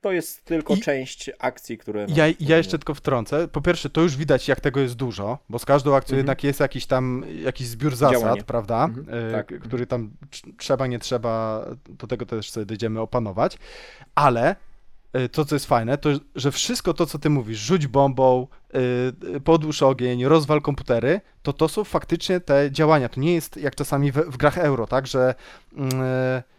to 0.00 0.12
jest 0.12 0.44
tylko 0.44 0.74
I 0.74 0.80
część 0.80 1.30
akcji, 1.38 1.78
które. 1.78 2.06
Ja, 2.08 2.24
ja 2.40 2.56
jeszcze 2.56 2.78
tylko 2.78 2.94
wtrącę. 2.94 3.48
Po 3.48 3.60
pierwsze, 3.60 3.90
to 3.90 4.00
już 4.00 4.16
widać, 4.16 4.48
jak 4.48 4.60
tego 4.60 4.80
jest 4.80 4.94
dużo, 4.94 5.38
bo 5.48 5.58
z 5.58 5.64
każdą 5.64 5.94
akcją 5.94 6.12
mhm. 6.14 6.18
jednak 6.18 6.44
jest 6.44 6.60
jakiś 6.60 6.86
tam 6.86 7.24
jakiś 7.44 7.66
zbiór 7.66 7.96
zasad, 7.96 8.20
Działanie. 8.20 8.42
prawda? 8.42 8.84
Mhm. 8.84 9.32
Tak. 9.32 9.60
Który 9.60 9.86
tam 9.86 10.10
trzeba, 10.58 10.86
nie 10.86 10.98
trzeba, 10.98 11.64
do 11.88 12.06
tego 12.06 12.26
też 12.26 12.50
sobie 12.50 12.66
dojdziemy 12.66 13.00
opanować. 13.00 13.58
Ale 14.14 14.56
e, 15.12 15.28
to, 15.28 15.44
co 15.44 15.54
jest 15.54 15.66
fajne, 15.66 15.98
to 15.98 16.10
że 16.34 16.52
wszystko 16.52 16.94
to, 16.94 17.06
co 17.06 17.18
ty 17.18 17.30
mówisz, 17.30 17.58
rzuć 17.58 17.86
bombą, 17.86 18.46
yy, 19.32 19.40
podłóż 19.40 19.82
ogień, 19.82 20.24
rozwal 20.24 20.60
komputery, 20.60 21.20
to 21.42 21.52
to 21.52 21.68
są 21.68 21.84
faktycznie 21.84 22.40
te 22.40 22.72
działania. 22.72 23.08
To 23.08 23.20
nie 23.20 23.34
jest 23.34 23.56
jak 23.56 23.74
czasami 23.74 24.12
w, 24.12 24.16
w 24.16 24.36
grach 24.36 24.58
euro, 24.58 24.86
tak, 24.86 25.06
że. 25.06 25.34
Yy, 25.72 25.78
E, 25.82 26.57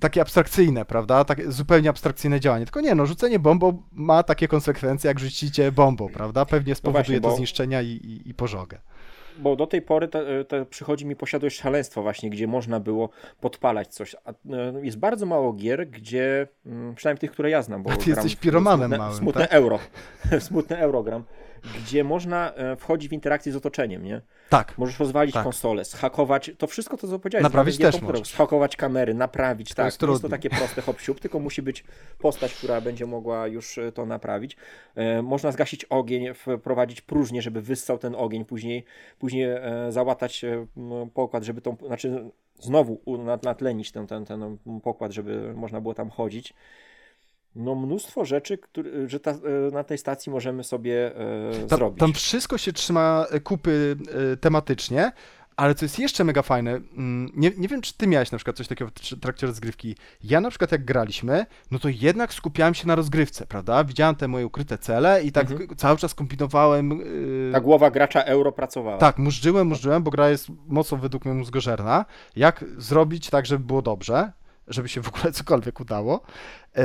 takie 0.00 0.20
abstrakcyjne, 0.20 0.84
prawda? 0.84 1.24
Tak, 1.24 1.52
zupełnie 1.52 1.90
abstrakcyjne 1.90 2.40
działanie. 2.40 2.64
Tylko 2.64 2.80
nie, 2.80 2.94
no, 2.94 3.06
rzucenie 3.06 3.38
bombą 3.38 3.82
ma 3.92 4.22
takie 4.22 4.48
konsekwencje, 4.48 5.08
jak 5.08 5.20
rzucicie 5.20 5.72
bombą, 5.72 6.08
prawda? 6.08 6.46
Pewnie 6.46 6.70
no 6.72 6.76
spowoduje 6.76 7.02
no 7.02 7.06
właśnie, 7.06 7.20
to 7.20 7.28
bo... 7.28 7.36
zniszczenia 7.36 7.82
i, 7.82 7.88
i, 7.88 8.28
i 8.28 8.34
pożogę 8.34 8.78
bo 9.38 9.56
do 9.56 9.66
tej 9.66 9.82
pory 9.82 10.08
te, 10.08 10.44
te 10.44 10.66
przychodzi 10.66 11.06
mi 11.06 11.16
posiadłość 11.16 11.60
szaleństwa 11.60 12.02
właśnie, 12.02 12.30
gdzie 12.30 12.46
można 12.46 12.80
było 12.80 13.08
podpalać 13.40 13.94
coś. 13.94 14.16
A, 14.24 14.30
e, 14.30 14.34
jest 14.82 14.98
bardzo 14.98 15.26
mało 15.26 15.52
gier, 15.52 15.90
gdzie, 15.90 16.48
mm, 16.66 16.94
przynajmniej 16.94 17.20
tych, 17.20 17.30
które 17.30 17.50
ja 17.50 17.62
znam, 17.62 17.82
bo 17.82 17.90
A 17.90 17.96
ty 17.96 18.10
jesteś 18.10 18.36
piromanem 18.36 18.88
smutne, 18.88 18.98
małym, 18.98 19.16
Smutne 19.16 19.42
tak? 19.42 19.52
euro. 19.52 19.78
smutne 20.48 20.78
eurogram 20.78 21.24
gdzie 21.64 22.04
można 22.04 22.54
e, 22.54 22.76
wchodzić 22.76 23.08
w 23.08 23.12
interakcję 23.12 23.52
z 23.52 23.56
otoczeniem, 23.56 24.04
nie? 24.04 24.20
Tak. 24.48 24.78
Możesz 24.78 24.98
rozwalić 24.98 25.34
tak. 25.34 25.44
konsolę, 25.44 25.84
zhakować, 25.84 26.50
to 26.58 26.66
wszystko 26.66 26.96
to, 26.96 27.08
co 27.08 27.18
powiedziałeś. 27.18 27.42
Naprawić 27.42 27.78
też 27.78 28.00
możesz. 28.00 28.28
Zhakować 28.28 28.76
kamery, 28.76 29.14
naprawić, 29.14 29.68
to 29.68 29.74
tak. 29.74 29.84
Jest, 29.86 29.98
to 29.98 30.10
jest 30.10 30.22
to 30.22 30.28
takie 30.28 30.50
proste 30.50 30.82
hop 30.82 30.96
tylko 31.20 31.38
musi 31.38 31.62
być 31.62 31.84
postać, 32.18 32.54
która 32.54 32.80
będzie 32.80 33.06
mogła 33.06 33.46
już 33.46 33.78
e, 33.78 33.92
to 33.92 34.06
naprawić. 34.06 34.56
E, 34.94 35.22
można 35.22 35.52
zgasić 35.52 35.84
ogień, 35.84 36.34
wprowadzić 36.34 37.00
próżnię, 37.00 37.42
żeby 37.42 37.62
wyssał 37.62 37.98
ten 37.98 38.14
ogień, 38.14 38.44
później, 38.44 38.84
później 39.18 39.48
załatać 39.88 40.44
pokład, 41.14 41.44
żeby 41.44 41.60
tą, 41.60 41.76
znaczy 41.86 42.30
znowu 42.58 43.00
natlenić 43.42 43.92
ten, 43.92 44.06
ten, 44.06 44.24
ten 44.24 44.58
pokład, 44.82 45.12
żeby 45.12 45.54
można 45.54 45.80
było 45.80 45.94
tam 45.94 46.10
chodzić 46.10 46.54
no 47.56 47.74
mnóstwo 47.74 48.24
rzeczy, 48.24 48.58
który, 48.58 49.08
że 49.08 49.20
ta, 49.20 49.30
e, 49.30 49.36
na 49.72 49.84
tej 49.84 49.98
stacji 49.98 50.32
możemy 50.32 50.64
sobie 50.64 51.16
e, 51.16 51.68
tam, 51.68 51.78
zrobić. 51.78 52.00
Tam 52.00 52.12
wszystko 52.12 52.58
się 52.58 52.72
trzyma 52.72 53.26
e, 53.30 53.40
kupy 53.40 53.96
e, 54.32 54.36
tematycznie, 54.36 55.12
ale 55.56 55.74
co 55.74 55.84
jest 55.84 55.98
jeszcze 55.98 56.24
mega 56.24 56.42
fajne, 56.42 56.70
mm, 56.70 57.32
nie, 57.36 57.50
nie 57.56 57.68
wiem, 57.68 57.82
czy 57.82 57.94
ty 57.96 58.06
miałeś 58.06 58.30
na 58.30 58.38
przykład 58.38 58.56
coś 58.56 58.68
takiego 58.68 58.90
w 58.90 59.20
trakcie 59.20 59.46
rozgrywki. 59.46 59.96
Ja 60.24 60.40
na 60.40 60.50
przykład 60.50 60.72
jak 60.72 60.84
graliśmy, 60.84 61.46
no 61.70 61.78
to 61.78 61.88
jednak 61.88 62.34
skupiałem 62.34 62.74
się 62.74 62.86
na 62.86 62.94
rozgrywce, 62.94 63.46
prawda? 63.46 63.84
Widziałem 63.84 64.14
te 64.14 64.28
moje 64.28 64.46
ukryte 64.46 64.78
cele 64.78 65.22
i 65.22 65.32
tak 65.32 65.50
mhm. 65.50 65.76
cały 65.76 65.98
czas 65.98 66.14
kombinowałem. 66.14 66.90
Yy... 66.90 67.50
Ta 67.52 67.60
głowa 67.60 67.90
gracza 67.90 68.22
euro 68.22 68.52
pracowała. 68.52 68.98
Tak, 68.98 69.18
murzyłem, 69.18 69.66
murzyłem, 69.66 70.02
bo 70.02 70.10
gra 70.10 70.30
jest 70.30 70.48
mocno 70.66 70.98
według 70.98 71.24
mnie 71.24 71.34
mózgożerna. 71.34 72.04
Jak 72.36 72.64
zrobić 72.78 73.30
tak, 73.30 73.46
żeby 73.46 73.64
było 73.64 73.82
dobrze, 73.82 74.32
żeby 74.68 74.88
się 74.88 75.02
w 75.02 75.08
ogóle 75.08 75.32
cokolwiek 75.32 75.80
udało. 75.80 76.20
Yy, 76.76 76.82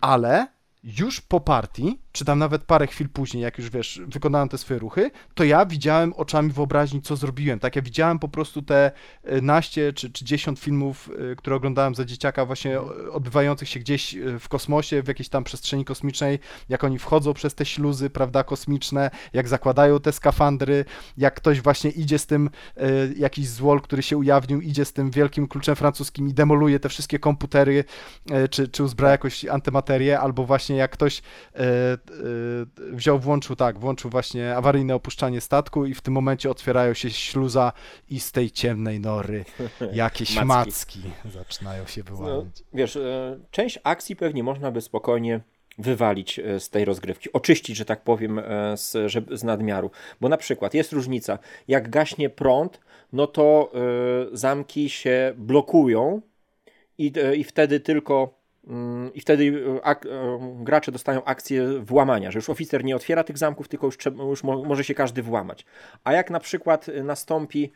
ale 0.00 0.48
już 0.84 1.20
po 1.20 1.40
partii, 1.40 1.98
czy 2.12 2.24
tam 2.24 2.38
nawet 2.38 2.64
parę 2.64 2.86
chwil 2.86 3.08
później, 3.08 3.42
jak 3.42 3.58
już 3.58 3.70
wiesz, 3.70 4.00
wykonałem 4.06 4.48
te 4.48 4.58
swoje 4.58 4.80
ruchy, 4.80 5.10
to 5.34 5.44
ja 5.44 5.66
widziałem 5.66 6.12
oczami 6.12 6.52
wyobraźni, 6.52 7.02
co 7.02 7.16
zrobiłem. 7.16 7.58
Tak, 7.58 7.76
ja 7.76 7.82
widziałem 7.82 8.18
po 8.18 8.28
prostu 8.28 8.62
te 8.62 8.92
e, 9.24 9.40
naście 9.40 9.92
czy, 9.92 10.10
czy 10.10 10.24
dziesiąt 10.24 10.58
filmów, 10.58 11.10
e, 11.32 11.36
które 11.36 11.56
oglądałem 11.56 11.94
za 11.94 12.04
dzieciaka, 12.04 12.46
właśnie 12.46 12.80
odbywających 13.12 13.68
się 13.68 13.80
gdzieś 13.80 14.14
e, 14.14 14.38
w 14.38 14.48
kosmosie, 14.48 15.02
w 15.02 15.08
jakiejś 15.08 15.28
tam 15.28 15.44
przestrzeni 15.44 15.84
kosmicznej, 15.84 16.38
jak 16.68 16.84
oni 16.84 16.98
wchodzą 16.98 17.34
przez 17.34 17.54
te 17.54 17.64
śluzy, 17.64 18.10
prawda, 18.10 18.44
kosmiczne, 18.44 19.10
jak 19.32 19.48
zakładają 19.48 20.00
te 20.00 20.12
skafandry, 20.12 20.84
jak 21.16 21.34
ktoś 21.34 21.60
właśnie 21.60 21.90
idzie 21.90 22.18
z 22.18 22.26
tym, 22.26 22.50
jakiś 23.16 23.48
złol, 23.48 23.80
który 23.80 24.02
się 24.02 24.16
ujawnił, 24.16 24.60
idzie 24.60 24.84
z 24.84 24.92
tym 24.92 25.10
wielkim 25.10 25.48
kluczem 25.48 25.76
francuskim 25.76 26.28
i 26.28 26.34
demoluje 26.34 26.80
te 26.80 26.88
wszystkie 26.88 27.18
komputery, 27.18 27.84
czy, 28.50 28.68
czy 28.68 28.84
uzbraja 28.84 29.12
jakąś 29.12 29.44
antymaterię, 29.44 30.20
albo 30.20 30.44
właśnie 30.44 30.69
jak 30.76 30.90
ktoś 30.90 31.22
Y, 32.80 32.92
wziął, 32.92 33.18
włączył 33.18 33.56
tak, 33.56 33.78
włączył 33.78 34.10
właśnie 34.10 34.56
awaryjne 34.56 34.94
opuszczanie 34.94 35.40
statku 35.40 35.86
i 35.86 35.94
w 35.94 36.00
tym 36.00 36.14
momencie 36.14 36.50
otwierają 36.50 36.94
się 36.94 37.10
śluza 37.10 37.72
i 38.10 38.20
z 38.20 38.32
tej 38.32 38.50
ciemnej 38.50 39.00
nory 39.00 39.44
jakieś 39.92 40.34
macki, 40.34 40.48
macki 40.48 41.00
zaczynają 41.32 41.86
się 41.86 42.02
wyłaniać. 42.02 42.44
No, 42.60 42.66
wiesz, 42.74 42.96
e, 42.96 43.38
część 43.50 43.78
akcji 43.84 44.16
pewnie 44.16 44.42
można 44.42 44.70
by 44.70 44.80
spokojnie 44.80 45.40
wywalić 45.78 46.38
e, 46.38 46.60
z 46.60 46.70
tej 46.70 46.84
rozgrywki, 46.84 47.32
oczyścić, 47.32 47.76
że 47.76 47.84
tak 47.84 48.04
powiem, 48.04 48.38
e, 48.38 48.76
z, 48.76 48.96
że, 49.06 49.22
z 49.32 49.44
nadmiaru. 49.44 49.90
Bo 50.20 50.28
na 50.28 50.36
przykład 50.36 50.74
jest 50.74 50.92
różnica, 50.92 51.38
jak 51.68 51.90
gaśnie 51.90 52.30
prąd, 52.30 52.80
no 53.12 53.26
to 53.26 53.72
y, 54.32 54.36
zamki 54.36 54.90
się 54.90 55.32
blokują 55.36 56.20
i, 56.98 57.12
i 57.36 57.44
wtedy 57.44 57.80
tylko 57.80 58.39
I 59.14 59.20
wtedy 59.20 59.64
e, 59.84 59.90
e, 59.90 59.96
gracze 60.60 60.92
dostają 60.92 61.24
akcję 61.24 61.80
włamania, 61.80 62.30
że 62.30 62.38
już 62.38 62.50
oficer 62.50 62.84
nie 62.84 62.96
otwiera 62.96 63.24
tych 63.24 63.38
zamków, 63.38 63.68
tylko 63.68 63.86
już, 63.86 63.96
już 64.18 64.44
mo 64.44 64.64
może 64.64 64.84
się 64.84 64.94
każdy 64.94 65.22
włamać. 65.22 65.64
A 66.04 66.12
jak 66.12 66.30
na 66.30 66.40
przykład 66.40 66.86
nastąpi, 67.04 67.72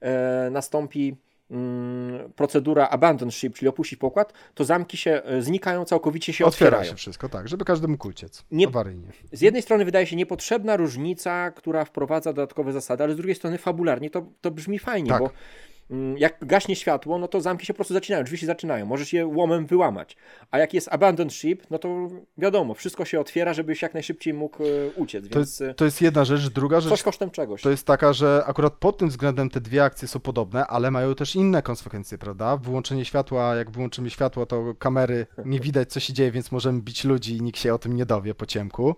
e, 0.00 0.48
nastąpi 0.50 1.16
mm, 1.50 2.32
procedura 2.32 2.88
abandon 2.88 3.30
ship, 3.30 3.54
czyli 3.54 3.68
opuścić 3.68 3.98
pokład, 3.98 4.32
to 4.54 4.64
zamki 4.64 4.96
się 4.96 5.22
e, 5.24 5.42
znikają, 5.42 5.84
całkowicie 5.84 6.32
się 6.32 6.44
Otwiera 6.44 6.68
otwierają. 6.68 6.90
się 6.90 6.96
wszystko, 6.96 7.28
tak, 7.28 7.48
żeby 7.48 7.64
każdy 7.64 7.88
mógł 7.88 8.08
uciec 8.08 8.44
nie, 8.50 8.66
awaryjnie. 8.66 9.08
Z 9.32 9.40
jednej 9.40 9.62
strony 9.62 9.84
wydaje 9.84 10.06
się 10.06 10.16
niepotrzebna 10.16 10.76
różnica, 10.76 11.50
która 11.50 11.84
wprowadza 11.84 12.32
dodatkowe 12.32 12.72
zasady, 12.72 13.04
ale 13.04 13.12
z 13.12 13.16
drugiej 13.16 13.36
strony 13.36 13.58
fabularnie 13.58 14.10
to, 14.10 14.26
to 14.40 14.50
brzmi 14.50 14.78
fajnie, 14.78 15.10
tak. 15.10 15.20
bo 15.20 15.24
Mm, 15.26 15.73
jak 16.16 16.44
gaśnie 16.46 16.76
światło, 16.76 17.18
no 17.18 17.28
to 17.28 17.40
zamki 17.40 17.66
się 17.66 17.72
po 17.72 17.76
prostu 17.76 17.94
zaczynają, 17.94 18.24
drzwi 18.24 18.38
się 18.38 18.46
zaczynają, 18.46 18.86
możesz 18.86 19.12
je 19.12 19.26
łomem 19.26 19.66
wyłamać. 19.66 20.16
A 20.50 20.58
jak 20.58 20.74
jest 20.74 20.88
abandoned 20.92 21.32
ship, 21.32 21.62
no 21.70 21.78
to 21.78 22.08
wiadomo, 22.38 22.74
wszystko 22.74 23.04
się 23.04 23.20
otwiera, 23.20 23.54
żebyś 23.54 23.82
jak 23.82 23.94
najszybciej 23.94 24.34
mógł 24.34 24.62
e, 24.62 24.66
uciec. 24.96 25.28
To, 25.28 25.38
więc... 25.38 25.60
jest, 25.60 25.78
to 25.78 25.84
jest 25.84 26.02
jedna 26.02 26.24
rzecz, 26.24 26.48
druga 26.48 26.80
rzecz. 26.80 26.90
Coś 26.90 27.02
kosztem 27.02 27.30
czegoś. 27.30 27.62
To 27.62 27.70
jest 27.70 27.86
taka, 27.86 28.12
że 28.12 28.42
akurat 28.46 28.72
pod 28.72 28.98
tym 28.98 29.08
względem 29.08 29.50
te 29.50 29.60
dwie 29.60 29.84
akcje 29.84 30.08
są 30.08 30.20
podobne, 30.20 30.66
ale 30.66 30.90
mają 30.90 31.14
też 31.14 31.36
inne 31.36 31.62
konsekwencje, 31.62 32.18
prawda? 32.18 32.56
Wyłączenie 32.56 33.04
światła, 33.04 33.54
jak 33.54 33.70
wyłączymy 33.70 34.10
światło, 34.10 34.46
to 34.46 34.74
kamery 34.78 35.26
nie 35.44 35.60
widać, 35.60 35.92
co 35.92 36.00
się 36.00 36.12
dzieje, 36.12 36.30
więc 36.30 36.52
możemy 36.52 36.82
bić 36.82 37.04
ludzi 37.04 37.36
i 37.36 37.42
nikt 37.42 37.58
się 37.58 37.74
o 37.74 37.78
tym 37.78 37.96
nie 37.96 38.06
dowie 38.06 38.34
po 38.34 38.46
ciemku. 38.46 38.94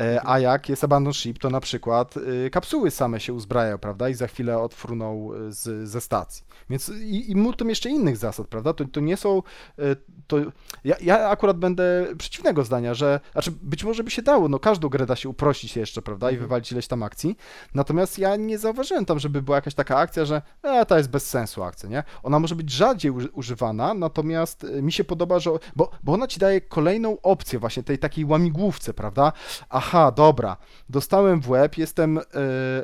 E, 0.00 0.20
a 0.26 0.38
jak 0.38 0.68
jest 0.68 0.84
Abandon 0.84 1.12
Ship, 1.14 1.38
to 1.38 1.50
na 1.50 1.60
przykład 1.60 2.16
y, 2.16 2.50
kapsuły 2.50 2.90
same 2.90 3.20
się 3.20 3.32
uzbrajają, 3.32 3.78
prawda? 3.78 4.08
I 4.08 4.14
za 4.14 4.26
chwilę 4.26 4.58
odfruną 4.58 5.32
y, 5.34 5.52
z, 5.52 5.88
ze 5.88 6.00
stacji. 6.00 6.44
Więc 6.70 6.88
i, 6.88 7.30
i 7.30 7.36
multum 7.36 7.68
jeszcze 7.68 7.90
innych 7.90 8.16
zasad, 8.16 8.46
prawda? 8.46 8.72
To, 8.72 8.84
to 8.84 9.00
nie 9.00 9.16
są. 9.16 9.42
To, 10.26 10.36
ja, 10.84 10.96
ja 11.00 11.28
akurat 11.28 11.58
będę 11.58 12.06
przeciwnego 12.18 12.64
zdania, 12.64 12.94
że. 12.94 13.20
Znaczy, 13.32 13.50
być 13.62 13.84
może 13.84 14.04
by 14.04 14.10
się 14.10 14.22
dało, 14.22 14.48
no 14.48 14.58
każdą 14.58 14.88
grę 14.88 15.06
da 15.06 15.16
się 15.16 15.28
uprościć 15.28 15.76
jeszcze, 15.76 16.02
prawda? 16.02 16.30
I 16.30 16.34
Mhm. 16.34 16.46
wywalić 16.48 16.72
ileś 16.72 16.86
tam 16.86 17.02
akcji. 17.02 17.36
Natomiast 17.74 18.18
ja 18.18 18.36
nie 18.36 18.58
zauważyłem 18.58 19.04
tam, 19.04 19.18
żeby 19.18 19.42
była 19.42 19.56
jakaś 19.56 19.74
taka 19.74 19.96
akcja, 19.96 20.24
że 20.24 20.42
e, 20.62 20.86
to 20.86 20.96
jest 20.96 21.10
bez 21.10 21.28
sensu 21.30 21.62
akcja, 21.62 21.88
nie? 21.88 22.04
Ona 22.22 22.38
może 22.40 22.54
być 22.54 22.70
rzadziej 22.70 23.12
uży- 23.12 23.30
używana, 23.32 23.94
natomiast 23.94 24.66
mi 24.82 24.92
się 24.92 25.04
podoba, 25.04 25.38
że. 25.38 25.50
Bo, 25.76 25.90
bo 26.02 26.12
ona 26.12 26.26
ci 26.26 26.40
daje 26.40 26.60
kolejną 26.60 27.20
opcję, 27.22 27.58
właśnie 27.58 27.82
tej 27.82 27.98
takiej 27.98 28.24
łamigłówce, 28.24 28.94
prawda? 28.94 29.32
Aha, 29.70 29.87
dobra, 30.16 30.56
dostałem 30.88 31.40
w 31.40 31.50
łeb, 31.50 31.78
jestem, 31.78 32.18
y, 32.18 32.22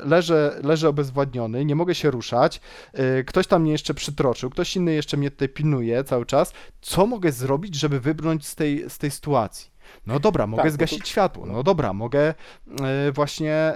leżę, 0.04 0.60
leżę 0.62 0.88
obezwładniony, 0.88 1.64
nie 1.64 1.74
mogę 1.74 1.94
się 1.94 2.10
ruszać, 2.10 2.60
y, 3.20 3.24
ktoś 3.24 3.46
tam 3.46 3.62
mnie 3.62 3.72
jeszcze 3.72 3.94
przytroczył, 3.94 4.50
ktoś 4.50 4.76
inny 4.76 4.94
jeszcze 4.94 5.16
mnie 5.16 5.30
tutaj 5.30 5.48
pilnuje 5.48 6.04
cały 6.04 6.26
czas. 6.26 6.52
Co 6.80 7.06
mogę 7.06 7.32
zrobić, 7.32 7.74
żeby 7.74 8.00
wybrnąć 8.00 8.46
z 8.46 8.54
tej, 8.54 8.90
z 8.90 8.98
tej 8.98 9.10
sytuacji? 9.10 9.74
No 10.06 10.20
dobra, 10.20 10.46
mogę 10.46 10.62
Tak, 10.62 10.72
zgasić 10.72 11.00
to- 11.00 11.06
światło. 11.06 11.46
No 11.46 11.62
dobra, 11.62 11.92
mogę 11.92 12.34
y, 13.08 13.12
właśnie 13.12 13.72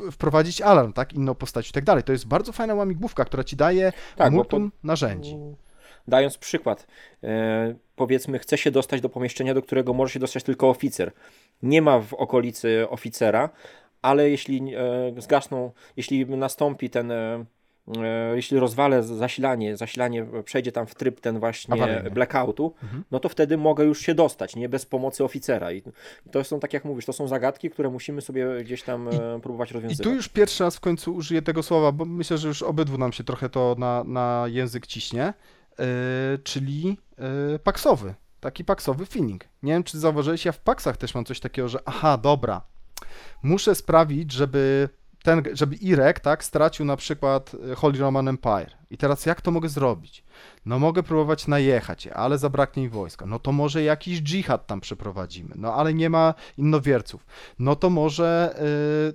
y, 0.00 0.06
y, 0.06 0.10
wprowadzić 0.12 0.60
alarm, 0.60 0.92
tak? 0.92 1.12
Inną 1.12 1.34
postać 1.34 1.70
i 1.70 1.72
tak 1.72 1.84
dalej. 1.84 2.02
To 2.04 2.12
jest 2.12 2.26
bardzo 2.26 2.52
fajna 2.52 2.74
łamigłówka, 2.74 3.24
która 3.24 3.44
ci 3.44 3.56
daje 3.56 3.92
Tak, 4.16 4.32
multum 4.32 4.72
narzędzi. 4.82 5.36
Dając 6.10 6.38
przykład, 6.38 6.86
e, 7.24 7.74
powiedzmy, 7.96 8.38
chce 8.38 8.58
się 8.58 8.70
dostać 8.70 9.00
do 9.00 9.08
pomieszczenia, 9.08 9.54
do 9.54 9.62
którego 9.62 9.92
może 9.94 10.12
się 10.12 10.20
dostać 10.20 10.42
tylko 10.44 10.70
oficer. 10.70 11.12
Nie 11.62 11.82
ma 11.82 12.00
w 12.00 12.14
okolicy 12.14 12.86
oficera, 12.88 13.50
ale 14.02 14.30
jeśli 14.30 14.74
e, 15.16 15.20
zgasną, 15.20 15.72
jeśli 15.96 16.26
nastąpi 16.26 16.90
ten, 16.90 17.12
e, 17.12 17.44
jeśli 18.34 18.58
rozwalę 18.58 19.02
zasilanie, 19.02 19.76
zasilanie 19.76 20.26
przejdzie 20.44 20.72
tam 20.72 20.86
w 20.86 20.94
tryb 20.94 21.20
ten 21.20 21.38
właśnie 21.38 21.74
Awaryjny. 21.74 22.10
blackoutu, 22.10 22.74
Mhm. 22.82 23.04
no 23.10 23.20
to 23.20 23.28
wtedy 23.28 23.56
mogę 23.56 23.84
już 23.84 24.00
się 24.00 24.14
dostać, 24.14 24.56
nie 24.56 24.68
bez 24.68 24.86
pomocy 24.86 25.24
oficera. 25.24 25.72
I 25.72 25.82
to 26.30 26.44
są, 26.44 26.60
tak 26.60 26.72
jak 26.72 26.84
mówisz, 26.84 27.04
to 27.06 27.12
są 27.12 27.28
zagadki, 27.28 27.70
które 27.70 27.90
musimy 27.90 28.20
sobie 28.20 28.46
gdzieś 28.64 28.82
tam 28.82 29.08
e, 29.08 29.40
próbować 29.42 29.70
I 29.70 29.74
rozwiązywać. 29.74 30.04
tu 30.04 30.14
już 30.14 30.28
pierwszy 30.28 30.64
raz 30.64 30.76
w 30.76 30.80
końcu 30.80 31.14
użyję 31.14 31.42
tego 31.42 31.62
słowa, 31.62 31.92
bo 31.92 32.04
myślę, 32.04 32.38
że 32.38 32.48
już 32.48 32.62
obydwu 32.62 32.98
nam 32.98 33.12
się 33.12 33.24
trochę 33.24 33.48
to 33.48 33.76
na, 33.78 34.04
na 34.04 34.44
język 34.48 34.86
ciśnie, 34.86 35.32
czyli 36.44 36.98
yy, 37.18 37.58
paksowy. 37.58 38.14
Taki 38.40 38.64
paksowy 38.64 39.06
feeling. 39.06 39.44
Nie 39.62 39.72
wiem, 39.72 39.84
czy 39.84 39.98
zauważyłeś, 39.98 40.44
ja 40.44 40.52
w 40.52 40.60
paksach 40.60 40.96
też 40.96 41.14
mam 41.14 41.24
coś 41.24 41.40
takiego, 41.40 41.68
że 41.68 41.78
aha, 41.84 42.16
dobra, 42.16 42.62
muszę 43.42 43.74
sprawić, 43.74 44.32
żeby 44.32 44.88
ten, 45.22 45.42
żeby 45.52 45.76
Irek, 45.76 46.20
tak, 46.20 46.44
stracił 46.44 46.84
na 46.84 46.96
przykład 46.96 47.54
y, 47.72 47.74
Holy 47.74 47.98
Roman 47.98 48.28
Empire. 48.28 48.80
I 48.90 48.96
teraz 48.96 49.26
jak 49.26 49.40
to 49.40 49.50
mogę 49.50 49.68
zrobić? 49.68 50.24
No 50.66 50.78
mogę 50.78 51.02
próbować 51.02 51.46
najechać 51.46 52.06
je, 52.06 52.14
ale 52.14 52.38
zabraknie 52.38 52.82
mi 52.82 52.88
wojska. 52.88 53.26
No 53.26 53.38
to 53.38 53.52
może 53.52 53.82
jakiś 53.82 54.22
dżihad 54.22 54.66
tam 54.66 54.80
przeprowadzimy. 54.80 55.54
No 55.56 55.74
ale 55.74 55.94
nie 55.94 56.10
ma 56.10 56.34
innowierców. 56.58 57.26
No 57.58 57.76
to 57.76 57.90
może 57.90 58.54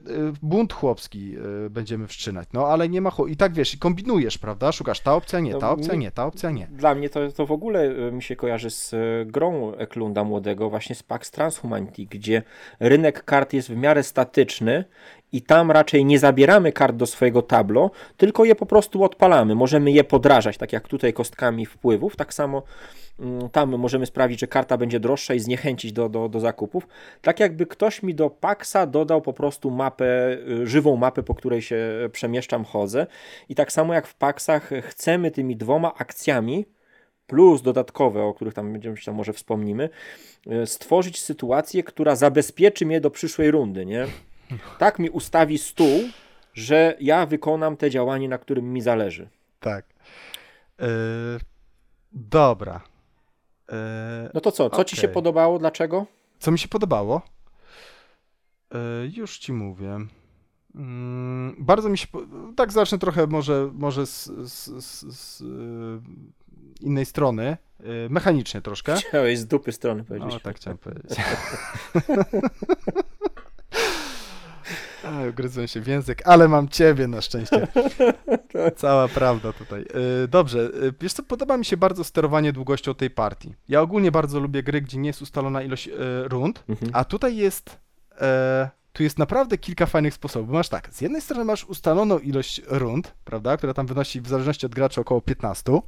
y, 0.08 0.12
y, 0.12 0.34
bunt 0.42 0.74
chłopski 0.74 1.36
y, 1.66 1.70
będziemy 1.70 2.08
wszczynać. 2.08 2.48
No 2.54 2.68
ale 2.68 2.90
nie 2.90 3.02
ma. 3.02 3.12
I 3.28 3.38
tak 3.38 3.54
wiesz, 3.54 3.74
i 3.74 3.78
kombinujesz, 3.78 4.38
prawda? 4.38 4.72
Szukasz 4.72 5.00
ta 5.00 5.16
opcja, 5.16 5.40
nie, 5.40 5.52
No, 5.52 5.60
ta 5.60 5.70
opcja, 5.70 5.96
nie, 5.96 6.12
ta 6.12 6.26
opcja, 6.26 6.52
nie. 6.52 6.68
Dla 6.68 6.96
mnie 6.96 7.10
to, 7.10 7.32
to 7.32 7.46
w 7.46 7.52
ogóle 7.52 7.84
e, 8.08 8.12
mi 8.12 8.24
się 8.24 8.36
kojarzy 8.36 8.70
z 8.70 8.94
e, 8.94 8.98
grą 9.26 9.74
Eklunda 9.74 10.24
Młodego, 10.24 10.70
właśnie 10.70 10.96
z 10.96 11.04
Pax 11.04 11.32
Transhumanity, 11.32 12.06
gdzie 12.06 12.44
rynek 12.80 13.24
kart 13.24 13.54
jest 13.54 13.70
w 13.70 13.76
miarę 13.76 14.04
statyczny 14.04 14.86
i 15.36 15.42
tam 15.42 15.72
raczej 15.72 16.06
nie 16.06 16.20
zabieramy 16.20 16.72
kart 16.72 16.96
do 16.96 17.06
swojego 17.06 17.42
tablo, 17.42 17.92
tylko 18.18 18.46
je 18.46 18.56
po 18.56 18.66
prostu 18.66 19.04
odpalamy. 19.04 19.56
Możemy 19.56 19.92
je 19.92 20.04
podrażać, 20.04 20.58
tak 20.58 20.74
jak 20.74 20.88
tutaj 20.88 21.14
kostkami 21.14 21.66
wpływów, 21.66 22.16
tak 22.16 22.34
samo 22.34 22.64
mm, 23.20 23.50
tam 23.50 23.78
możemy 23.78 24.06
sprawić, 24.06 24.40
że 24.40 24.48
karta 24.48 24.78
będzie 24.78 25.00
droższa 25.00 25.34
i 25.34 25.40
zniechęcić 25.40 25.94
do, 25.94 26.10
do, 26.10 26.30
do 26.30 26.40
zakupów. 26.40 26.88
Tak 27.22 27.40
jakby 27.40 27.66
ktoś 27.66 28.04
mi 28.04 28.16
do 28.16 28.30
Paxa 28.30 28.88
dodał 28.88 29.22
po 29.22 29.34
prostu 29.34 29.72
mapę, 29.72 30.38
y, 30.64 30.68
żywą 30.68 30.96
mapę, 30.96 31.24
po 31.24 31.36
której 31.36 31.62
się 31.62 32.10
przemieszczam, 32.12 32.66
chodzę. 32.66 33.08
I 33.50 33.56
tak 33.56 33.72
samo 33.72 33.94
jak 33.94 34.08
w 34.08 34.16
Paxach 34.16 34.70
chcemy 34.82 35.32
tymi 35.32 35.56
dwoma 35.56 35.94
akcjami 35.96 36.66
plus 37.28 37.62
dodatkowe, 37.62 38.24
o 38.24 38.34
których 38.34 38.54
tam 38.54 38.74
będziemy 38.74 38.96
tam 39.06 39.16
może 39.16 39.34
wspomnimy, 39.34 39.90
y, 40.64 40.68
stworzyć 40.68 41.22
sytuację, 41.22 41.84
która 41.84 42.16
zabezpieczy 42.16 42.86
mnie 42.86 43.02
do 43.02 43.10
przyszłej 43.10 43.52
rundy, 43.52 43.86
nie? 43.86 44.08
Tak 44.78 45.00
mi 45.00 45.10
ustawi 45.10 45.58
stół, 45.58 46.00
że 46.54 46.98
ja 47.00 47.26
wykonam 47.26 47.78
te 47.78 47.90
działanie, 47.90 48.30
na 48.30 48.38
którym 48.38 48.74
mi 48.74 48.82
zależy. 48.82 49.30
Tak. 49.60 49.86
Y, 50.82 50.86
dobra. 52.12 52.82
Y, 53.72 53.74
No 54.34 54.42
to 54.42 54.52
co, 54.52 54.70
co 54.70 54.84
ci 54.84 54.96
się 54.96 55.08
podobało, 55.08 55.60
dlaczego? 55.60 56.06
Co 56.40 56.52
mi 56.52 56.60
się 56.60 56.68
podobało? 56.68 57.22
E, 58.72 58.78
już 59.16 59.38
ci 59.38 59.54
mówię. 59.54 59.98
Mm, 60.76 61.56
bardzo 61.60 61.90
mi 61.90 61.98
się. 61.98 62.08
Tak, 62.56 62.72
zacznę 62.72 62.98
trochę 62.98 63.28
może, 63.28 63.70
może 63.74 64.06
z, 64.06 64.26
z, 64.26 64.86
z, 64.86 65.16
z 65.16 65.44
innej 66.82 67.06
strony. 67.06 67.58
Mechanicznie 68.10 68.62
troszkę. 68.62 68.96
Chciałeś 68.96 69.40
z 69.40 69.46
dupy 69.46 69.72
strony 69.72 70.04
powiedzieć. 70.04 70.34
No, 70.34 70.40
tak 70.40 70.56
chciałem 70.56 70.78
powiedzieć. 70.78 71.18
A, 75.06 75.28
Ugryzłem 75.30 75.68
się 75.68 75.82
w 75.82 75.88
język, 75.88 76.22
ale 76.28 76.48
mam 76.48 76.70
ciebie 76.70 77.08
na 77.08 77.22
szczęście. 77.22 77.68
Cała 78.76 79.08
prawda 79.08 79.54
tutaj. 79.54 79.86
Y, 80.24 80.28
Dobrze, 80.28 80.60
y, 80.60 80.94
wiesz 81.02 81.14
co, 81.14 81.24
podoba 81.24 81.58
mi 81.58 81.66
się 81.66 81.78
bardzo 81.78 82.04
sterowanie 82.04 82.54
długością 82.54 82.96
tej 82.96 83.10
partii. 83.10 83.56
Ja 83.70 83.82
ogólnie 83.82 84.12
bardzo 84.12 84.40
lubię 84.40 84.64
gry, 84.64 84.82
gdzie 84.82 84.98
nie 84.98 85.10
jest 85.10 85.22
ustalona 85.22 85.62
ilość 85.64 85.88
y, 85.88 85.92
rund, 86.28 86.64
Mhm. 86.70 86.92
a 86.96 87.06
tutaj 87.06 87.36
jest, 87.38 87.78
e, 88.22 88.70
tu 88.94 89.04
jest 89.04 89.20
naprawdę 89.20 89.58
kilka 89.58 89.86
fajnych 89.86 90.14
sposobów. 90.14 90.50
Masz 90.50 90.70
tak, 90.70 90.90
z 90.94 91.02
jednej 91.02 91.22
strony 91.22 91.46
masz 91.46 91.66
ustaloną 91.66 92.20
ilość 92.20 92.62
rund, 92.68 93.14
prawda, 93.26 93.58
która 93.58 93.74
tam 93.74 93.88
wynosi 93.88 94.22
w 94.22 94.28
zależności 94.28 94.66
od 94.66 94.76
gracza 94.76 95.02
około 95.02 95.22
15, 95.22 95.82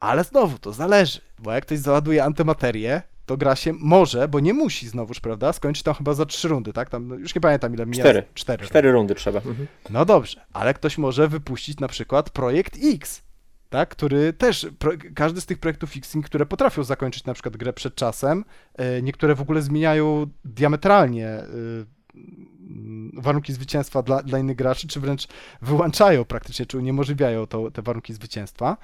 ale 0.00 0.24
znowu 0.24 0.58
to 0.58 0.72
zależy, 0.72 1.20
bo 1.38 1.52
jak 1.52 1.66
ktoś 1.66 1.78
załaduje 1.78 2.24
antymaterię, 2.24 3.02
to 3.32 3.36
gra 3.36 3.56
się 3.56 3.72
może, 3.72 4.28
bo 4.28 4.40
nie 4.40 4.54
musi 4.54 4.88
znowuż, 4.88 5.20
prawda, 5.20 5.52
skończyć 5.52 5.82
tam 5.82 5.94
chyba 5.94 6.14
za 6.14 6.26
trzy 6.26 6.48
rundy, 6.48 6.72
tak? 6.72 6.90
Tam, 6.90 7.08
no, 7.08 7.14
już 7.14 7.34
nie 7.34 7.40
pamiętam 7.40 7.74
ile 7.74 7.86
mija. 7.86 8.04
Cztery. 8.04 8.22
Cztery. 8.34 8.66
Cztery 8.66 8.92
rundy 8.92 9.14
trzeba. 9.14 9.38
Mhm. 9.38 9.66
No 9.90 10.04
dobrze, 10.04 10.40
ale 10.52 10.74
ktoś 10.74 10.98
może 10.98 11.28
wypuścić 11.28 11.80
na 11.80 11.88
przykład 11.88 12.30
projekt 12.30 12.78
X, 12.82 13.22
tak, 13.70 13.88
który 13.88 14.32
też, 14.32 14.66
pro, 14.78 14.92
każdy 15.14 15.40
z 15.40 15.46
tych 15.46 15.58
projektów 15.58 15.96
X, 15.96 16.16
które 16.24 16.46
potrafią 16.46 16.84
zakończyć 16.84 17.24
na 17.24 17.34
przykład 17.34 17.56
grę 17.56 17.72
przed 17.72 17.94
czasem, 17.94 18.44
e, 18.74 19.02
niektóre 19.02 19.34
w 19.34 19.40
ogóle 19.40 19.62
zmieniają 19.62 20.26
diametralnie 20.44 21.26
e, 21.28 21.46
mm, 22.14 23.10
warunki 23.14 23.52
zwycięstwa 23.52 24.02
dla, 24.02 24.22
dla 24.22 24.38
innych 24.38 24.56
graczy, 24.56 24.88
czy 24.88 25.00
wręcz 25.00 25.28
wyłączają 25.62 26.24
praktycznie, 26.24 26.66
czy 26.66 26.78
uniemożliwiają 26.78 27.46
to, 27.46 27.70
te 27.70 27.82
warunki 27.82 28.14
zwycięstwa. 28.14 28.76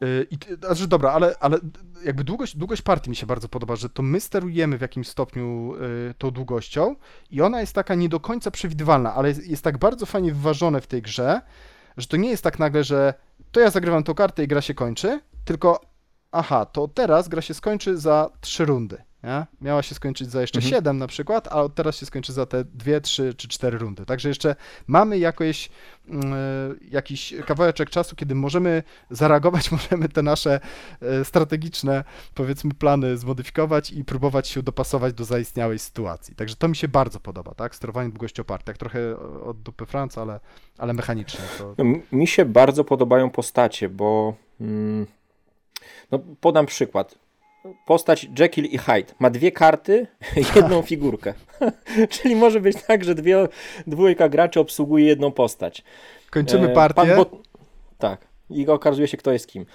Yy, 0.00 0.26
I, 0.30 0.38
znaczy, 0.64 0.88
dobra, 0.88 1.12
ale, 1.12 1.34
ale 1.40 1.58
jakby 2.04 2.24
długość, 2.24 2.56
długość 2.56 2.82
partii 2.82 3.10
mi 3.10 3.16
się 3.16 3.26
bardzo 3.26 3.48
podoba, 3.48 3.76
że 3.76 3.88
to 3.88 4.02
my 4.02 4.20
sterujemy 4.20 4.78
w 4.78 4.80
jakimś 4.80 5.08
stopniu 5.08 5.74
yy, 5.80 6.14
tą 6.18 6.30
długością 6.30 6.96
i 7.30 7.42
ona 7.42 7.60
jest 7.60 7.72
taka 7.72 7.94
nie 7.94 8.08
do 8.08 8.20
końca 8.20 8.50
przewidywalna, 8.50 9.14
ale 9.14 9.28
jest, 9.28 9.46
jest 9.46 9.64
tak 9.64 9.78
bardzo 9.78 10.06
fajnie 10.06 10.32
wyważone 10.32 10.80
w 10.80 10.86
tej 10.86 11.02
grze, 11.02 11.40
że 11.96 12.06
to 12.06 12.16
nie 12.16 12.30
jest 12.30 12.44
tak 12.44 12.58
nagle, 12.58 12.84
że 12.84 13.14
to 13.52 13.60
ja 13.60 13.70
zagrywam 13.70 14.02
tą 14.04 14.14
kartę 14.14 14.44
i 14.44 14.48
gra 14.48 14.60
się 14.60 14.74
kończy, 14.74 15.20
tylko 15.44 15.80
aha, 16.32 16.66
to 16.66 16.88
teraz 16.88 17.28
gra 17.28 17.42
się 17.42 17.54
skończy 17.54 17.98
za 17.98 18.30
trzy 18.40 18.64
rundy. 18.64 19.05
Nie? 19.24 19.46
Miała 19.60 19.82
się 19.82 19.94
skończyć 19.94 20.30
za 20.30 20.40
jeszcze 20.40 20.58
Mhm. 20.58 20.74
7 20.74 20.98
na 20.98 21.06
przykład, 21.06 21.48
a 21.48 21.68
teraz 21.68 21.96
się 21.96 22.06
skończy 22.06 22.32
za 22.32 22.46
te 22.46 22.64
2, 22.64 23.00
3 23.00 23.34
czy 23.34 23.48
4 23.48 23.78
rundy. 23.78 24.06
Także 24.06 24.28
jeszcze 24.28 24.56
mamy 24.86 25.18
jakoś, 25.18 25.70
mm, 26.08 26.34
jakiś 26.90 27.34
kawałeczek 27.46 27.90
czasu, 27.90 28.16
kiedy 28.16 28.34
możemy 28.34 28.82
zareagować, 29.10 29.70
możemy 29.76 30.08
te 30.08 30.22
nasze 30.22 30.60
e, 31.02 31.24
strategiczne, 31.24 32.04
powiedzmy, 32.34 32.74
plany 32.74 33.16
zmodyfikować 33.16 33.90
i 33.90 34.04
próbować 34.04 34.48
się 34.48 34.62
dopasować 34.62 35.14
do 35.14 35.24
zaistniałej 35.24 35.78
sytuacji. 35.78 36.34
Także 36.34 36.56
to 36.56 36.68
mi 36.68 36.76
się 36.76 36.88
bardzo 36.88 37.20
podoba, 37.20 37.54
tak? 37.54 37.74
Sterowanie 37.74 38.08
długością 38.08 38.44
partii. 38.44 38.66
Tak 38.66 38.78
trochę 38.78 39.16
od 39.44 39.62
dupy 39.62 39.86
Franca, 39.86 40.22
ale, 40.22 40.40
ale 40.78 40.92
mechanicznie. 40.92 41.44
To... 41.58 41.74
No, 41.78 41.84
mi 42.12 42.26
się 42.26 42.44
bardzo 42.44 42.84
podobają 42.84 43.30
postacie, 43.30 43.88
bo 43.88 44.34
mm, 44.60 45.06
no, 46.10 46.18
podam 46.40 46.66
przykład. 46.66 47.25
Postać 47.86 48.28
Jekyll 48.38 48.64
i 48.64 48.78
Hyde 48.78 49.14
ma 49.18 49.30
dwie 49.30 49.52
karty, 49.52 50.06
jedną 50.56 50.82
figurkę. 50.82 51.34
Czyli 52.10 52.36
może 52.36 52.60
być 52.60 52.82
tak, 52.82 53.04
że 53.04 53.14
dwie, 53.14 53.48
dwójka 53.86 54.28
graczy 54.28 54.60
obsługuje 54.60 55.06
jedną 55.06 55.32
postać. 55.32 55.84
Kończymy 56.30 56.70
E, 56.70 56.74
partię. 56.74 57.16
Bot... 57.16 57.30
Tak. 57.98 58.26
I 58.50 58.68
okazuje 58.68 59.08
się, 59.08 59.16
kto 59.16 59.32
jest 59.32 59.46
kim. 59.46 59.66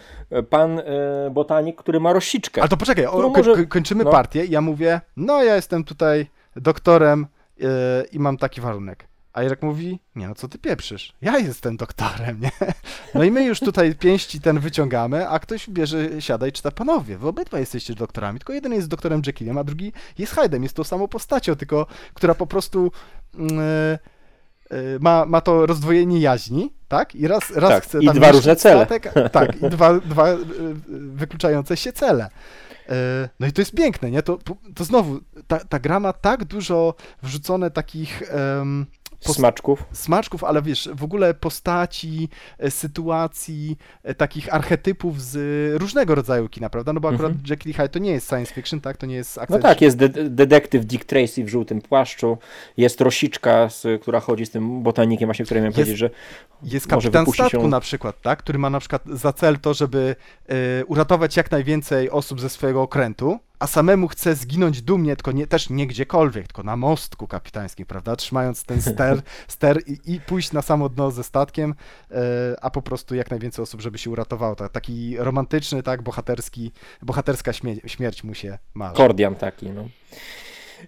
Pan 0.50 0.80
e, 0.80 0.84
botanik, 1.32 1.78
który 1.78 2.00
ma 2.00 2.14
rosiczkę. 2.14 2.62
Ale 2.62 2.70
to 2.70 2.78
poczekaj, 2.78 3.06
o, 3.06 3.30
może- 3.30 3.56
ko- 3.56 3.68
kończymy 3.70 4.04
no. 4.04 4.12
partię 4.12 4.46
i 4.46 4.52
ja 4.52 4.62
mówię, 4.62 5.02
no 5.18 5.44
ja 5.44 5.56
jestem 5.56 5.84
tutaj 5.84 6.26
doktorem 6.56 7.28
yy, 7.58 7.68
i 8.12 8.20
mam 8.20 8.38
taki 8.38 8.62
warunek. 8.62 9.08
A 9.34 9.44
Irek 9.44 9.62
mówi, 9.62 10.00
nie 10.16 10.28
no 10.28 10.36
co 10.36 10.48
ty 10.48 10.58
pieprzysz, 10.58 11.14
ja 11.22 11.40
jestem 11.40 11.78
doktorem, 11.78 12.40
nie? 12.42 12.52
No 13.16 13.24
i 13.24 13.32
my 13.32 13.44
już 13.44 13.60
tutaj 13.60 13.96
pięści 13.96 14.42
ten 14.42 14.60
wyciągamy, 14.60 15.30
a 15.30 15.40
ktoś 15.40 15.70
bierze, 15.70 16.22
siada 16.22 16.48
i 16.48 16.52
czyta, 16.52 16.72
panowie, 16.72 17.18
wy 17.18 17.28
obydwa 17.28 17.60
jesteście 17.60 17.96
doktorami, 17.96 18.40
tylko 18.40 18.54
jeden 18.54 18.74
jest 18.74 18.88
doktorem 18.88 19.22
Jekyllem, 19.28 19.58
a 19.58 19.64
drugi 19.64 19.94
jest 20.18 20.36
Hyde'em, 20.36 20.64
jest 20.64 20.76
tą 20.76 20.84
samą 20.84 21.08
postacią, 21.08 21.56
tylko 21.56 21.88
która 22.14 22.36
po 22.36 22.48
prostu 22.48 22.92
yy, 23.34 23.48
yy, 24.72 25.00
ma, 25.00 25.26
ma 25.26 25.42
to 25.42 25.66
rozdwojenie 25.66 26.20
jaźni, 26.20 26.74
tak? 26.88 27.16
I 27.16 27.28
raz, 27.28 27.52
raz 27.52 27.70
Tak, 27.70 27.84
chce 27.84 28.00
i 28.00 28.10
dwa 28.10 28.32
różne 28.32 28.56
cele. 28.56 28.86
Statek, 28.86 29.14
tak, 29.32 29.62
i 29.62 29.70
dwa, 29.70 30.00
dwa 30.00 30.30
yy, 30.30 30.40
wykluczające 30.90 31.78
się 31.78 31.94
cele. 31.94 32.30
E, 32.90 33.30
No 33.40 33.48
i 33.48 33.52
to 33.52 33.62
jest 33.62 33.76
piękne, 33.76 34.12
nie? 34.12 34.24
To, 34.24 34.38
to 34.76 34.84
znowu, 34.84 35.20
ta, 35.48 35.60
ta 35.60 35.80
gra 35.80 36.00
ma 36.00 36.14
tak 36.14 36.44
dużo 36.46 36.96
wrzucone 37.24 37.72
takich 37.72 38.24
Smaczków. 39.22 39.84
smaczków, 39.92 40.44
ale 40.44 40.62
wiesz, 40.62 40.90
w 40.94 41.04
ogóle 41.04 41.34
postaci, 41.34 42.30
e, 42.60 42.72
sytuacji, 42.72 43.78
e, 44.04 44.16
takich 44.16 44.54
archetypów 44.54 45.22
z 45.22 45.36
różnego 45.82 46.16
rodzaju 46.16 46.50
kina, 46.50 46.70
prawda? 46.70 46.94
No 46.94 47.00
bo 47.00 47.08
akurat 47.10 47.32
Mhm. 47.32 47.46
Jekyll 47.50 47.74
Hyde 47.74 47.90
to 47.90 48.00
nie 48.00 48.12
jest 48.12 48.30
science 48.30 48.54
fiction, 48.54 48.82
tak? 48.82 48.98
To 48.98 49.06
nie 49.06 49.16
jest 49.16 49.38
akcja 49.38 49.56
No 49.58 49.62
tak, 49.62 49.82
jest 49.82 49.98
de 49.98 50.10
detektyw 50.30 50.86
Dick 50.86 51.06
Tracy 51.06 51.44
w 51.44 51.50
żółtym 51.50 51.82
płaszczu, 51.82 52.38
jest 52.78 53.02
Rosiczka, 53.02 53.70
z, 53.70 54.02
która 54.02 54.20
chodzi 54.20 54.46
z 54.46 54.50
tym 54.52 54.84
botanikiem 54.84 55.28
właśnie, 55.28 55.46
który 55.46 55.60
miałem 55.60 55.70
Jest- 55.72 55.78
powiedzieć, 55.78 55.98
że 55.98 56.10
Jest 56.64 56.88
kapitan 56.88 57.26
statku 57.26 57.68
na 57.68 57.80
przykład, 57.80 58.22
tak? 58.22 58.40
Który 58.40 58.60
ma 58.60 58.70
na 58.70 58.80
przykład 58.80 59.04
za 59.06 59.34
cel 59.34 59.60
to, 59.60 59.74
żeby 59.74 60.16
e, 60.80 60.86
uratować 60.86 61.38
jak 61.38 61.52
najwięcej 61.52 62.10
osób 62.10 62.42
ze 62.42 62.50
swojego 62.50 62.82
okrętu, 62.82 63.40
a 63.62 63.68
samemu 63.68 64.08
chce 64.08 64.36
zginąć 64.36 64.82
dumnie, 64.82 65.16
tylko 65.16 65.32
nie, 65.32 65.48
też 65.48 65.70
nie 65.70 65.88
gdziekolwiek, 65.88 66.48
tylko 66.48 66.64
na 66.64 66.78
mostku 66.78 67.28
kapitańskim, 67.28 67.86
prawda? 67.86 68.16
Trzymając 68.16 68.64
ten 68.64 68.82
ster, 68.82 69.22
ster 69.48 69.80
i, 69.88 70.14
i 70.14 70.20
pójść 70.20 70.52
na 70.52 70.62
samo 70.62 70.90
dno 70.90 71.12
ze 71.12 71.24
statkiem, 71.24 71.76
e, 72.12 72.16
a 72.62 72.70
po 72.70 72.82
prostu 72.82 73.16
jak 73.16 73.32
najwięcej 73.32 73.64
osób, 73.64 73.82
żeby 73.82 73.98
się 73.98 74.10
uratowało. 74.10 74.56
Tak, 74.56 74.72
taki 74.72 75.18
romantyczny, 75.18 75.84
tak, 75.84 76.02
bohaterski, 76.02 76.72
bohaterska 77.02 77.54
śmie 77.54 77.76
śmierć 77.86 78.24
mu 78.24 78.34
się 78.34 78.58
marzy. 78.74 78.96
Kordian 78.96 79.36
taki, 79.36 79.70
no. 79.70 79.90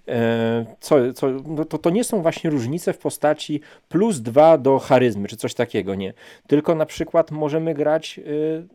E, 0.07 0.65
Co, 0.79 1.13
co, 1.13 1.27
no 1.29 1.65
to, 1.65 1.77
to 1.77 1.89
nie 1.89 2.03
są 2.03 2.21
właśnie 2.21 2.49
różnice 2.49 2.93
w 2.93 2.97
postaci 2.97 3.61
plus 3.89 4.19
dwa 4.19 4.57
do 4.57 4.79
charyzmy, 4.79 5.27
czy 5.27 5.37
coś 5.37 5.53
takiego, 5.53 5.95
nie. 5.95 6.13
Tylko 6.47 6.75
na 6.75 6.85
przykład 6.85 7.31
możemy 7.31 7.73
grać 7.73 8.19
y, 8.19 8.67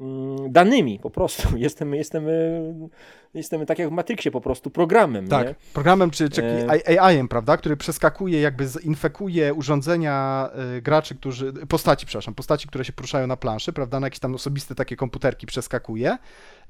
mm, 0.00 0.52
danymi 0.52 0.98
po 0.98 1.10
prostu. 1.10 1.56
Jestem, 1.66 1.94
jestem, 1.94 2.28
y, 2.28 2.88
jestem 3.34 3.66
tak 3.66 3.78
jak 3.78 3.88
w 3.88 3.92
Matrixie 3.92 4.30
po 4.30 4.40
prostu 4.40 4.70
programem, 4.70 5.28
Tak, 5.28 5.48
nie? 5.48 5.54
programem 5.72 6.10
czy, 6.10 6.30
czy 6.30 6.42
E, 6.42 7.00
AI-em, 7.00 7.28
prawda, 7.28 7.56
który 7.56 7.76
przeskakuje, 7.76 8.40
jakby 8.40 8.66
infekuje 8.82 9.54
urządzenia 9.54 10.48
y, 10.76 10.82
graczy, 10.82 11.14
którzy, 11.14 11.52
postaci, 11.52 12.06
przepraszam, 12.06 12.34
postaci, 12.34 12.68
które 12.68 12.84
się 12.84 12.92
poruszają 12.92 13.26
na 13.26 13.36
planszy, 13.36 13.72
prawda, 13.72 14.00
na 14.00 14.06
jakieś 14.06 14.20
tam 14.20 14.34
osobiste 14.34 14.74
takie 14.74 14.96
komputerki 14.96 15.46
przeskakuje, 15.46 16.18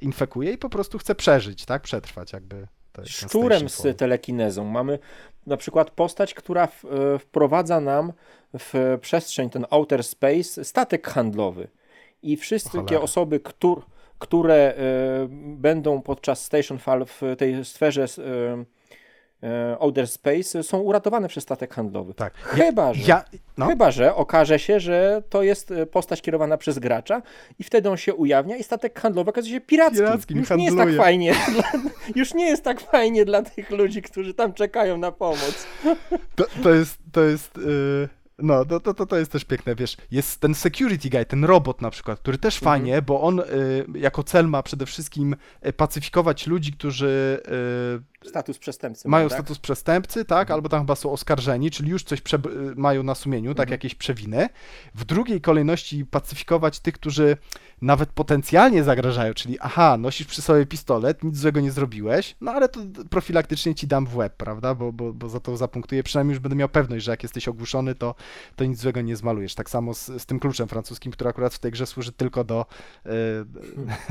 infekuje 0.01 0.53
i 0.53 0.59
po 0.59 0.69
prostu 0.69 0.99
chce 0.99 1.14
przeżyć, 1.14 1.64
tak, 1.64 1.83
przetrwać 1.83 2.33
jakby. 2.33 2.66
Szczurem 3.05 3.69
z 3.69 3.97
telekinezą. 3.97 4.65
Mamy 4.65 4.99
na 5.47 5.57
przykład 5.57 5.91
postać, 5.91 6.35
która 6.35 6.67
w, 6.67 6.85
e, 6.85 7.19
wprowadza 7.19 7.81
nam 7.81 8.13
w 8.59 8.99
przestrzeń, 9.01 9.51
ten 9.51 9.67
outer 9.71 10.05
space, 10.05 10.65
statek 10.65 11.09
handlowy. 11.09 11.69
I 12.23 12.37
wszystkie 12.37 13.01
osoby, 13.01 13.41
któr, 13.41 13.83
które 14.19 14.55
e, 14.55 14.75
będą 15.57 16.03
podczas 16.03 16.45
Station 16.45 16.79
Fall 16.79 17.07
w 17.07 17.23
tej 17.39 17.65
sferze 17.65 18.05
e, 18.05 18.65
outer 19.81 20.09
space, 20.09 20.62
są 20.62 20.79
uratowane 20.79 21.29
przez 21.29 21.44
statek 21.44 21.75
handlowy. 21.75 22.14
Tak. 22.14 22.35
Chyba, 22.35 22.94
że, 22.94 23.03
Ja, 23.09 23.25
no, 23.59 23.66
chyba, 23.66 23.90
że 23.90 24.14
okaże 24.14 24.59
się, 24.59 24.81
że 24.81 25.22
to 25.31 25.42
jest 25.42 25.70
e, 25.70 25.87
postać 25.87 26.22
kierowana 26.22 26.57
przez 26.57 26.79
gracza 26.79 27.22
i 27.59 27.64
wtedy 27.64 27.90
on 27.90 27.96
się 27.96 28.14
ujawnia 28.14 28.57
i 28.57 28.62
statek 28.62 29.01
handlowy 29.01 29.31
okazuje 29.31 29.55
się 29.55 29.61
pirackim. 29.61 30.05
Pirackim, 30.05 30.38
Już 30.38 30.51
nie 30.51 30.64
jest 30.64 30.77
tak 30.77 30.79
handluje. 30.79 30.99
fajnie. 31.03 31.35
Dla, 31.55 31.62
już 32.14 32.35
nie 32.35 32.46
jest 32.46 32.64
tak 32.64 32.81
fajnie 32.81 33.25
dla 33.25 33.42
tych 33.42 33.70
ludzi, 33.70 34.03
którzy 34.03 34.35
tam 34.35 34.53
czekają 34.53 34.99
na 34.99 35.12
pomoc. 35.12 35.66
to, 36.37 36.44
to 36.62 36.75
jest, 36.75 36.99
to 37.12 37.20
jest, 37.25 37.59
y, 37.59 38.09
no, 38.38 38.64
to, 38.64 38.81
to, 38.94 39.07
to, 39.07 39.16
jest 39.16 39.33
też 39.33 39.44
piękne, 39.44 39.75
wiesz, 39.75 39.96
jest 40.11 40.40
ten 40.40 40.55
security 40.55 41.11
guy, 41.11 41.25
ten 41.25 41.44
robot 41.44 41.83
na 41.83 41.90
przykład, 41.90 42.18
który 42.20 42.38
też 42.38 42.57
Mhm. 42.62 42.64
fajnie, 42.81 43.03
bo 43.03 43.20
on 43.20 43.40
y, 43.40 43.44
jako 43.94 44.22
cel 44.22 44.46
ma 44.49 44.62
przede 44.62 44.87
wszystkim 44.87 45.37
pacyfikować 45.77 46.46
ludzi, 46.46 46.72
którzy 46.72 47.40
y, 48.03 48.15
Status 48.29 48.59
przestępcy. 48.59 49.09
mają 49.09 49.29
tak? 49.29 49.39
status 49.39 49.59
przestępcy, 49.59 50.25
tak, 50.25 50.51
albo 50.51 50.69
tam 50.69 50.81
chyba 50.81 50.95
są 50.95 51.12
oskarżeni, 51.12 51.71
czyli 51.71 51.91
już 51.91 52.03
coś 52.05 52.21
y, 52.21 52.39
mają 52.77 53.03
na 53.03 53.15
sumieniu, 53.15 53.55
tak, 53.55 53.65
Mhm. 53.67 53.73
jakieś 53.73 53.95
przewiny. 53.95 54.49
W 54.95 55.05
drugiej 55.05 55.41
kolejności 55.41 56.05
pacyfikować 56.07 56.81
tych, 56.81 56.95
którzy 56.95 57.37
nawet 57.83 58.09
potencjalnie 58.12 58.85
zagrażają, 58.85 59.35
czyli 59.35 59.59
aha, 59.61 59.97
nosisz 59.97 60.27
przy 60.27 60.43
sobie 60.43 60.67
pistolet, 60.67 61.25
nic 61.25 61.37
złego 61.37 61.61
nie 61.61 61.71
zrobiłeś, 61.73 62.37
no 62.41 62.53
ale 62.53 62.69
to 62.69 62.81
profilaktycznie 63.11 63.75
ci 63.75 63.87
dam 63.87 64.07
w 64.07 64.17
łeb, 64.17 64.37
prawda, 64.37 64.75
bo, 64.75 64.93
bo, 64.93 65.12
bo 65.12 65.29
za 65.29 65.41
to 65.41 65.57
zapunktuję, 65.57 66.03
przynajmniej 66.03 66.33
już 66.35 66.41
będę 66.43 66.57
miał 66.57 66.69
pewność, 66.69 67.05
że 67.05 67.11
jak 67.11 67.23
jesteś 67.23 67.49
ogłuszony, 67.49 67.95
to, 67.95 68.15
to 68.57 68.65
nic 68.65 68.79
złego 68.81 69.01
nie 69.01 69.17
zmalujesz. 69.17 69.55
Tak 69.55 69.71
samo 69.71 69.95
z, 69.95 70.07
z 70.07 70.27
tym 70.27 70.39
kluczem 70.41 70.69
francuskim, 70.69 71.12
który 71.12 71.31
akurat 71.31 71.55
w 71.55 71.59
tej 71.59 71.73
grze 71.73 71.87
służy 71.87 72.12
tylko 72.12 72.45
do 72.45 72.67
y, 73.07 73.11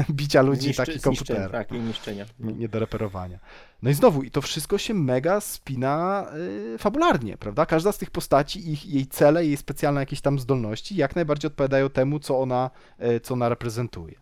bicia 0.14 0.42
ludzi, 0.42 0.62
Zniszczy- 0.74 0.86
taki 0.86 1.00
komputer 1.00 1.52
Tak, 1.52 1.72
i 1.72 1.80
niszczenia. 1.80 2.26
nie, 2.40 2.54
nie 2.54 2.70
do 2.70 2.80
reperowania. 2.80 3.40
No 3.86 3.92
i 3.92 3.94
znowu, 3.94 4.24
i 4.24 4.32
to 4.32 4.42
wszystko 4.42 4.78
się 4.78 4.94
mega 4.94 5.40
spina 5.42 6.28
y, 6.76 6.78
fabularnie, 6.78 7.38
prawda? 7.38 7.66
Każda 7.66 7.92
z 7.92 7.98
tych 7.98 8.12
postaci, 8.12 8.72
ich, 8.72 8.86
jej 8.86 9.08
cele, 9.08 9.46
jej 9.46 9.58
specjalne 9.58 10.00
jakieś 10.00 10.22
tam 10.22 10.40
zdolności 10.40 10.96
jak 10.96 11.16
najbardziej 11.16 11.48
odpowiadają 11.48 11.90
temu, 11.90 12.20
co 12.20 12.40
ona, 12.40 12.70
y, 13.16 13.20
co 13.20 13.34
ona 13.34 13.50
reprezentuje. 13.50 14.16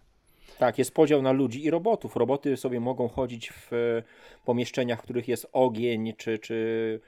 Tak, 0.59 0.77
jest 0.77 0.93
podział 0.93 1.21
na 1.21 1.31
ludzi 1.31 1.65
i 1.65 1.69
robotów. 1.69 2.15
Roboty 2.15 2.57
sobie 2.57 2.79
mogą 2.79 3.07
chodzić 3.07 3.51
w 3.51 3.73
e, 3.73 4.03
pomieszczeniach, 4.45 4.99
w 4.99 5.03
których 5.03 5.27
jest 5.27 5.47
ogień, 5.53 6.13
czy, 6.17 6.39
czy 6.39 6.99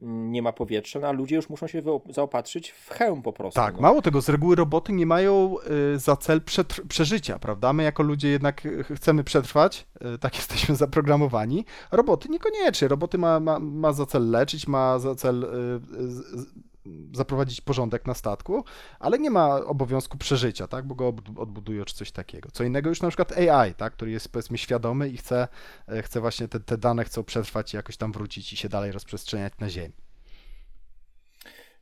nie 0.00 0.42
ma 0.42 0.52
powietrza, 0.52 1.00
no, 1.00 1.08
a 1.08 1.12
ludzie 1.12 1.36
już 1.36 1.48
muszą 1.48 1.66
się 1.66 1.82
zaopatrzyć 2.10 2.70
w 2.70 2.90
hełm 2.90 3.22
po 3.22 3.32
prostu. 3.32 3.60
Tak, 3.60 3.74
no. 3.74 3.80
mało 3.80 4.02
tego, 4.02 4.22
z 4.22 4.28
reguły 4.28 4.56
roboty 4.56 4.92
nie 4.92 5.06
mają 5.06 5.56
y, 5.94 5.98
za 5.98 6.16
cel 6.16 6.40
przeżycia, 6.88 7.38
prawda? 7.38 7.72
My 7.72 7.82
jako 7.82 8.02
ludzie 8.02 8.28
jednak 8.28 8.66
y, 8.66 8.84
chcemy 8.84 9.24
przetrwać, 9.24 9.86
y, 10.14 10.18
tak 10.18 10.36
jesteśmy 10.40 10.76
zaprogramowani. 10.76 11.64
Roboty 11.92 12.28
niekoniecznie. 12.28 12.88
Roboty 12.88 13.18
ma, 13.18 13.40
ma, 13.40 13.58
ma 13.58 13.92
za 13.92 14.06
cel 14.06 14.30
leczyć, 14.30 14.66
ma 14.66 14.98
za 14.98 15.14
cel 15.14 15.46
zaprowadzić 17.12 17.60
porządek 17.60 18.06
na 18.06 18.14
statku, 18.14 18.64
ale 18.98 19.18
nie 19.18 19.30
ma 19.30 19.54
obowiązku 19.56 20.18
przeżycia, 20.18 20.66
tak? 20.68 20.86
Bo 20.86 20.94
go 20.94 21.08
odbud- 21.12 21.40
odbudują 21.40 21.84
czy 21.84 21.94
coś 21.94 22.12
takiego. 22.12 22.50
Co 22.50 22.64
innego 22.64 22.88
już 22.88 23.02
na 23.02 23.08
przykład 23.08 23.32
AI, 23.32 23.74
tak? 23.74 23.92
Który 23.92 24.10
jest 24.10 24.28
powiedzmy 24.28 24.58
świadomy 24.58 25.08
i 25.08 25.16
chce, 25.16 25.48
y, 25.92 26.02
chce 26.02 26.20
właśnie 26.20 26.48
te, 26.48 26.60
te 26.60 26.78
dane 26.78 27.04
chcą 27.04 27.24
przetrwać 27.24 27.72
i 27.74 27.76
jakoś 27.76 27.96
tam 27.96 28.12
wrócić 28.12 28.52
i 28.52 28.56
się 28.56 28.68
dalej 28.68 28.92
rozprzestrzeniać 28.92 29.52
na 29.60 29.68
Ziemi. 29.70 29.94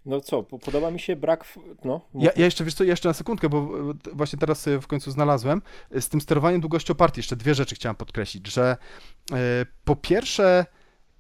No 0.06 0.20
co, 0.20 0.42
po- 0.42 0.58
podoba 0.58 0.90
mi 0.90 1.00
się 1.00 1.16
brak. 1.16 1.54
No, 1.84 2.00
Ja, 2.14 2.30
ja 2.36 2.44
jeszcze, 2.44 2.64
wiesz 2.64 2.74
co, 2.74 2.84
jeszcze 2.84 3.08
na 3.08 3.12
sekundkę, 3.12 3.48
bo 3.48 3.58
e, 3.58 3.94
właśnie 4.12 4.38
teraz 4.38 4.60
sobie 4.60 4.80
w 4.80 4.86
końcu 4.86 5.10
znalazłem. 5.10 5.62
E, 5.90 6.00
Z 6.00 6.08
tym 6.08 6.20
sterowaniem 6.20 6.60
długością 6.60 6.94
partii 6.94 7.18
jeszcze 7.18 7.36
dwie 7.36 7.54
rzeczy 7.54 7.74
chciałem 7.74 7.96
podkreślić, 7.96 8.46
że 8.46 8.76
e, 9.32 9.36
po 9.84 9.96
pierwsze 9.96 10.66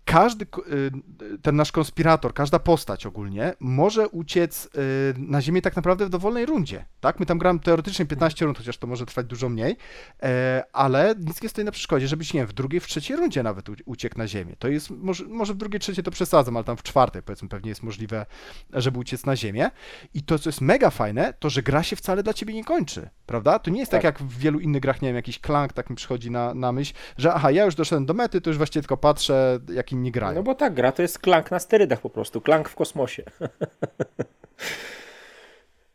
każdy, 0.04 0.44
e, 0.44 1.38
ten 1.42 1.56
nasz 1.56 1.72
konspirator, 1.72 2.34
każda 2.34 2.58
postać 2.58 3.06
ogólnie 3.06 3.54
może 3.60 4.08
uciec 4.08 4.66
e, 4.66 4.78
na 5.18 5.42
ziemię 5.42 5.62
tak 5.62 5.76
naprawdę 5.76 6.06
w 6.06 6.08
dowolnej 6.08 6.46
rundzie, 6.46 6.84
tak? 7.00 7.20
My 7.20 7.26
tam 7.26 7.38
gramy 7.38 7.60
teoretycznie 7.60 8.06
15 8.06 8.44
rund, 8.44 8.58
chociaż 8.58 8.78
to 8.78 8.86
może 8.86 9.06
trwać 9.06 9.26
dużo 9.26 9.48
mniej, 9.48 9.76
e, 10.22 10.64
ale 10.72 11.14
nic 11.18 11.42
nie 11.42 11.48
stoi 11.48 11.64
na 11.64 11.72
przeszkodzie, 11.72 12.08
żebyś, 12.08 12.34
nie 12.34 12.40
wiem, 12.40 12.46
w 12.46 12.52
drugiej, 12.52 12.80
w 12.80 12.86
trzeciej 12.86 13.16
rundzie 13.16 13.42
nawet 13.42 13.66
uciekł 13.84 14.18
na 14.18 14.28
ziemię. 14.28 14.56
To 14.58 14.68
jest, 14.68 14.90
może, 14.90 15.24
może 15.24 15.54
w 15.54 15.56
drugiej, 15.56 15.80
trzeciej 15.80 16.04
to 16.04 16.10
przesadzam, 16.10 16.56
ale 16.56 16.64
tam 16.64 16.76
w 16.76 16.82
czwartej 16.82 17.22
powiedzmy 17.22 17.48
pewnie 17.48 17.68
jest 17.68 17.82
możliwe, 17.82 18.26
żeby 18.72 18.98
uciec 18.98 19.26
na 19.26 19.36
ziemię. 19.36 19.70
I 20.14 20.22
to, 20.22 20.38
co 20.38 20.48
jest 20.48 20.60
mega 20.60 20.90
fajne, 20.90 21.34
to, 21.38 21.50
że 21.50 21.62
gra 21.62 21.82
się 21.82 21.96
wcale 21.96 22.22
dla 22.22 22.34
ciebie 22.34 22.54
nie 22.54 22.64
kończy, 22.64 23.08
prawda? 23.26 23.58
To 23.58 23.70
nie 23.70 23.80
jest 23.80 23.90
tak, 23.92 24.02
Tak. 24.02 24.20
jak 24.20 24.28
w 24.28 24.38
wielu 24.38 24.60
innych 24.60 24.82
grach, 24.82 25.02
nie 25.02 25.08
wiem, 25.08 25.16
jakiś 25.16 25.38
klank 25.38 25.72
tak 25.72 25.90
mi 25.90 25.96
przychodzi 25.96 26.30
na, 26.30 26.54
na 26.54 26.72
myśl, 26.72 26.94
że 27.18 27.34
aha, 27.34 27.50
ja 27.50 27.64
już 27.64 27.74
doszedłem 27.74 28.06
do 28.06 28.14
mety, 28.14 28.40
to 28.40 28.50
już 28.50 28.56
właściwie 28.56 28.82
tylko 28.82 28.96
patrzę, 28.96 29.58
jak 29.92 29.98
inni 29.98 30.10
grają. 30.12 30.34
no 30.34 30.42
bo 30.42 30.54
tak, 30.54 30.74
gra 30.74 30.92
to 30.92 31.02
jest 31.02 31.18
klank 31.18 31.50
na 31.50 31.58
sterydach 31.58 32.00
po 32.00 32.10
prostu. 32.10 32.40
Klank 32.40 32.68
w 32.68 32.74
kosmosie. 32.74 33.22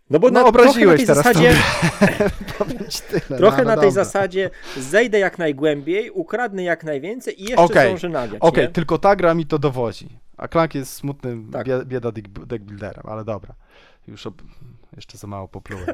No 0.10 0.20
bo 0.20 0.28
No, 0.30 0.40
na, 0.42 0.46
obraziłeś 0.46 1.06
trochę 1.06 1.22
na 1.22 1.24
tej 1.24 1.34
teraz 1.34 1.36
zasadzie, 1.36 1.54
tyle, 3.28 3.38
trochę 3.40 3.58
no, 3.58 3.70
na 3.70 3.76
no 3.76 3.82
tej 3.82 3.90
dobra. 3.90 4.04
zasadzie 4.04 4.50
zejdę 4.78 5.20
jak 5.20 5.38
najgłębiej, 5.38 6.12
ukradnę 6.12 6.64
jak 6.64 6.84
najwięcej 6.84 7.42
i 7.42 7.44
jeszcze 7.44 7.62
Okej, 7.64 7.88
zdążę 7.90 8.10
nagiać. 8.10 8.42
Okej, 8.42 8.64
nie? 8.64 8.70
tylko 8.70 8.98
ta 8.98 9.16
gra 9.16 9.34
mi 9.34 9.46
to 9.46 9.60
dowodzi. 9.60 10.20
A 10.38 10.48
Klank 10.48 10.76
jest 10.76 10.94
smutnym 10.94 11.52
Tak. 11.52 11.68
bie- 11.68 11.86
bieda 11.86 12.10
deck- 12.10 12.46
deckbuilderem, 12.46 13.04
ale 13.08 13.26
dobra. 13.26 13.54
już 14.08 14.28
ob... 14.28 14.42
jeszcze 14.96 15.18
za 15.18 15.28
mało 15.28 15.48
poplułem. 15.48 15.86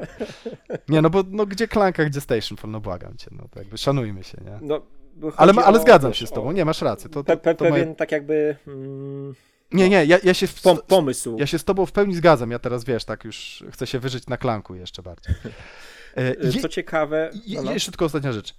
Nie, 0.88 1.02
no 1.02 1.10
bo 1.10 1.24
no, 1.30 1.46
gdzie 1.46 1.68
Klanka, 1.68 2.04
gdzie 2.04 2.20
Stationfall, 2.20 2.70
no 2.70 2.80
błagam 2.80 3.16
cię, 3.16 3.30
no 3.32 3.44
to 3.50 3.58
jakby 3.58 3.78
szanujmy 3.78 4.24
się, 4.24 4.38
nie? 4.44 4.58
No, 4.62 4.80
ale, 5.36 5.52
ale 5.64 5.78
o- 5.78 5.82
zgadzam 5.82 6.10
wiesz, 6.10 6.18
się 6.18 6.26
z 6.26 6.30
tobą, 6.30 6.52
nie, 6.52 6.64
masz 6.64 6.82
rację. 6.82 7.10
To, 7.10 7.24
to, 7.24 7.36
to 7.36 7.50
moje... 7.64 7.72
pewien 7.72 7.94
tak 7.94 8.12
jakby 8.12 8.56
mm, 8.66 9.34
Nie, 9.72 9.88
nie, 9.88 10.04
ja, 10.04 10.18
ja 10.24 10.34
się 10.34 10.46
w... 10.46 10.62
pom, 10.62 10.78
pomysł. 10.88 11.36
Ja 11.38 11.46
się 11.46 11.58
z 11.58 11.64
tobą 11.64 11.86
w 11.86 11.92
pełni 11.92 12.14
zgadzam. 12.14 12.50
Ja 12.50 12.58
teraz 12.58 12.84
wiesz, 12.84 13.04
tak 13.04 13.24
już 13.24 13.64
chcę 13.72 13.86
się 13.86 13.98
wyżyć 13.98 14.26
na 14.26 14.36
klanku 14.36 14.74
jeszcze 14.74 15.02
bardziej. 15.02 15.34
E, 16.16 16.34
je- 16.34 16.62
Co 16.62 16.68
ciekawe, 16.68 17.30
je- 17.46 17.56
no, 17.56 17.62
no. 17.62 17.72
Jeszcze 17.72 17.90
tylko 17.90 18.04
ostatnia 18.04 18.32
rzecz. 18.32 18.54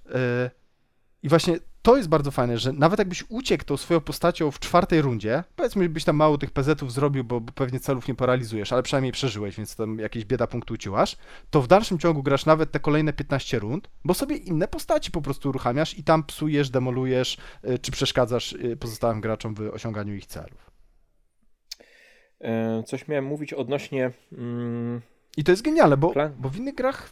I 1.25 1.29
właśnie 1.29 1.57
to 1.81 1.97
jest 1.97 2.09
bardzo 2.09 2.31
fajne, 2.31 2.57
że 2.57 2.73
nawet 2.73 2.99
jakbyś 2.99 3.23
uciekł 3.29 3.63
tą 3.63 3.77
swoją 3.77 4.01
postacią 4.01 4.51
w 4.51 4.59
czwartej 4.59 5.01
rundzie, 5.01 5.43
powiedzmy, 5.55 5.89
byś 5.89 6.03
tam 6.03 6.15
mało 6.15 6.37
tych 6.37 6.51
PZ-ów 6.51 6.93
zrobił, 6.93 7.23
bo, 7.23 7.41
bo 7.41 7.53
pewnie 7.53 7.79
celów 7.79 8.07
nie 8.07 8.15
paralizujesz, 8.15 8.73
ale 8.73 8.83
przynajmniej 8.83 9.11
przeżyłeś, 9.11 9.55
więc 9.55 9.75
tam 9.75 9.99
jakieś 9.99 10.25
bieda 10.25 10.47
punktu 10.47 10.73
uciłasz, 10.73 11.17
to 11.49 11.61
w 11.61 11.67
dalszym 11.67 11.99
ciągu 11.99 12.23
grasz 12.23 12.45
nawet 12.45 12.71
te 12.71 12.79
kolejne 12.79 13.13
15 13.13 13.59
rund, 13.59 13.89
bo 14.03 14.13
sobie 14.13 14.35
inne 14.35 14.67
postaci 14.67 15.11
po 15.11 15.21
prostu 15.21 15.49
uruchamiasz 15.49 15.97
i 15.97 16.03
tam 16.03 16.23
psujesz, 16.23 16.69
demolujesz, 16.69 17.37
e, 17.63 17.77
czy 17.79 17.91
przeszkadzasz 17.91 18.53
e, 18.53 18.75
pozostałym 18.75 19.21
graczom 19.21 19.55
w 19.55 19.61
osiąganiu 19.61 20.15
ich 20.15 20.25
celów. 20.25 20.71
E, 22.41 22.83
Coś 22.83 23.07
miałem 23.07 23.25
mówić 23.25 23.53
odnośnie. 23.53 24.11
Mm, 24.31 25.01
I 25.37 25.43
to 25.43 25.51
jest 25.51 25.63
genialne, 25.63 25.97
bo, 25.97 26.13
bo 26.37 26.49
w 26.49 26.57
innych 26.57 26.75
grach, 26.75 27.11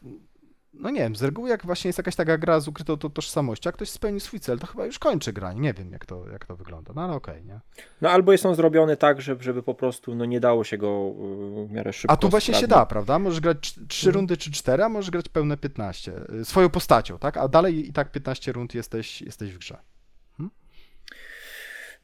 no 0.73 0.89
nie 0.89 0.99
wiem, 0.99 1.15
z 1.15 1.23
reguły 1.23 1.49
jak 1.49 1.65
właśnie 1.65 1.89
jest 1.89 1.97
jakaś 1.97 2.15
taka 2.15 2.37
gra 2.37 2.59
z 2.59 2.67
ukrytą 2.67 2.97
to, 2.97 3.09
tożsamością, 3.09 3.67
jak 3.67 3.75
ktoś 3.75 3.89
spełni 3.89 4.19
swój 4.19 4.39
cel, 4.39 4.59
to 4.59 4.67
chyba 4.67 4.85
już 4.85 4.99
kończy 4.99 5.33
granie. 5.33 5.59
Nie 5.61 5.73
wiem, 5.73 5.91
jak 5.91 6.05
to, 6.05 6.29
jak 6.31 6.45
to 6.45 6.55
wygląda, 6.55 6.93
no 6.95 7.01
ale 7.03 7.13
okej, 7.13 7.45
nie? 7.45 7.59
no 8.01 8.09
albo 8.09 8.31
jest 8.31 8.45
on 8.45 8.55
zrobiony 8.55 8.97
tak, 8.97 9.21
żeby, 9.21 9.43
żeby 9.43 9.63
po 9.63 9.73
prostu 9.75 10.15
no, 10.15 10.25
nie 10.25 10.39
dało 10.39 10.63
się 10.63 10.77
go 10.77 11.13
y, 11.63 11.67
w 11.67 11.71
miarę 11.71 11.93
szybko. 11.93 12.13
A 12.13 12.17
tu 12.17 12.29
właśnie 12.29 12.53
się 12.53 12.59
sprawnie- 12.59 12.75
da, 12.81 12.85
prawda? 12.85 13.19
Możesz 13.19 13.39
grać 13.39 13.57
trz- 13.57 13.87
trzy 13.87 14.07
Mhm. 14.09 14.15
rundy 14.15 14.37
czy 14.37 14.51
cztery, 14.51 14.83
a 14.83 14.89
możesz 14.89 15.11
grać 15.11 15.29
pełne 15.29 15.57
15. 15.57 16.13
y, 16.41 16.45
Swoją 16.45 16.69
postacią, 16.69 17.19
tak? 17.19 17.37
A 17.37 17.47
dalej 17.47 17.89
i 17.89 17.93
tak 17.93 18.11
15 18.11 18.51
rund 18.51 18.75
jesteś, 18.75 19.21
jesteś 19.21 19.51
w 19.53 19.57
grze. 19.57 19.77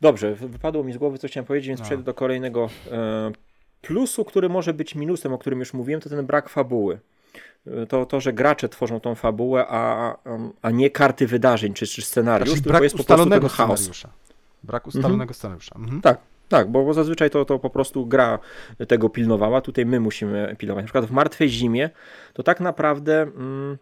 Dobrze, 0.02 0.36
wy- 0.36 0.48
wypadło 0.50 0.84
mi 0.84 0.94
z 0.94 0.98
głowy, 0.98 1.18
co 1.18 1.28
chciałem 1.28 1.46
powiedzieć, 1.46 1.68
więc 1.68 1.80
No. 1.80 1.86
przejdę 1.86 2.04
do 2.04 2.14
kolejnego 2.14 2.70
e, 2.92 3.32
plusu, 3.82 4.26
który 4.26 4.50
może 4.50 4.74
być 4.74 4.96
minusem, 4.96 5.34
o 5.34 5.38
którym 5.38 5.60
już 5.60 5.74
mówiłem, 5.74 6.02
to 6.02 6.10
ten 6.10 6.26
brak 6.26 6.50
fabuły. 6.50 7.00
To, 7.90 8.06
to, 8.06 8.20
że 8.20 8.34
gracze 8.34 8.70
tworzą 8.70 9.00
tą 9.00 9.16
fabułę, 9.16 9.66
a, 9.70 10.16
a- 10.62 10.72
nie 10.72 10.90
karty 10.90 11.28
wydarzeń 11.28 11.74
czy, 11.74 11.88
czy 11.88 12.02
scenariusz, 12.02 12.50
Znaczy, 12.50 12.62
tylko 12.62 12.70
brak 12.74 12.84
jest 12.84 12.96
po 12.96 13.02
ustalonego 13.02 13.50
chaos. 13.50 13.80
scenariusza. 13.80 14.10
Brak 14.64 14.88
ustalonego 14.88 15.34
scenariusza. 15.34 15.76
Mhm. 15.76 16.02
Tak, 16.02 16.18
tak, 16.50 16.72
bo, 16.72 16.84
bo 16.86 16.94
zazwyczaj 16.94 17.30
to, 17.30 17.46
to 17.46 17.60
po 17.60 17.70
prostu 17.70 18.06
gra 18.06 18.40
tego 18.88 19.10
pilnowała. 19.10 19.62
Tutaj 19.62 19.86
my 19.86 20.00
musimy 20.00 20.56
pilnować. 20.58 20.84
Na 20.84 20.88
przykład 20.88 21.06
w 21.06 21.12
Martwej 21.12 21.50
Zimie 21.50 21.90
to 22.34 22.44
tak 22.44 22.60
naprawdę 22.60 23.22
mm, 23.22 23.78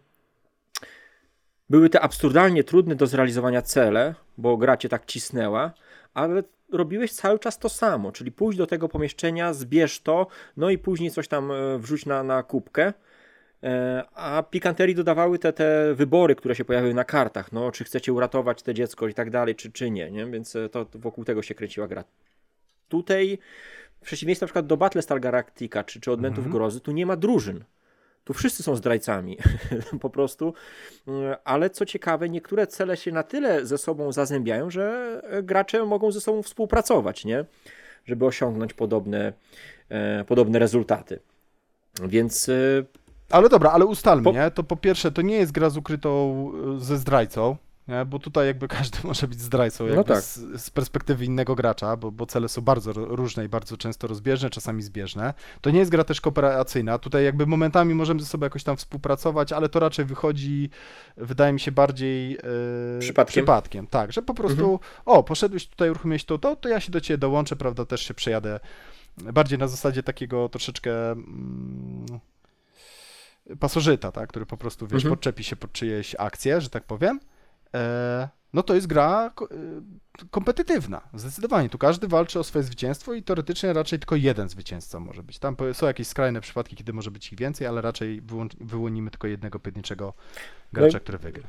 były 1.70 1.90
te 1.90 2.00
absurdalnie 2.00 2.64
trudne 2.64 2.94
do 2.94 3.06
zrealizowania 3.06 3.62
cele, 3.62 4.14
bo 4.38 4.56
gra 4.56 4.76
cię 4.76 4.88
tak 4.88 5.06
cisnęła, 5.06 5.72
ale 6.14 6.42
robiłeś 6.72 7.12
cały 7.12 7.38
czas 7.38 7.58
to 7.58 7.68
samo, 7.68 8.12
czyli 8.12 8.32
pójść 8.32 8.58
do 8.58 8.66
tego 8.66 8.88
pomieszczenia, 8.88 9.52
zbierz 9.52 10.00
to, 10.00 10.26
no 10.56 10.70
i 10.70 10.78
później 10.78 11.10
coś 11.10 11.28
tam 11.28 11.50
e, 11.50 11.78
wrzuć 11.78 12.06
na, 12.06 12.22
na 12.22 12.42
kubkę. 12.42 12.92
E, 13.62 14.04
A 14.14 14.42
pikanterii 14.42 14.94
dodawały 14.94 15.38
te, 15.38 15.52
te 15.52 15.94
wybory, 15.94 16.34
które 16.34 16.54
się 16.54 16.64
pojawiły 16.64 16.94
na 16.94 17.04
kartach, 17.04 17.52
no, 17.52 17.72
czy 17.72 17.84
chcecie 17.84 18.12
uratować 18.12 18.62
te 18.62 18.74
dziecko 18.74 19.08
i 19.08 19.14
tak 19.14 19.30
dalej, 19.30 19.54
czy, 19.54 19.72
czy 19.72 19.90
nie, 19.90 20.10
nie, 20.10 20.26
więc 20.26 20.56
e, 20.56 20.68
to 20.68 20.86
wokół 20.94 21.24
tego 21.24 21.42
się 21.42 21.54
kręciła 21.54 21.88
gra. 21.88 22.04
Tutaj, 22.88 23.38
w 24.00 24.04
przeciwieństwie 24.04 24.44
na 24.44 24.46
przykład 24.46 24.66
do 24.66 24.76
Battlestar 24.76 25.20
Galactica, 25.20 25.84
czy, 25.84 26.00
czy 26.00 26.12
Odmentów 26.12 26.38
Mhm. 26.38 26.52
Grozy, 26.52 26.80
tu 26.80 26.92
nie 26.92 27.06
ma 27.06 27.16
drużyn. 27.16 27.64
Tu 28.24 28.34
wszyscy 28.34 28.62
są 28.62 28.76
zdrajcami, 28.76 29.38
po 30.00 30.10
prostu. 30.10 30.54
E, 31.08 31.38
Ale 31.44 31.70
co 31.70 31.86
ciekawe, 31.86 32.28
niektóre 32.28 32.66
cele 32.66 32.96
się 32.96 33.12
na 33.12 33.22
tyle 33.22 33.66
ze 33.66 33.78
sobą 33.78 34.12
zazębiają, 34.12 34.70
że 34.70 35.22
gracze 35.42 35.84
mogą 35.84 36.12
ze 36.12 36.20
sobą 36.20 36.42
współpracować, 36.42 37.24
nie? 37.24 37.44
Żeby 38.06 38.26
osiągnąć 38.26 38.74
podobne, 38.74 39.32
podobne 40.26 40.58
rezultaty. 40.58 41.18
Więc 42.04 42.50
Ale 43.30 43.48
dobra, 43.48 43.70
ale 43.70 43.86
ustalmy, 43.86 44.24
Po- 44.24 44.32
nie? 44.32 44.50
To 44.50 44.62
po 44.62 44.76
pierwsze, 44.76 45.12
to 45.12 45.22
nie 45.22 45.36
jest 45.36 45.52
gra 45.52 45.70
z 45.70 45.76
ukrytą 45.76 46.52
y, 46.76 46.80
ze 46.84 46.98
zdrajcą, 46.98 47.56
nie? 47.88 48.04
bo 48.04 48.18
tutaj 48.18 48.46
jakby 48.46 48.68
każdy 48.78 48.98
może 49.04 49.28
być 49.28 49.40
zdrajcą 49.40 49.86
No 49.96 50.04
tak. 50.04 50.22
z, 50.22 50.62
z 50.62 50.70
perspektywy 50.70 51.24
innego 51.24 51.54
gracza, 51.54 51.96
bo, 51.96 52.10
bo 52.12 52.26
cele 52.26 52.48
są 52.48 52.62
bardzo 52.62 52.92
różne 52.92 53.44
i 53.44 53.48
bardzo 53.48 53.76
często 53.76 54.06
rozbieżne, 54.06 54.50
czasami 54.50 54.82
zbieżne. 54.82 55.34
To 55.60 55.70
nie 55.70 55.78
jest 55.78 55.90
gra 55.90 56.04
też 56.04 56.20
kooperacyjna, 56.20 56.98
tutaj 56.98 57.24
jakby 57.24 57.46
momentami 57.46 57.94
możemy 57.94 58.20
ze 58.20 58.26
sobą 58.26 58.44
jakoś 58.46 58.64
tam 58.64 58.76
współpracować, 58.76 59.52
ale 59.52 59.68
to 59.68 59.80
raczej 59.80 60.04
wychodzi, 60.04 60.70
wydaje 61.16 61.52
mi 61.52 61.60
się, 61.60 61.72
bardziej 61.72 62.30
yy, 62.30 62.38
Przypadkiem. 63.00 63.32
przypadkiem. 63.32 63.86
Tak, 63.86 64.12
że 64.12 64.22
po 64.22 64.34
prostu, 64.34 64.60
Mhm. 64.72 64.78
o, 65.04 65.22
poszedłeś 65.24 65.66
tutaj, 65.66 65.90
uruchomiłeś 65.90 66.24
to, 66.24 66.38
to, 66.38 66.56
to 66.56 66.68
ja 66.68 66.80
się 66.80 66.92
do 66.92 67.00
ciebie 67.00 67.18
dołączę, 67.18 67.56
prawda, 67.56 67.84
też 67.84 68.00
się 68.02 68.14
przejadę 68.14 68.60
bardziej 69.32 69.58
na 69.58 69.68
zasadzie 69.68 70.02
takiego 70.02 70.48
troszeczkę... 70.48 71.10
Mm, 71.10 72.06
pasożyta, 73.60 74.12
tak, 74.12 74.28
który 74.28 74.46
po 74.46 74.56
prostu, 74.56 74.86
wiesz, 74.86 75.04
Mhm. 75.04 75.14
podczepi 75.14 75.44
się 75.44 75.56
pod 75.56 75.72
czyjeś 75.72 76.16
akcje, 76.18 76.60
że 76.60 76.70
tak 76.70 76.84
powiem, 76.84 77.20
e, 77.74 78.28
no 78.52 78.62
to 78.62 78.74
jest 78.74 78.86
gra 78.86 79.32
e, 79.42 79.46
kompetytywna, 80.30 81.00
zdecydowanie. 81.14 81.68
Tu 81.68 81.78
każdy 81.78 82.08
walczy 82.08 82.38
o 82.38 82.44
swoje 82.44 82.62
zwycięstwo 82.62 83.14
i 83.14 83.22
teoretycznie 83.22 83.72
raczej 83.72 83.98
tylko 83.98 84.16
jeden 84.16 84.48
zwycięzca 84.48 85.00
może 85.00 85.22
być. 85.22 85.38
Tam 85.38 85.56
są 85.72 85.86
jakieś 85.86 86.06
skrajne 86.06 86.40
przypadki, 86.40 86.76
kiedy 86.76 86.92
może 86.92 87.10
być 87.10 87.32
ich 87.32 87.38
więcej, 87.38 87.66
ale 87.66 87.80
raczej 87.80 88.22
wyłonimy 88.60 89.10
tylko 89.10 89.26
jednego 89.26 89.60
pojedynczego 89.60 90.12
gracza, 90.72 91.00
który 91.00 91.18
wygra. 91.18 91.48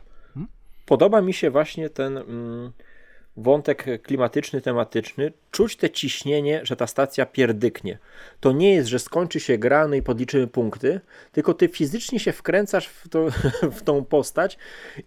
Podoba 0.85 1.21
mi 1.21 1.33
się 1.33 1.51
właśnie 1.51 1.89
ten 1.89 2.17
mm, 2.17 2.71
wątek 3.43 3.85
klimatyczny, 4.03 4.61
tematyczny. 4.61 5.33
Czuć 5.51 5.75
te 5.75 5.89
ciśnienie, 5.89 6.61
że 6.63 6.75
ta 6.75 6.87
stacja 6.87 7.25
pierdyknie. 7.25 7.97
To 8.39 8.51
nie 8.51 8.73
jest, 8.73 8.89
że 8.89 8.99
skończy 8.99 9.39
się 9.39 9.57
gra, 9.57 9.87
no 9.87 9.95
i 9.95 10.01
podliczymy 10.01 10.47
punkty, 10.47 11.01
tylko 11.31 11.53
ty 11.53 11.67
fizycznie 11.67 12.19
się 12.19 12.31
wkręcasz 12.31 12.87
w, 12.87 13.09
to, 13.09 13.25
w 13.77 13.81
tą 13.81 14.05
postać 14.05 14.57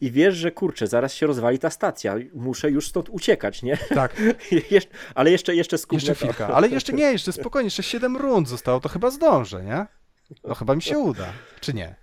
i 0.01 0.11
wiesz, 0.11 0.35
że 0.37 0.51
kurczę, 0.51 0.87
zaraz 0.87 1.15
się 1.15 1.27
rozwali 1.27 1.59
ta 1.59 1.71
stacja. 1.71 2.15
Muszę 2.35 2.71
już 2.71 2.89
stąd 2.89 3.09
uciekać, 3.09 3.63
nie? 3.63 3.77
Tak, 3.77 4.17
Jesz- 4.71 4.87
Ale 5.15 5.31
jeszcze, 5.31 5.55
jeszcze 5.55 5.79
skubnę 5.79 6.09
jeszcze 6.09 6.27
to. 6.27 6.33
chwilkę. 6.33 6.55
Ale 6.55 6.69
jeszcze 6.69 6.93
nie, 7.03 7.13
jeszcze 7.13 7.33
spokojnie, 7.33 7.67
jeszcze 7.67 7.83
7 7.83 8.17
rund 8.17 8.49
zostało, 8.49 8.81
to 8.81 8.89
chyba 8.89 9.11
zdążę, 9.11 9.65
nie? 9.65 9.87
No 10.45 10.55
chyba 10.55 10.75
mi 10.75 10.83
się 10.83 10.99
uda, 10.99 11.33
czy 11.61 11.75
nie? 11.75 11.95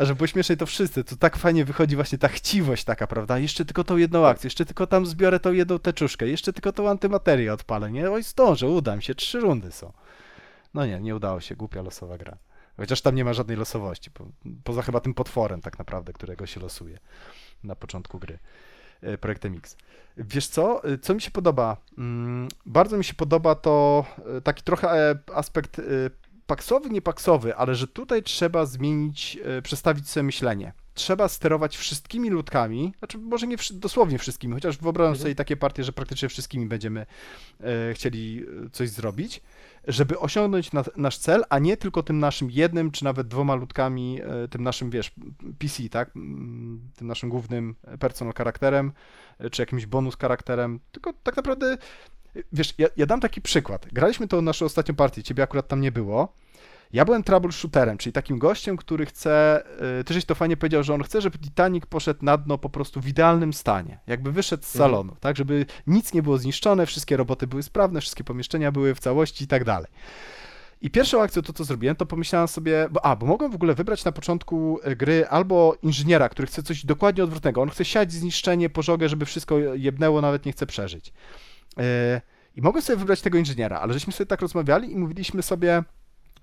A 0.00 0.04
żeby 0.04 0.16
było 0.18 0.26
śmieszniej, 0.26 0.58
to 0.58 0.66
wszyscy, 0.66 1.04
to 1.04 1.16
tak 1.16 1.36
fajnie 1.36 1.64
wychodzi 1.64 1.96
właśnie 1.96 2.18
ta 2.18 2.28
chciwość 2.28 2.84
taka, 2.84 3.06
prawda? 3.06 3.38
Jeszcze 3.38 3.64
tylko 3.64 3.84
tą 3.84 3.96
jedną 3.96 4.26
akcję, 4.26 4.46
jeszcze 4.46 4.64
tylko 4.66 4.86
tam 4.86 5.06
zbiorę 5.06 5.40
tą 5.40 5.52
jedną 5.52 5.78
teczuszkę, 5.78 6.28
jeszcze 6.28 6.52
tylko 6.52 6.72
tą 6.72 6.88
antymaterię 6.90 7.52
odpalę, 7.52 7.90
nie? 7.90 8.10
Oj, 8.10 8.22
zdążę, 8.22 8.68
uda 8.68 8.96
mi 8.96 9.02
się, 9.02 9.14
trzy 9.14 9.40
rundy 9.40 9.72
są. 9.72 9.92
No 10.74 10.86
nie, 10.86 11.00
nie 11.00 11.16
udało 11.16 11.40
się, 11.40 11.56
głupia 11.56 11.82
losowa 11.82 12.18
gra. 12.18 12.36
Chociaż 12.76 13.00
tam 13.00 13.14
nie 13.14 13.24
ma 13.24 13.32
żadnej 13.32 13.56
losowości, 13.56 14.10
po, 14.10 14.26
poza 14.64 14.82
chyba 14.82 15.00
tym 15.00 15.14
potworem 15.14 15.60
tak 15.60 15.78
naprawdę, 15.78 16.12
którego 16.12 16.46
się 16.46 16.60
losuje 16.60 16.98
na 17.64 17.76
początku 17.76 18.18
gry. 18.18 18.38
e, 19.02 19.18
Projektem 19.18 19.54
X. 19.54 19.76
Wiesz 20.16 20.46
co, 20.46 20.84
e, 20.84 20.98
co 20.98 21.14
mi 21.14 21.20
się 21.20 21.30
podoba? 21.30 21.76
Mm, 21.98 22.48
Bardzo 22.66 22.98
mi 22.98 23.04
się 23.04 23.14
podoba 23.14 23.54
to 23.54 24.04
e, 24.36 24.40
taki 24.40 24.62
trochę 24.62 25.18
aspekt 25.34 25.80
paksowy, 26.50 26.90
nie 26.90 27.02
paksowy, 27.02 27.56
ale 27.56 27.74
że 27.74 27.86
tutaj 27.86 28.22
trzeba 28.22 28.66
zmienić, 28.66 29.38
e, 29.44 29.62
przestawić 29.62 30.08
sobie 30.08 30.24
myślenie. 30.24 30.72
Trzeba 31.00 31.28
sterować 31.28 31.76
wszystkimi 31.76 32.30
ludkami, 32.30 32.92
znaczy 32.98 33.18
może 33.18 33.46
nie 33.46 33.56
dosłownie 33.72 34.18
wszystkimi, 34.18 34.54
chociaż 34.54 34.78
wyobrażam 34.78 35.12
Mhm. 35.12 35.22
sobie 35.22 35.34
takie 35.34 35.56
partie, 35.56 35.84
że 35.84 35.92
praktycznie 35.92 36.28
wszystkimi 36.28 36.66
będziemy 36.66 37.06
e, 37.60 37.94
chcieli 37.94 38.44
e, 38.66 38.70
coś 38.70 38.88
zrobić, 38.88 39.40
żeby 39.88 40.18
osiągnąć 40.18 40.72
na, 40.72 40.84
nasz 40.96 41.18
cel, 41.18 41.44
a 41.48 41.58
nie 41.58 41.76
tylko 41.76 42.02
tym 42.02 42.18
naszym 42.18 42.50
jednym, 42.50 42.90
czy 42.90 43.04
nawet 43.04 43.28
dwoma 43.28 43.54
ludkami, 43.54 44.20
e, 44.44 44.48
tym 44.48 44.62
naszym, 44.62 44.90
wiesz, 44.90 45.12
PC, 45.58 45.88
tak, 45.88 46.10
Mm, 46.16 46.80
tym 46.96 47.06
naszym 47.08 47.28
głównym 47.28 47.74
personal 48.00 48.34
charakterem, 48.34 48.92
e, 49.38 49.50
czy 49.50 49.62
jakimś 49.62 49.86
bonus 49.86 50.16
charakterem, 50.16 50.80
tylko 50.92 51.12
tak 51.22 51.36
naprawdę, 51.36 51.66
e, 52.36 52.42
wiesz, 52.52 52.74
ja, 52.78 52.88
ja 52.96 53.06
dam 53.06 53.20
taki 53.20 53.40
przykład. 53.40 53.86
Graliśmy 53.92 54.28
to 54.28 54.42
naszą 54.42 54.64
ostatnią 54.66 54.94
partię, 54.94 55.22
ciebie 55.22 55.42
akurat 55.42 55.68
tam 55.68 55.80
nie 55.80 55.92
było. 55.92 56.32
Ja 56.92 57.04
byłem 57.04 57.22
troubleshooterem, 57.22 57.98
czyli 57.98 58.12
takim 58.12 58.38
gościem, 58.38 58.76
który 58.76 59.06
chce, 59.06 59.62
ty 60.06 60.14
żeś 60.14 60.24
to 60.24 60.34
fajnie 60.34 60.56
powiedział, 60.56 60.82
że 60.82 60.94
on 60.94 61.02
chce, 61.02 61.20
żeby 61.20 61.38
Titanic 61.38 61.86
poszedł 61.86 62.24
na 62.24 62.36
dno 62.36 62.58
po 62.58 62.70
prostu 62.70 63.00
w 63.00 63.08
idealnym 63.08 63.52
stanie, 63.52 63.98
jakby 64.06 64.32
wyszedł 64.32 64.62
z 64.64 64.76
Mhm. 64.76 64.90
salonu, 64.90 65.16
tak, 65.20 65.36
żeby 65.36 65.66
nic 65.86 66.14
nie 66.14 66.22
było 66.22 66.38
zniszczone, 66.38 66.86
wszystkie 66.86 67.16
roboty 67.16 67.46
były 67.46 67.62
sprawne, 67.62 68.00
wszystkie 68.00 68.24
pomieszczenia 68.24 68.72
były 68.72 68.94
w 68.94 69.00
całości 69.00 69.44
i 69.44 69.46
tak 69.46 69.64
dalej. 69.64 69.90
I 70.82 70.90
pierwszą 70.90 71.22
akcją 71.22 71.42
to, 71.42 71.52
co 71.52 71.64
zrobiłem, 71.64 71.96
to 71.96 72.06
pomyślałem 72.06 72.48
sobie, 72.48 72.88
bo, 72.90 73.04
a, 73.04 73.16
bo 73.16 73.26
mogłem 73.26 73.50
w 73.52 73.54
ogóle 73.54 73.74
wybrać 73.74 74.04
na 74.04 74.12
początku 74.12 74.80
e, 74.82 74.96
gry 74.96 75.26
albo 75.26 75.76
inżyniera, 75.82 76.28
który 76.28 76.46
chce 76.48 76.62
coś 76.62 76.86
dokładnie 76.86 77.24
odwrotnego. 77.24 77.62
On 77.62 77.70
chce 77.70 77.84
siać 77.84 78.12
zniszczenie, 78.12 78.70
pożogę, 78.70 79.08
żeby 79.08 79.26
wszystko 79.26 79.58
jebnęło, 79.58 80.20
nawet 80.20 80.46
nie 80.46 80.52
chce 80.52 80.66
przeżyć. 80.66 81.12
E, 81.78 82.20
I 82.56 82.62
mogłem 82.62 82.82
sobie 82.82 82.96
wybrać 82.96 83.20
tego 83.20 83.38
inżyniera, 83.38 83.80
ale 83.80 83.92
żeśmy 83.92 84.12
sobie 84.12 84.26
tak 84.26 84.40
rozmawiali 84.40 84.92
i 84.92 84.96
mówiliśmy 84.96 85.42
sobie, 85.42 85.82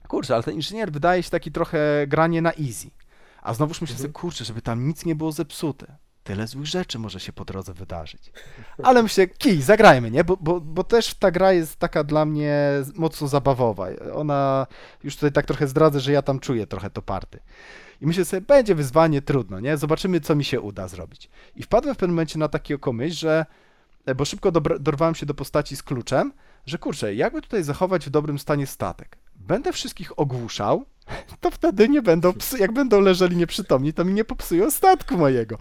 kurczę, 0.07 0.33
ale 0.33 0.43
ten 0.43 0.55
inżynier 0.55 0.91
wydaje 0.91 1.23
się 1.23 1.29
taki 1.29 1.51
trochę 1.51 2.07
granie 2.07 2.41
na 2.41 2.51
easy. 2.51 2.89
A 3.41 3.53
znowuż 3.53 3.81
myślę 3.81 3.97
sobie, 3.97 4.13
kurczę, 4.13 4.45
żeby 4.45 4.61
tam 4.61 4.87
nic 4.87 5.05
nie 5.05 5.15
było 5.15 5.31
zepsute. 5.31 5.95
Tyle 6.23 6.47
złych 6.47 6.65
rzeczy 6.65 6.99
może 6.99 7.19
się 7.19 7.33
po 7.33 7.45
drodze 7.45 7.73
wydarzyć. 7.73 8.31
Ale 8.83 9.03
myślę, 9.03 9.27
kij, 9.27 9.61
zagrajmy, 9.61 10.11
nie? 10.11 10.23
Bo, 10.23 10.37
bo, 10.37 10.61
bo 10.61 10.83
też 10.83 11.13
ta 11.13 11.31
gra 11.31 11.53
jest 11.53 11.75
taka 11.75 12.03
dla 12.03 12.25
mnie 12.25 12.69
mocno 12.95 13.27
zabawowa. 13.27 13.87
Ona, 14.15 14.67
już 15.03 15.15
tutaj 15.15 15.31
tak 15.31 15.45
trochę 15.45 15.67
zdradzę, 15.67 15.99
że 15.99 16.11
ja 16.11 16.21
tam 16.21 16.39
czuję 16.39 16.67
trochę 16.67 16.89
to 16.89 17.01
party. 17.01 17.39
I 18.01 18.07
myślę 18.07 18.25
sobie, 18.25 18.41
będzie 18.41 18.75
wyzwanie, 18.75 19.21
trudno, 19.21 19.59
nie? 19.59 19.77
Zobaczymy, 19.77 20.21
co 20.21 20.35
mi 20.35 20.43
się 20.43 20.61
uda 20.61 20.87
zrobić. 20.87 21.29
I 21.55 21.63
wpadłem 21.63 21.95
w 21.95 21.97
pewnym 21.97 22.15
momencie 22.15 22.39
na 22.39 22.47
taki 22.47 22.73
okomyśl, 22.73 23.15
że, 23.15 23.45
bo 24.15 24.25
szybko 24.25 24.51
dobra- 24.51 24.79
dorwałem 24.79 25.15
się 25.15 25.25
do 25.25 25.33
postaci 25.33 25.75
z 25.75 25.83
kluczem, 25.83 26.33
że 26.65 26.77
kurczę, 26.77 27.15
jakby 27.15 27.41
tutaj 27.41 27.63
zachować 27.63 28.05
w 28.05 28.09
dobrym 28.09 28.39
stanie 28.39 28.67
statek? 28.67 29.17
Będę 29.47 29.73
wszystkich 29.73 30.19
ogłuszał, 30.19 30.85
to 31.41 31.51
wtedy 31.51 31.89
nie 31.89 32.01
będą, 32.01 32.33
psy, 32.33 32.57
jak 32.59 32.71
będą 32.71 33.01
leżeli 33.01 33.37
nieprzytomni, 33.37 33.93
to 33.93 34.05
mi 34.05 34.13
nie 34.13 34.25
popsują 34.25 34.71
statku 34.71 35.17
mojego. 35.17 35.57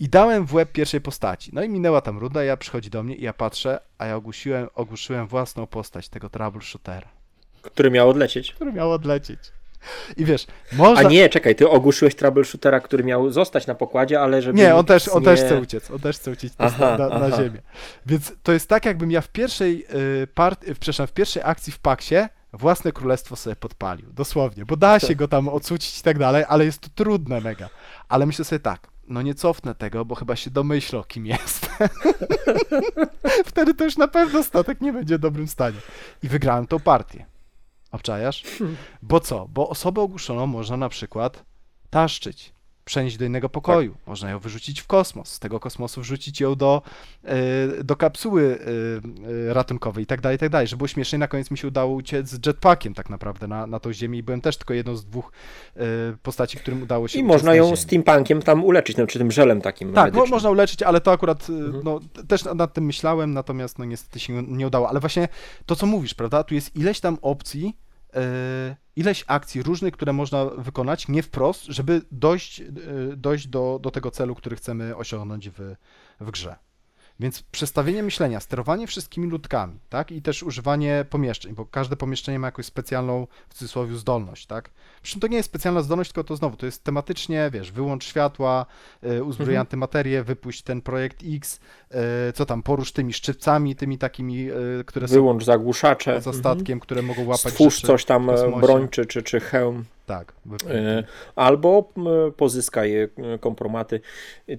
I 0.00 0.08
dałem 0.08 0.46
w 0.46 0.54
łeb 0.54 0.72
pierwszej 0.72 1.00
postaci. 1.00 1.50
No 1.54 1.62
i 1.62 1.68
minęła 1.68 2.00
tam 2.00 2.18
runda, 2.18 2.44
ja 2.44 2.56
przychodzi 2.56 2.90
do 2.90 3.02
mnie 3.02 3.14
i 3.14 3.22
ja 3.22 3.32
patrzę, 3.32 3.80
a 3.98 4.06
ja 4.06 4.16
ogłuszyłem, 4.16 4.68
ogłuszyłem 4.74 5.26
własną 5.26 5.66
postać 5.66 6.08
tego 6.08 6.28
troubleshootera, 6.28 7.08
Który 7.62 7.90
miał 7.90 8.08
odlecieć. 8.08 8.52
który 8.52 8.72
miał 8.72 8.92
odlecieć. 8.92 9.40
I 10.16 10.24
wiesz, 10.24 10.46
można... 10.72 11.08
A 11.08 11.10
nie, 11.10 11.28
czekaj, 11.28 11.54
ty 11.54 11.68
ogłuszyłeś 11.68 12.14
troubleshootera, 12.14 12.80
który 12.80 13.04
miał 13.04 13.30
zostać 13.30 13.66
na 13.66 13.74
pokładzie, 13.74 14.20
ale 14.20 14.42
żeby. 14.42 14.58
Nie, 14.58 14.74
on 14.74 14.84
też, 14.84 15.08
on 15.08 15.20
nie... 15.20 15.24
też 15.24 15.40
chce 15.40 15.60
uciec, 15.60 15.90
on 15.90 15.98
też 15.98 16.16
chce 16.16 16.30
uciec 16.30 16.54
Aha, 16.58 16.96
na, 16.98 17.08
na, 17.08 17.36
ziemię. 17.36 17.60
Więc 18.06 18.32
to 18.42 18.52
jest 18.52 18.68
tak, 18.68 18.84
jakbym 18.84 19.10
ja 19.10 19.20
w 19.20 19.28
pierwszej 19.28 19.86
y, 20.22 20.26
part... 20.26 20.64
przepraszam, 20.64 21.06
w 21.06 21.12
pierwszej 21.12 21.42
akcji 21.46 21.72
w 21.72 21.78
Paksie 21.78 22.16
własne 22.56 22.92
królestwo 22.92 23.36
sobie 23.36 23.56
podpalił, 23.56 24.12
dosłownie, 24.12 24.64
bo 24.64 24.76
da 24.76 25.00
się 25.00 25.14
go 25.14 25.28
tam 25.28 25.48
ocucić 25.48 26.00
i 26.00 26.02
tak 26.02 26.18
dalej, 26.18 26.44
ale 26.48 26.64
jest 26.64 26.80
to 26.80 26.88
trudne 26.94 27.40
mega. 27.40 27.68
Ale 28.08 28.26
myślę 28.26 28.44
sobie 28.44 28.60
tak, 28.60 28.88
no 29.08 29.22
nie 29.22 29.34
cofnę 29.34 29.74
tego, 29.74 30.04
bo 30.04 30.14
chyba 30.14 30.36
się 30.36 30.50
domyślą, 30.50 31.04
kim 31.04 31.26
jest. 31.26 31.70
Wtedy 33.46 33.74
to 33.74 33.84
już 33.84 33.96
na 33.96 34.08
pewno 34.08 34.42
statek 34.42 34.80
nie 34.80 34.92
będzie 34.92 35.18
w 35.18 35.20
dobrym 35.20 35.48
stanie. 35.48 35.78
I 36.22 36.28
wygrałem 36.28 36.66
tą 36.66 36.80
partię. 36.80 37.26
Obczajasz? 37.92 38.44
Bo 39.02 39.20
co? 39.20 39.48
Bo 39.48 39.68
osobę 39.68 40.00
ogłuszoną 40.00 40.46
można 40.46 40.76
na 40.76 40.88
przykład 40.88 41.44
taszczyć, 41.90 42.52
przenieść 42.86 43.16
do 43.16 43.24
innego 43.24 43.48
pokoju, 43.48 43.94
można 44.06 44.30
ją 44.30 44.38
wyrzucić 44.38 44.80
w 44.80 44.86
kosmos, 44.86 45.28
z 45.32 45.38
tego 45.38 45.60
kosmosu 45.60 46.00
wrzucić 46.00 46.40
ją 46.40 46.54
do, 46.54 46.82
y, 47.80 47.84
do 47.84 47.96
kapsuły 47.96 48.42
y, 48.42 49.30
y, 49.30 49.54
ratunkowej 49.54 50.04
i 50.04 50.06
tak 50.06 50.20
dalej, 50.20 50.36
i 50.36 50.38
tak 50.38 50.48
dalej. 50.48 50.66
Żeby 50.68 50.78
było 50.78 50.88
śmieszniej, 50.88 51.18
na 51.20 51.28
koniec 51.28 51.50
mi 51.50 51.58
się 51.58 51.68
udało 51.68 51.94
uciec 51.94 52.28
z 52.28 52.46
jetpackiem 52.46 52.94
tak 52.94 53.10
naprawdę 53.10 53.46
na, 53.48 53.66
na 53.66 53.80
tą 53.80 53.92
ziemię 53.92 54.18
i 54.18 54.22
byłem 54.22 54.40
też 54.40 54.56
tylko 54.56 54.74
jedną 54.74 54.96
z 54.96 55.04
dwóch 55.04 55.32
postaci, 56.22 56.58
którym 56.58 56.82
udało 56.82 57.08
się 57.08 57.18
I 57.18 57.22
można 57.22 57.50
na 57.50 57.54
ją 57.56 57.76
steampunkiem 57.76 58.42
tam 58.42 58.64
uleczyć, 58.64 58.96
no, 58.96 59.06
czy 59.06 59.18
tym 59.18 59.30
żelem 59.30 59.60
takim. 59.60 59.92
Tak, 59.92 60.04
medycznym. 60.04 60.30
można 60.30 60.50
uleczyć, 60.50 60.82
ale 60.82 61.00
to 61.00 61.12
akurat, 61.12 61.50
Mhm. 61.50 61.80
no, 61.84 62.00
też 62.28 62.44
nad 62.44 62.72
tym 62.72 62.84
myślałem, 62.84 63.34
natomiast 63.34 63.78
no 63.78 63.84
niestety 63.84 64.20
się 64.20 64.42
nie 64.42 64.66
udało. 64.66 64.88
Ale 64.88 65.00
właśnie 65.00 65.28
to, 65.66 65.76
co 65.76 65.86
mówisz, 65.86 66.14
prawda, 66.14 66.44
tu 66.44 66.54
jest 66.54 66.76
ileś 66.76 67.00
tam 67.00 67.18
opcji, 67.22 67.76
ileś 68.96 69.24
akcji 69.26 69.62
różnych, 69.62 69.94
które 69.94 70.12
można 70.12 70.44
wykonać, 70.44 71.08
nie 71.08 71.22
wprost, 71.22 71.64
żeby 71.64 72.02
dojść, 72.10 72.60
y, 72.60 73.16
dojść 73.16 73.46
do, 73.48 73.78
do 73.82 73.90
tego 73.90 74.10
celu, 74.10 74.34
który 74.34 74.56
chcemy 74.56 74.96
osiągnąć 74.96 75.50
w, 75.50 75.74
w 76.20 76.30
grze. 76.30 76.56
Więc 77.20 77.42
przestawienie 77.42 78.02
myślenia, 78.02 78.40
sterowanie 78.40 78.86
wszystkimi 78.86 79.28
ludkami, 79.28 79.78
tak? 79.88 80.12
I 80.12 80.22
też 80.22 80.42
używanie 80.42 81.04
pomieszczeń, 81.10 81.54
bo 81.54 81.66
każde 81.66 81.96
pomieszczenie 81.96 82.38
ma 82.38 82.48
jakąś 82.48 82.66
specjalną, 82.66 83.26
w 83.48 83.54
cudzysłowie, 83.54 83.96
zdolność, 83.96 84.46
tak? 84.46 84.70
Przy 85.06 85.20
to 85.20 85.26
nie 85.26 85.36
jest 85.36 85.48
specjalna 85.48 85.82
zdolność, 85.82 86.12
tylko 86.12 86.24
to 86.28 86.36
znowu, 86.36 86.56
to 86.56 86.66
jest 86.66 86.84
tematycznie, 86.84 87.50
wiesz, 87.52 87.72
wyłącz 87.72 88.04
światła, 88.04 88.66
y, 89.04 89.24
uzbroj 89.24 89.48
Mhm. 89.48 89.60
antymaterię, 89.60 90.22
wypuść 90.22 90.62
ten 90.62 90.82
projekt 90.82 91.18
X, 91.34 91.60
y, 92.28 92.32
co 92.32 92.46
tam, 92.46 92.62
porusz 92.62 92.92
tymi 92.92 93.12
szczypcami, 93.12 93.76
tymi 93.76 93.98
takimi, 93.98 94.50
y, 94.50 94.84
które 94.86 95.06
Wyłącz 95.06 95.44
zagłuszacze. 95.44 96.22
są 96.22 96.32
za 96.32 96.38
statkiem, 96.38 96.80
które 96.80 97.02
mogą 97.02 97.22
łapać 97.26 97.52
Stwórz 97.52 97.74
rzeczy 97.74 97.86
coś 97.86 98.04
tam, 98.04 98.30
e, 98.30 98.60
broń 98.60 98.88
czy, 98.88 99.06
czy, 99.06 99.22
czy 99.22 99.40
hełm. 99.40 99.84
Tak. 100.06 100.32
E, 100.70 101.04
Albo 101.36 101.92
pozyskaj 102.36 102.96
e, 103.02 103.08
kompromaty. 103.40 104.00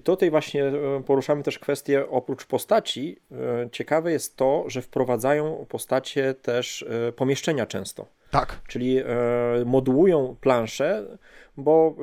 Tutaj 0.04 0.30
właśnie 0.30 0.64
e, 0.64 1.02
poruszamy 1.06 1.42
też 1.42 1.58
kwestię 1.58 2.10
oprócz 2.10 2.44
postaci. 2.46 3.18
e, 3.32 3.70
Ciekawe 3.72 4.12
jest 4.12 4.36
to, 4.36 4.64
że 4.66 4.82
wprowadzają 4.82 5.66
postacie 5.68 6.34
też 6.34 6.82
e, 7.08 7.12
pomieszczenia 7.12 7.66
często. 7.66 8.06
Tak, 8.30 8.60
Czyli 8.68 8.98
e, 8.98 9.04
modułują 9.66 10.36
planszę, 10.40 11.18
bo 11.56 11.96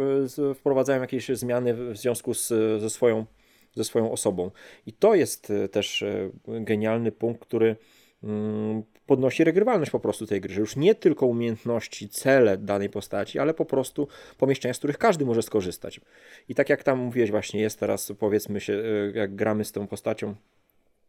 e, 0.52 0.54
wprowadzają 0.54 1.02
jakieś 1.02 1.28
zmiany 1.28 1.74
w 1.74 1.98
związku 1.98 2.34
z, 2.34 2.48
ze, 2.82 2.90
swoją, 2.90 3.26
ze 3.76 3.84
swoją 3.84 4.12
osobą. 4.12 4.52
I 4.86 4.94
to 4.94 5.16
jest 5.16 5.52
e, 5.52 5.70
też 5.70 6.04
genialny 6.48 7.12
punkt, 7.12 7.42
który 7.42 7.76
mm, 8.24 8.84
podnosi 9.06 9.44
regrywalność 9.44 9.92
po 9.92 10.00
prostu 10.00 10.26
tej 10.26 10.42
gry, 10.42 10.54
że 10.54 10.62
już 10.62 10.76
nie 10.76 10.96
tylko 10.96 11.26
umiejętności, 11.26 12.10
cele 12.10 12.58
danej 12.58 12.90
postaci, 12.90 13.40
ale 13.40 13.54
po 13.54 13.66
prostu 13.66 14.08
pomieszczenia, 14.38 14.74
z 14.74 14.78
których 14.78 14.98
każdy 14.98 15.26
może 15.26 15.42
skorzystać. 15.42 16.02
I 16.50 16.56
tak 16.56 16.70
jak 16.70 16.84
tam 16.84 17.00
mówiłeś 17.00 17.32
właśnie, 17.32 17.62
jest 17.62 17.80
teraz 17.80 18.14
powiedzmy 18.20 18.62
się, 18.62 18.84
jak 19.14 19.36
gramy 19.36 19.66
z 19.66 19.72
tą 19.72 19.88
postacią, 19.88 20.36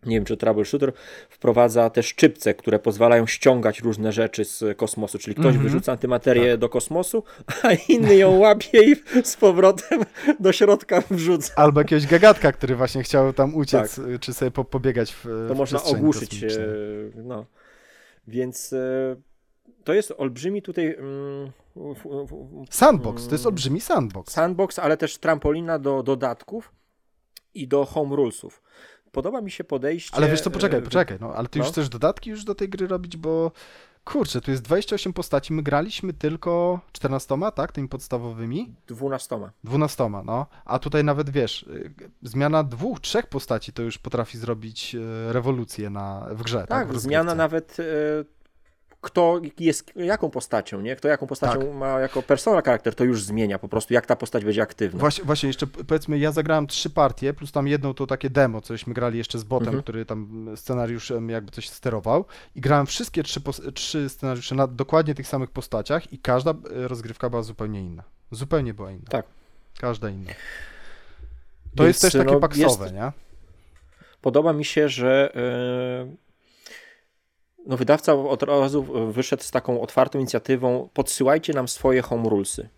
nie 0.07 0.17
wiem 0.17 0.25
czy 0.25 0.37
troubleshooter, 0.37 0.93
wprowadza 1.31 1.91
te 1.91 2.03
szczypce, 2.03 2.55
które 2.55 2.79
pozwalają 2.79 3.27
ściągać 3.27 3.81
różne 3.81 4.13
rzeczy 4.13 4.45
z 4.45 4.79
kosmosu, 4.79 5.19
czyli 5.19 5.35
ktoś 5.35 5.47
Mhm. 5.47 5.63
wyrzuca 5.63 5.93
antymaterię 5.93 6.59
do 6.59 6.69
kosmosu, 6.69 7.23
a 7.63 7.73
inny 7.89 8.17
ją 8.17 8.39
łapie 8.39 8.93
i 8.93 8.97
z 9.25 9.37
powrotem 9.37 10.01
do 10.41 10.53
środka 10.53 11.03
wrzuca. 11.11 11.53
albo 11.57 11.81
jakiegoś 11.81 12.07
gagatka, 12.07 12.53
który 12.53 12.77
właśnie 12.77 13.03
chciał 13.03 13.33
tam 13.33 13.55
uciec, 13.55 13.99
y, 13.99 14.19
czy 14.19 14.35
sobie 14.35 14.51
po, 14.51 14.65
pobiegać 14.65 15.13
w 15.13 15.23
Tak. 15.23 15.49
To 15.49 15.55
w 15.55 15.59
można 15.59 15.83
ogłuszyć. 15.83 16.31
kosmicznej. 16.31 16.65
e, 16.67 17.23
No. 17.23 17.47
Więc 18.29 18.73
e, 18.73 19.17
to 19.85 19.95
jest 19.95 20.13
olbrzymi 20.19 20.63
tutaj 20.63 20.97
mm, 20.99 21.51
Sandbox, 22.71 23.27
to 23.27 23.33
jest 23.35 23.45
Mm. 23.45 23.53
olbrzymi 23.53 23.81
sandbox. 23.81 24.33
sandbox, 24.33 24.79
ale 24.79 24.97
też 24.97 25.19
trampolina 25.19 25.79
do 25.79 26.03
dodatków 26.03 26.73
i 27.55 27.69
do 27.69 27.85
home 27.85 28.17
rulesów. 28.17 28.63
Podoba 29.17 29.41
mi 29.41 29.51
się 29.51 29.65
podejście. 29.65 30.17
Ale 30.17 30.29
wiesz 30.29 30.41
co, 30.41 30.51
poczekaj, 30.51 30.79
e, 30.79 30.83
poczekaj, 30.83 31.19
no, 31.21 31.35
ale 31.35 31.49
ty 31.49 31.59
już 31.59 31.69
no. 31.69 31.73
chcesz 31.73 31.89
dodatki 31.89 32.31
już 32.31 32.45
do 32.45 32.55
tej 32.55 32.69
gry 32.69 32.87
robić, 32.87 33.17
bo 33.17 33.53
kurczę, 34.05 34.41
tu 34.41 34.51
jest 34.51 34.63
28 34.63 35.13
postaci, 35.13 35.53
my 35.53 35.63
graliśmy 35.63 36.13
tylko 36.13 36.81
14, 36.93 37.37
tak, 37.55 37.73
tymi 37.73 37.89
podstawowymi, 37.89 38.75
12. 38.87 39.39
12, 39.65 40.11
no, 40.25 40.47
a 40.65 40.79
tutaj 40.79 41.05
nawet, 41.05 41.31
wiesz, 41.31 41.63
y, 41.63 41.95
zmiana 42.23 42.65
dwóch, 42.65 43.01
trzech 43.01 43.27
postaci 43.27 43.73
to 43.73 43.83
już 43.83 43.99
potrafi 43.99 44.39
zrobić 44.39 44.95
y, 44.95 45.33
rewolucję 45.33 45.91
na, 45.91 46.27
w 46.31 46.43
grze, 46.43 46.59
tak, 46.59 46.69
Tak, 46.69 46.93
w 46.93 46.99
zmiana 47.01 47.35
nawet 47.35 47.77
e, 47.81 47.85
kto 49.07 49.41
jest 49.61 49.93
jaką 49.97 50.31
postacią, 50.31 50.81
nie? 50.81 50.97
Kto 50.97 51.09
jaką 51.09 51.27
postacią 51.27 51.61
Tak. 51.61 51.75
ma 51.75 52.01
jako 52.01 52.23
personal 52.23 52.63
charakter, 52.63 52.95
to 52.95 53.05
już 53.05 53.23
zmienia 53.23 53.59
po 53.59 53.69
prostu, 53.69 53.95
jak 53.95 54.07
ta 54.07 54.17
postać 54.17 54.45
będzie 54.45 54.63
aktywna. 54.63 55.01
Właśnie, 55.01 55.25
właśnie 55.25 55.47
jeszcze 55.47 55.67
powiedzmy, 55.67 56.19
ja 56.19 56.33
zagrałem 56.33 56.67
trzy 56.67 56.91
partie, 56.91 57.35
plus 57.35 57.53
tam 57.53 57.69
jedną 57.69 57.95
to 57.95 58.07
takie 58.07 58.31
demo, 58.31 58.61
cośmy 58.61 58.95
grali 58.95 59.19
jeszcze 59.19 59.39
z 59.39 59.45
botem, 59.45 59.69
Mhm. 59.69 59.83
który 59.83 60.05
tam 60.07 60.49
scenariuszem 60.57 61.31
jakby 61.31 61.51
coś 61.53 61.69
sterował 61.69 62.25
i 62.55 62.61
grałem 62.61 62.87
wszystkie 62.87 63.23
trzy, 63.23 63.41
trzy 63.75 64.09
scenariusze 64.09 64.55
na 64.55 64.67
dokładnie 64.67 65.15
tych 65.15 65.29
samych 65.29 65.51
postaciach 65.51 66.13
i 66.13 66.19
każda 66.19 66.51
e, 66.51 66.55
rozgrywka 66.89 67.31
była 67.31 67.43
zupełnie 67.43 67.81
inna. 67.81 68.03
Zupełnie 68.31 68.75
była 68.75 68.91
inna. 68.91 69.09
Tak. 69.11 69.27
Każda 69.81 70.09
inna. 70.11 70.31
To 71.77 71.83
Więc, 71.85 71.89
jest 71.89 72.01
też 72.01 72.13
takie 72.13 72.35
no, 72.35 72.41
paksowe, 72.41 72.85
jest- 72.85 72.95
nie? 72.97 73.13
Podoba 74.23 74.53
mi 74.53 74.65
się, 74.65 74.89
że 74.89 75.33
e, 75.35 76.26
no 77.67 77.77
wydawca 77.77 78.15
od 78.15 78.43
razu 78.43 78.83
wyszedł 79.13 79.43
z 79.43 79.51
taką 79.51 79.81
otwartą 79.81 80.19
inicjatywą 80.19 80.89
podsyłajcie 80.95 81.53
nam 81.53 81.69
swoje 81.69 82.03
home 82.03 82.29
rulesy. 82.29 82.69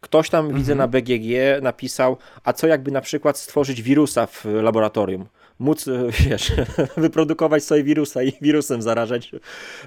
Ktoś 0.00 0.30
tam, 0.30 0.44
Mhm. 0.44 0.58
widzę 0.62 0.74
na 0.74 0.88
BGG, 0.88 1.60
napisał, 1.62 2.16
a 2.44 2.52
co 2.52 2.66
jakby 2.66 2.90
na 2.90 3.00
przykład 3.00 3.38
stworzyć 3.38 3.82
wirusa 3.82 4.26
w 4.26 4.44
laboratorium? 4.44 5.26
Móc, 5.58 5.88
e, 5.88 6.08
wiesz, 6.30 6.52
wyprodukować 6.96 7.64
sobie 7.64 7.84
wirusa 7.84 8.22
i 8.22 8.32
wirusem 8.40 8.82
zarażać 8.82 9.32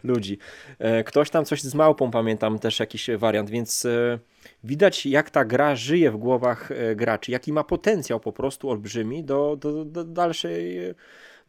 ludzi. 0.03 0.37
E, 0.79 1.03
Ktoś 1.03 1.29
tam 1.29 1.45
coś 1.45 1.61
z 1.61 1.75
małpą, 1.75 2.11
pamiętam 2.11 2.59
też 2.59 2.79
jakiś 2.79 3.09
wariant, 3.17 3.49
więc 3.49 3.85
e, 3.85 4.19
widać 4.63 5.05
jak 5.05 5.29
ta 5.29 5.45
gra 5.45 5.75
żyje 5.75 6.11
w 6.11 6.17
głowach 6.17 6.71
e, 6.71 6.95
graczy, 6.95 7.31
jaki 7.31 7.53
ma 7.53 7.63
potencjał 7.63 8.19
po 8.19 8.31
prostu 8.33 8.69
olbrzymi 8.69 9.23
do, 9.23 9.55
do, 9.59 9.85
do, 9.85 10.03
dalszej, 10.03 10.79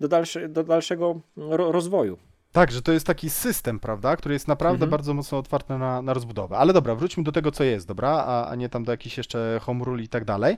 do, 0.01 0.09
dalsze, 0.09 0.49
do 0.49 0.65
dalszego 0.65 1.21
ro, 1.37 1.73
rozwoju. 1.73 2.19
Tak, 2.53 2.73
że 2.73 2.83
to 2.83 2.93
jest 2.93 3.07
taki 3.07 3.31
system, 3.31 3.79
prawda, 3.81 4.17
który 4.17 4.33
jest 4.35 4.49
naprawdę 4.49 4.75
Mhm. 4.85 4.91
bardzo 4.91 5.15
mocno 5.15 5.39
otwarty 5.39 5.79
na, 5.79 6.03
na 6.03 6.15
rozbudowę. 6.15 6.57
Ale 6.59 6.73
dobra, 6.73 6.95
wróćmy 6.95 7.23
do 7.23 7.33
tego, 7.33 7.53
co 7.53 7.65
jest, 7.65 7.87
dobra, 7.89 8.09
a, 8.11 8.49
a 8.51 8.55
nie 8.55 8.69
tam 8.69 8.85
do 8.85 8.93
jakichś 8.93 9.17
jeszcze 9.19 9.61
home 9.63 9.85
rule 9.85 10.03
i 10.03 10.09
tak 10.09 10.25
dalej. 10.25 10.57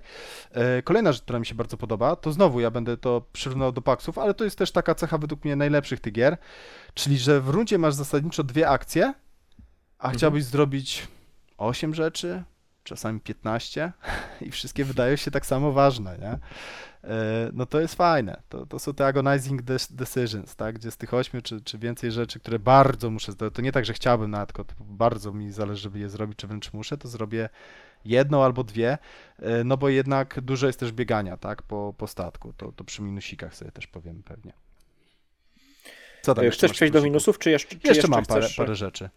E, 0.53 0.83
kolejna 0.83 1.13
rzecz, 1.13 1.23
która 1.23 1.39
mi 1.39 1.47
się 1.47 1.55
bardzo 1.55 1.77
podoba, 1.77 2.17
to 2.17 2.33
znowu 2.33 2.61
ja 2.61 2.71
będę 2.71 2.97
to 2.97 3.23
przyrównał 3.33 3.73
do 3.73 3.83
paksów, 3.83 4.19
ale 4.19 4.35
to 4.35 4.45
jest 4.45 4.59
też 4.59 4.73
taka 4.73 4.95
cecha 4.95 5.19
według 5.19 5.45
mnie 5.45 5.57
najlepszych 5.57 6.01
tych 6.01 6.13
gier, 6.13 6.37
czyli 6.95 7.19
że 7.19 7.41
w 7.41 7.49
rundzie 7.49 7.79
masz 7.79 7.95
zasadniczo 7.95 8.45
dwie 8.45 8.69
akcje, 8.69 9.05
a 9.99 10.03
Mhm. 10.05 10.19
chciałbyś 10.19 10.45
zrobić 10.45 11.09
8 11.59 11.95
rzeczy, 11.95 12.43
czasami 12.85 13.21
15 13.21 13.93
i 14.47 14.51
wszystkie 14.51 14.85
wydają 14.85 15.17
się 15.17 15.31
tak 15.31 15.47
samo 15.47 15.73
ważne, 15.73 16.19
nie? 16.19 16.39
E, 17.05 17.51
No 17.53 17.67
to 17.67 17.81
jest 17.81 17.95
fajne. 17.95 18.43
To, 18.49 18.67
to 18.67 18.79
są 18.79 18.95
te 18.95 19.07
agonizing 19.07 19.63
decisions, 19.91 20.57
tak? 20.57 20.75
Gdzie 20.75 20.91
z 20.91 20.97
tych 20.97 21.15
ośmiu 21.15 21.43
czy, 21.43 21.61
czy 21.61 21.79
więcej 21.79 22.13
rzeczy, 22.13 22.41
które 22.41 22.59
bardzo 22.59 23.11
muszę 23.11 23.33
zrobić, 23.33 23.57
to 23.57 23.63
nie 23.63 23.73
tak, 23.73 23.85
że 23.85 23.93
chciałbym 23.93 24.31
nawet, 24.31 24.49
tylko 24.49 24.65
to 24.65 24.75
bardzo 24.81 25.33
mi 25.33 25.53
zależy, 25.53 25.83
żeby 25.83 25.99
je 25.99 26.09
zrobić, 26.09 26.39
czy 26.39 26.47
wręcz 26.47 26.73
muszę, 26.73 26.99
to 26.99 27.09
zrobię 27.09 27.49
jedną 28.05 28.45
albo 28.45 28.65
dwie, 28.65 28.99
e, 29.39 29.65
no 29.65 29.77
bo 29.77 29.89
jednak 29.89 30.41
dużo 30.41 30.67
jest 30.67 30.81
też 30.81 30.93
biegania, 30.93 31.37
tak? 31.37 31.63
Po, 31.63 31.95
po 31.99 32.07
statku. 32.07 32.53
To, 32.53 32.73
to 32.73 32.85
przy 32.85 33.03
minusikach 33.03 33.55
sobie 33.55 33.73
też 33.73 33.87
powiem 33.87 34.23
pewnie. 34.23 34.53
Co 36.23 36.35
tam 36.35 36.43
E, 36.43 36.47
jeszcze 36.47 36.67
Chcesz 36.67 36.77
przejść 36.77 36.93
do 36.93 37.03
minusów, 37.03 37.39
czy 37.39 37.51
jeszcze, 37.51 37.77
czy 37.77 37.89
Jeszcze 37.89 38.09
mam 38.09 38.27
parę, 38.27 38.49
parę 38.57 38.75
rzeczy. 38.75 39.11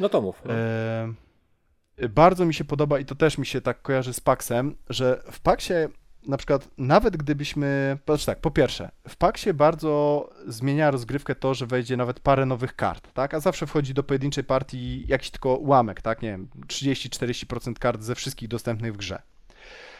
No 0.00 0.08
to 0.08 0.20
mów. 0.20 0.42
No. 0.44 0.54
E, 0.54 2.08
bardzo 2.08 2.44
mi 2.44 2.54
się 2.54 2.64
podoba 2.64 2.98
i 2.98 3.04
to 3.04 3.14
też 3.14 3.38
mi 3.38 3.46
się 3.46 3.60
tak 3.60 3.82
kojarzy 3.82 4.12
z 4.12 4.20
Paxem, 4.20 4.76
że 4.90 5.22
w 5.32 5.40
Paxie 5.40 5.88
na 6.26 6.36
przykład 6.36 6.68
nawet 6.78 7.16
gdybyśmy, 7.16 7.98
znaczy 8.06 8.26
tak, 8.26 8.40
po 8.40 8.50
pierwsze, 8.50 8.90
w 9.08 9.16
Paxie 9.16 9.54
bardzo 9.54 10.30
zmienia 10.46 10.90
rozgrywkę 10.90 11.34
to, 11.34 11.54
że 11.54 11.66
wejdzie 11.66 11.96
nawet 11.96 12.20
parę 12.20 12.46
nowych 12.46 12.76
kart, 12.76 13.12
tak? 13.12 13.34
A 13.34 13.40
zawsze 13.40 13.66
wchodzi 13.66 13.94
do 13.94 14.02
pojedynczej 14.02 14.44
partii 14.44 15.04
jakiś 15.08 15.30
tylko 15.30 15.56
ułamek, 15.56 16.02
tak? 16.02 16.22
Nie 16.22 16.30
wiem, 16.30 16.48
30-40% 16.66 17.74
kart 17.74 18.02
ze 18.02 18.14
wszystkich 18.14 18.48
dostępnych 18.48 18.92
w 18.92 18.96
grze. 18.96 19.22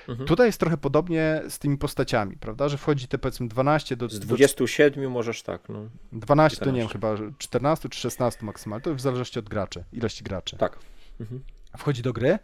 Mhm. 0.09 0.29
Tutaj 0.29 0.47
jest 0.47 0.61
trochę 0.61 0.77
podobnie 0.77 1.43
z 1.49 1.59
tymi 1.59 1.79
postaciami, 1.79 2.37
prawda? 2.37 2.69
Że 2.69 2.79
wchodzi 2.79 3.09
te 3.09 3.19
powiedzmy 3.19 3.49
12 3.49 3.97
do, 3.97 4.09
Z 4.09 4.19
do 4.19 4.27
27 4.27 5.11
możesz 5.11 5.43
tak, 5.43 5.69
no. 5.69 5.89
12 6.13 6.65
to 6.65 6.71
nie 6.71 6.81
wiem, 6.81 6.89
14. 6.89 7.25
chyba 7.25 7.33
14 7.39 7.89
czy 7.89 8.01
16 8.01 8.47
maksymalnie, 8.47 8.83
to 8.83 8.95
w 8.95 9.01
zależności 9.01 9.39
od 9.39 9.49
graczy, 9.49 9.85
ilości 9.93 10.25
graczy. 10.25 10.57
Tak. 10.57 10.79
Mhm. 11.21 11.43
wchodzi 11.77 12.03
do 12.03 12.13
gry, 12.13 12.39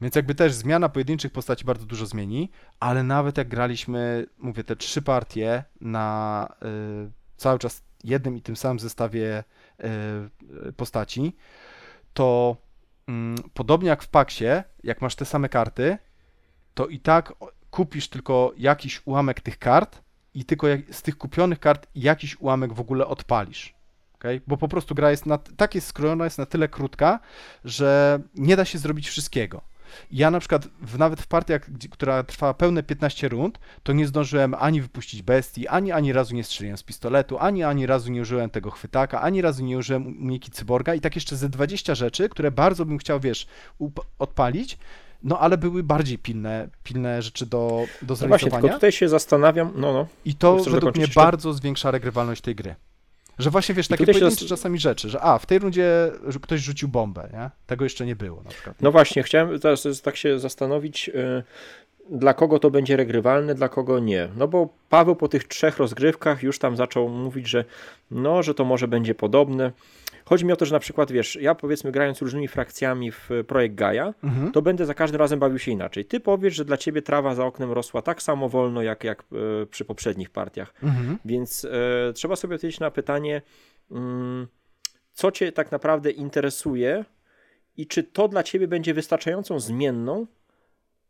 więc 0.00 0.16
jakby 0.16 0.34
też 0.34 0.52
zmiana 0.52 0.88
pojedynczych 0.88 1.32
postaci 1.32 1.64
bardzo 1.64 1.86
dużo 1.86 2.06
zmieni, 2.06 2.50
ale 2.80 3.02
nawet 3.02 3.38
jak 3.38 3.48
graliśmy, 3.48 4.26
mówię, 4.38 4.64
te 4.64 4.76
trzy 4.76 5.02
partie 5.02 5.64
na 5.80 6.48
y, 7.06 7.10
cały 7.36 7.58
czas 7.58 7.82
jednym 8.04 8.36
i 8.36 8.42
tym 8.42 8.56
samym 8.56 8.78
zestawie 8.78 9.44
y, 10.68 10.72
postaci, 10.72 11.36
to 12.14 12.56
mm, 13.08 13.36
podobnie 13.54 13.88
jak 13.88 14.02
w 14.02 14.08
Paksie, 14.08 14.62
jak 14.84 15.02
masz 15.02 15.14
te 15.14 15.24
same 15.24 15.48
karty, 15.48 15.98
to 16.74 16.86
i 16.86 17.00
tak 17.00 17.32
kupisz 17.70 18.08
tylko 18.08 18.52
jakiś 18.56 19.02
ułamek 19.04 19.40
tych 19.40 19.58
kart 19.58 20.02
i 20.34 20.44
tylko 20.44 20.68
jak, 20.68 20.80
z 20.94 21.02
tych 21.02 21.18
kupionych 21.18 21.60
kart 21.60 21.86
jakiś 21.94 22.40
ułamek 22.40 22.72
w 22.72 22.80
ogóle 22.80 23.06
odpalisz. 23.06 23.74
Okay? 24.14 24.40
Bo 24.46 24.56
po 24.56 24.68
prostu 24.68 24.94
gra 24.94 25.10
jest 25.10 25.26
na, 25.26 25.38
tak 25.38 25.74
jest 25.74 25.86
skrojona, 25.86 26.24
jest 26.24 26.38
na 26.38 26.46
tyle 26.46 26.68
krótka, 26.68 27.20
że 27.64 28.20
nie 28.34 28.56
da 28.56 28.64
się 28.64 28.78
zrobić 28.78 29.08
wszystkiego. 29.08 29.60
Ja 30.10 30.30
na 30.30 30.40
przykład 30.40 30.68
w, 30.82 30.98
nawet 30.98 31.20
w 31.20 31.26
partiach, 31.26 31.66
która 31.90 32.22
trwała 32.22 32.54
pełne 32.54 32.82
15 32.82 33.28
rund, 33.28 33.58
to 33.82 33.92
nie 33.92 34.06
zdążyłem 34.06 34.54
ani 34.58 34.80
wypuścić 34.80 35.22
bestii, 35.22 35.68
ani 35.68 35.92
ani 35.92 36.12
razu 36.12 36.34
nie 36.34 36.44
strzeliłem 36.44 36.76
z 36.78 36.82
pistoletu, 36.82 37.38
ani 37.38 37.64
ani 37.64 37.86
razu 37.86 38.12
nie 38.12 38.20
użyłem 38.20 38.50
tego 38.50 38.70
chwytaka, 38.70 39.20
ani 39.20 39.42
razu 39.42 39.64
nie 39.64 39.78
użyłem 39.78 40.06
umiejki 40.06 40.50
cyborga 40.50 40.94
i 40.94 41.00
tak 41.00 41.14
jeszcze 41.14 41.36
ze 41.36 41.48
20 41.48 41.94
rzeczy, 41.94 42.28
które 42.28 42.50
bardzo 42.50 42.84
bym 42.84 42.98
chciał, 42.98 43.20
wiesz, 43.20 43.46
odpalić, 44.18 44.78
no 45.22 45.38
ale 45.38 45.58
były 45.58 45.82
bardziej 45.82 46.18
pilne, 46.18 46.68
pilne 46.84 47.22
rzeczy 47.22 47.46
do, 47.46 47.58
do 47.58 47.66
No 47.70 47.86
właśnie, 48.06 48.16
zrealizowania. 48.16 48.62
tylko 48.62 48.74
tutaj 48.74 48.92
się 48.92 49.08
zastanawiam, 49.08 49.72
no 49.76 49.92
no. 49.92 50.06
I 50.24 50.34
to 50.34 50.56
według 50.56 50.94
mnie 50.94 51.04
jeszcze? 51.04 51.20
bardzo 51.20 51.52
zwiększa 51.52 51.90
regrywalność 51.90 52.40
tej 52.42 52.54
gry. 52.54 52.74
Że 53.38 53.50
właśnie 53.50 53.74
wiesz, 53.74 53.88
takie 53.88 54.06
pojedyncze 54.06 54.44
zas- 54.44 54.48
czasami 54.48 54.78
rzeczy, 54.78 55.10
że 55.10 55.20
a, 55.20 55.38
w 55.38 55.46
tej 55.46 55.58
rundzie 55.58 56.12
ktoś 56.42 56.60
rzucił 56.60 56.88
bombę, 56.88 57.28
nie? 57.32 57.50
Tego 57.66 57.84
jeszcze 57.84 58.06
nie 58.06 58.16
było 58.16 58.42
na 58.42 58.50
przykład. 58.50 58.76
No 58.82 58.92
właśnie, 58.92 59.22
chciałem 59.22 59.60
teraz 59.60 60.02
tak 60.02 60.16
się 60.16 60.38
zastanowić, 60.38 61.08
y, 61.08 61.42
dla 62.10 62.34
kogo 62.34 62.58
to 62.58 62.70
będzie 62.70 62.96
regrywalne, 62.96 63.54
dla 63.54 63.68
kogo 63.68 63.98
nie. 63.98 64.28
No 64.36 64.48
bo 64.48 64.68
Paweł 64.88 65.16
po 65.16 65.28
tych 65.28 65.44
trzech 65.44 65.78
rozgrywkach 65.78 66.42
już 66.42 66.58
tam 66.58 66.76
zaczął 66.76 67.08
mówić, 67.08 67.48
że 67.48 67.64
no, 68.10 68.42
że 68.42 68.54
to 68.54 68.64
może 68.64 68.88
będzie 68.88 69.14
podobne. 69.14 69.72
Chodzi 70.28 70.44
mi 70.44 70.52
o 70.52 70.56
to, 70.56 70.64
że 70.64 70.72
na 70.74 70.78
przykład, 70.78 71.12
wiesz, 71.12 71.36
ja 71.40 71.54
powiedzmy 71.54 71.92
grając 71.92 72.22
różnymi 72.22 72.48
frakcjami 72.48 73.12
w 73.12 73.30
y, 73.30 73.44
projekt 73.44 73.74
Gaia, 73.74 74.14
Mhm. 74.22 74.52
to 74.52 74.62
będę 74.62 74.86
za 74.86 74.94
każdym 74.94 75.20
razem 75.20 75.38
bawił 75.38 75.58
się 75.58 75.70
inaczej. 75.72 76.04
Ty 76.04 76.20
powiesz, 76.20 76.54
że 76.54 76.64
dla 76.64 76.76
ciebie 76.76 77.02
trawa 77.02 77.34
za 77.34 77.44
oknem 77.46 77.72
rosła 77.72 78.02
tak 78.02 78.22
samo 78.22 78.48
wolno, 78.48 78.82
jak, 78.82 79.04
jak 79.04 79.24
y, 79.62 79.66
przy 79.66 79.84
poprzednich 79.84 80.30
partiach. 80.30 80.74
Mhm. 80.82 81.18
Więc 81.24 81.64
e, 81.64 82.12
trzeba 82.12 82.36
sobie 82.36 82.54
odpowiedzieć 82.54 82.80
na 82.80 82.90
pytanie, 82.90 83.42
mm, 83.90 84.46
co 85.12 85.30
cię 85.32 85.52
tak 85.52 85.72
naprawdę 85.72 86.10
interesuje 86.10 87.04
i 87.76 87.86
czy 87.86 88.02
to 88.02 88.28
dla 88.28 88.42
ciebie 88.42 88.68
będzie 88.68 88.94
wystarczającą 88.94 89.60
zmienną, 89.60 90.26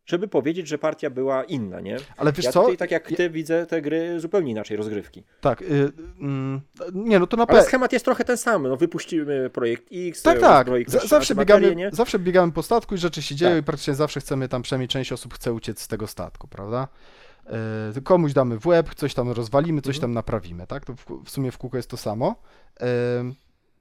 żeby 0.06 0.28
powiedzieć, 0.28 0.68
że 0.68 0.78
partia 0.78 1.10
była 1.10 1.44
inna, 1.44 1.80
nie? 1.80 1.96
Ale 2.16 2.32
wiesz 2.32 2.44
ja 2.44 2.52
co? 2.52 2.60
tutaj, 2.60 2.76
tak 2.76 2.90
jak 2.90 3.08
ty, 3.08 3.30
widzę 3.30 3.66
te 3.66 3.82
gry 3.82 4.20
zupełnie 4.20 4.50
inaczej 4.52 4.76
rozgrywki. 4.76 5.24
Tak, 5.40 5.62
y, 5.62 5.92
mm, 6.20 6.60
nie, 6.94 7.18
no 7.18 7.26
to 7.26 7.36
na 7.36 7.42
Ale 7.42 7.46
pewno. 7.46 7.62
schemat 7.64 7.92
jest 7.92 8.04
trochę 8.04 8.24
ten 8.24 8.36
sam. 8.36 8.62
No, 8.62 8.76
wypuścimy 8.76 9.50
projekt 9.50 9.84
X, 9.92 10.22
Tak, 10.22 10.36
e, 10.38 10.40
tak. 10.40 10.66
uzbroik 10.66 10.90
Z- 10.90 11.08
zawsze, 11.08 11.34
biegamy, 11.34 11.76
nie? 11.76 11.90
zawsze 11.92 12.18
biegamy 12.18 12.52
po 12.52 12.62
statku 12.62 12.94
i 12.94 12.98
rzeczy 12.98 13.22
się 13.22 13.34
dzieją 13.34 13.52
Tak. 13.52 13.60
i 13.62 13.64
praktycznie 13.66 13.94
zawsze 13.94 14.20
chcemy 14.20 14.48
tam, 14.48 14.62
przynajmniej 14.62 14.88
część 14.88 15.12
osób 15.12 15.34
chce 15.34 15.52
uciec 15.52 15.80
z 15.80 15.88
tego 15.88 16.06
statku, 16.06 16.48
prawda? 16.48 16.88
Y, 17.96 18.02
komuś 18.02 18.32
damy 18.32 18.58
w 18.60 18.66
łeb, 18.66 18.94
coś 18.94 19.14
tam 19.14 19.30
rozwalimy, 19.30 19.80
coś 19.82 19.96
Mhm. 19.96 20.00
tam 20.00 20.14
naprawimy, 20.14 20.66
tak? 20.66 20.84
To 20.84 20.94
w, 20.96 21.04
w 21.24 21.30
sumie 21.30 21.50
w 21.50 21.58
kółko 21.58 21.76
jest 21.76 21.90
to 21.90 21.96
samo. 21.96 22.34
Y, 22.80 22.84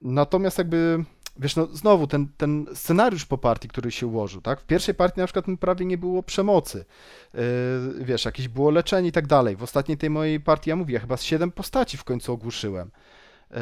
natomiast 0.02 0.58
jakby, 0.58 1.04
wiesz, 1.38 1.56
no 1.56 1.66
znowu 1.66 2.06
ten, 2.06 2.28
ten 2.36 2.66
scenariusz 2.74 3.26
po 3.26 3.38
partii, 3.38 3.68
który 3.68 3.90
się 3.90 4.06
ułożył, 4.06 4.40
tak? 4.40 4.60
W 4.60 4.64
pierwszej 4.64 4.94
partii 4.94 5.20
na 5.20 5.26
przykład 5.26 5.46
prawie 5.60 5.86
nie 5.86 5.98
było 5.98 6.22
przemocy. 6.22 6.84
Y, 7.34 8.04
wiesz, 8.04 8.24
jakieś 8.24 8.48
było 8.48 8.70
leczenie 8.70 9.08
i 9.08 9.12
tak 9.12 9.26
dalej. 9.26 9.56
W 9.56 9.62
ostatniej 9.62 9.98
tej 9.98 10.10
mojej 10.10 10.40
partii, 10.40 10.70
ja 10.70 10.76
mówię, 10.76 10.94
ja 10.94 11.00
chyba 11.00 11.16
z 11.16 11.22
siedem 11.22 11.52
postaci 11.52 11.96
w 11.96 12.04
końcu 12.04 12.32
ogłuszyłem. 12.32 12.90
Y, 13.50 13.56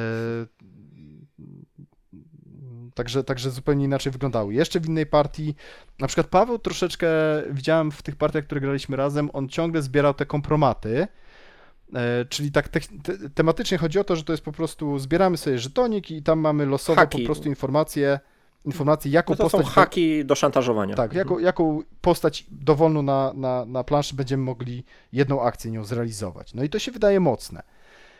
Także, 2.94 3.24
także 3.24 3.50
zupełnie 3.50 3.84
inaczej 3.84 4.12
wyglądały. 4.12 4.54
Jeszcze 4.54 4.80
w 4.80 4.86
innej 4.86 5.06
partii, 5.06 5.54
na 5.98 6.06
przykład 6.06 6.26
Paweł 6.26 6.58
troszeczkę, 6.58 7.08
widziałem 7.50 7.90
w 7.90 8.02
tych 8.02 8.16
partiach, 8.16 8.44
które 8.44 8.60
graliśmy 8.60 8.96
razem, 8.96 9.30
on 9.32 9.48
ciągle 9.48 9.82
zbierał 9.82 10.14
te 10.14 10.26
kompromaty, 10.26 11.06
czyli 12.28 12.52
tak 12.52 12.68
te, 12.68 12.80
te, 12.80 13.30
tematycznie 13.34 13.78
chodzi 13.78 13.98
o 13.98 14.04
to, 14.04 14.16
że 14.16 14.24
to 14.24 14.32
jest 14.32 14.44
po 14.44 14.52
prostu, 14.52 14.98
zbieramy 14.98 15.36
sobie 15.36 15.58
żetonik 15.58 16.10
i 16.10 16.22
tam 16.22 16.38
mamy 16.38 16.66
losowo 16.66 17.00
Haki. 17.00 17.18
po 17.18 17.24
prostu 17.26 17.48
informacje, 17.48 18.20
informacje 18.64 19.10
jaką 19.10 19.32
No 19.32 19.36
to 19.36 19.48
są 19.48 19.58
postać... 19.58 19.74
haki 19.74 20.24
do 20.24 20.34
szantażowania. 20.34 20.94
Tak, 20.94 21.12
jaką, 21.12 21.38
jaką 21.38 21.82
postać 22.00 22.46
dowolną 22.50 23.02
na, 23.02 23.32
na, 23.34 23.64
na 23.64 23.84
planszy 23.84 24.14
będziemy 24.14 24.42
mogli 24.42 24.84
jedną 25.12 25.42
akcję 25.42 25.70
nią 25.70 25.84
zrealizować. 25.84 26.54
No 26.54 26.62
i 26.62 26.68
to 26.68 26.78
się 26.78 26.92
wydaje 26.92 27.20
mocne. 27.20 27.62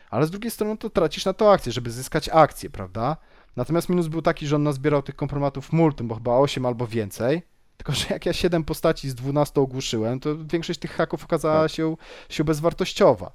Ale 0.09 0.25
z 0.25 0.31
drugiej 0.31 0.51
strony 0.51 0.77
to 0.77 0.89
tracisz 0.89 1.25
na 1.25 1.33
to 1.33 1.51
akcję, 1.51 1.71
żeby 1.71 1.91
zyskać 1.91 2.29
akcję, 2.29 2.69
prawda? 2.69 3.17
Natomiast 3.55 3.89
minus 3.89 4.07
był 4.07 4.21
taki, 4.21 4.47
że 4.47 4.55
on 4.55 4.63
nazbierał 4.63 5.01
tych 5.01 5.15
kompromatów 5.15 5.71
multum, 5.73 6.07
bo 6.07 6.15
chyba 6.15 6.37
8 6.37 6.65
albo 6.65 6.87
więcej. 6.87 7.41
Tylko, 7.77 7.93
że 7.93 8.05
jak 8.09 8.25
ja 8.25 8.33
7 8.33 8.63
postaci 8.63 9.09
z 9.09 9.15
12 9.15 9.61
ogłuszyłem, 9.61 10.19
to 10.19 10.29
większość 10.45 10.79
tych 10.79 10.91
haków 10.91 11.23
okazała 11.23 11.61
Tak. 11.61 11.71
się, 11.71 11.95
się 12.29 12.43
bezwartościowa. 12.43 13.31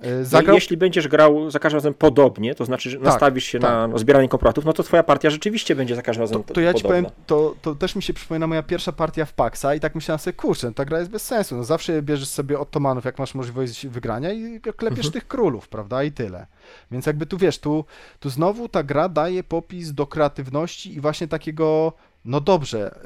E, 0.00 0.18
No 0.18 0.24
Zagrał... 0.24 0.54
jeśli 0.54 0.76
będziesz 0.76 1.08
grał 1.08 1.50
za 1.50 1.58
każdym 1.58 1.76
razem 1.76 1.94
podobnie, 1.94 2.54
to 2.54 2.64
znaczy, 2.64 2.90
że 2.90 2.96
Tak, 2.96 3.04
nastawisz 3.04 3.44
się 3.44 3.58
tak. 3.58 3.90
na 3.90 3.98
zbieranie 3.98 4.28
kompromatów, 4.28 4.64
no 4.64 4.72
to 4.72 4.82
twoja 4.82 5.02
partia 5.02 5.30
rzeczywiście 5.30 5.76
będzie 5.76 5.96
za 5.96 6.02
każdym 6.02 6.20
razem 6.22 6.44
To, 6.44 6.54
to 6.54 6.60
ja 6.60 6.74
ci 6.74 6.82
podobna. 6.82 7.08
powiem, 7.10 7.22
to, 7.26 7.54
to 7.62 7.74
też 7.74 7.96
mi 7.96 8.02
się 8.02 8.12
przypomina 8.14 8.46
moja 8.46 8.62
pierwsza 8.62 8.92
partia 8.92 9.24
w 9.24 9.32
Paxa 9.32 9.74
i 9.76 9.80
tak 9.80 9.94
myślałem 9.94 10.18
sobie, 10.18 10.34
kurczę, 10.34 10.72
ta 10.74 10.84
gra 10.84 10.98
jest 10.98 11.10
bez 11.10 11.22
sensu. 11.26 11.56
No 11.56 11.64
zawsze 11.64 12.02
bierzesz 12.02 12.28
sobie 12.28 12.58
ottomanów, 12.58 13.04
jak 13.04 13.18
masz 13.18 13.34
możliwość 13.34 13.86
wygrania 13.86 14.32
i 14.32 14.60
klepiesz 14.60 15.06
Mhm. 15.06 15.12
tych 15.12 15.28
królów, 15.28 15.68
prawda, 15.68 16.04
i 16.04 16.12
tyle. 16.12 16.46
Więc 16.90 17.06
jakby 17.06 17.26
tu 17.26 17.38
wiesz, 17.38 17.58
tu, 17.58 17.84
tu 18.20 18.30
znowu 18.30 18.68
ta 18.68 18.82
gra 18.82 19.08
daje 19.08 19.44
popis 19.44 19.92
do 19.92 20.06
kreatywności 20.06 20.94
i 20.94 21.00
właśnie 21.00 21.28
takiego, 21.28 21.92
no 22.24 22.40
dobrze, 22.40 22.98